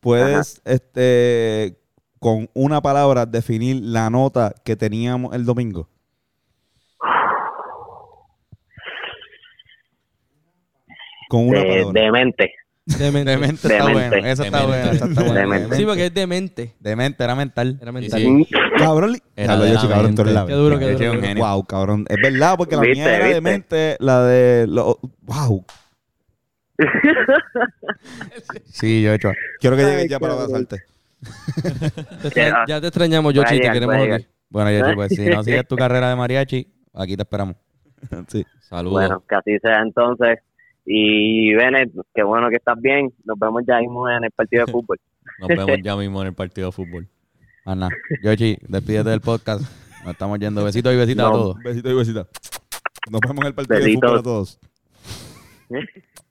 [0.00, 1.78] puedes, este,
[2.18, 5.88] con una palabra definir la nota que teníamos el domingo.
[11.28, 12.02] Con una De, palabra.
[12.02, 12.52] demente.
[12.86, 13.30] Demente.
[13.32, 14.08] Demente está Demente.
[14.10, 14.26] bueno.
[14.28, 14.66] Eso está Demente.
[14.82, 14.92] bueno.
[14.96, 15.34] Eso está bueno.
[15.40, 15.76] Demente.
[15.76, 16.72] Sí, porque es demente.
[16.78, 17.78] Demente, era mental.
[17.82, 18.20] Era mental.
[18.20, 18.46] sí.
[18.78, 20.98] Cabrón, Era de yo, la sí, cabrón, tú eres la Qué duro, qué Yo duro.
[20.98, 21.28] soy un qué duro.
[21.28, 21.44] genio.
[21.44, 22.04] Wow, cabrón.
[22.08, 23.34] Es verdad, porque la Viste, mía era viste.
[23.34, 24.66] de mente, la de...
[24.68, 25.64] Lo, wow.
[28.66, 29.32] Sí, yo he hecho.
[29.60, 30.82] Quiero que Ay, llegues ya para abrazarte.
[32.66, 34.26] Ya te extrañamos, Yoshi, te queremos aquí.
[34.48, 37.56] Bueno, yo pues si no sigues tu carrera de mariachi, aquí te esperamos.
[38.28, 38.44] sí.
[38.60, 38.92] Saludos.
[38.92, 40.38] Bueno, que así sea entonces.
[40.86, 43.12] Y Bennett, qué bueno que estás bien.
[43.24, 45.00] Nos vemos ya mismo en el partido de fútbol.
[45.40, 47.08] Nos vemos ya mismo en el partido de fútbol.
[47.66, 47.88] Nada.
[48.22, 49.62] Yoshi, despídete del podcast.
[50.04, 50.64] Nos estamos yendo.
[50.64, 51.56] Besitos y besitas a todos.
[51.64, 52.28] Besito y besita.
[53.10, 54.08] Nos vemos en el partido de Besitos.
[54.08, 54.60] fútbol a todos.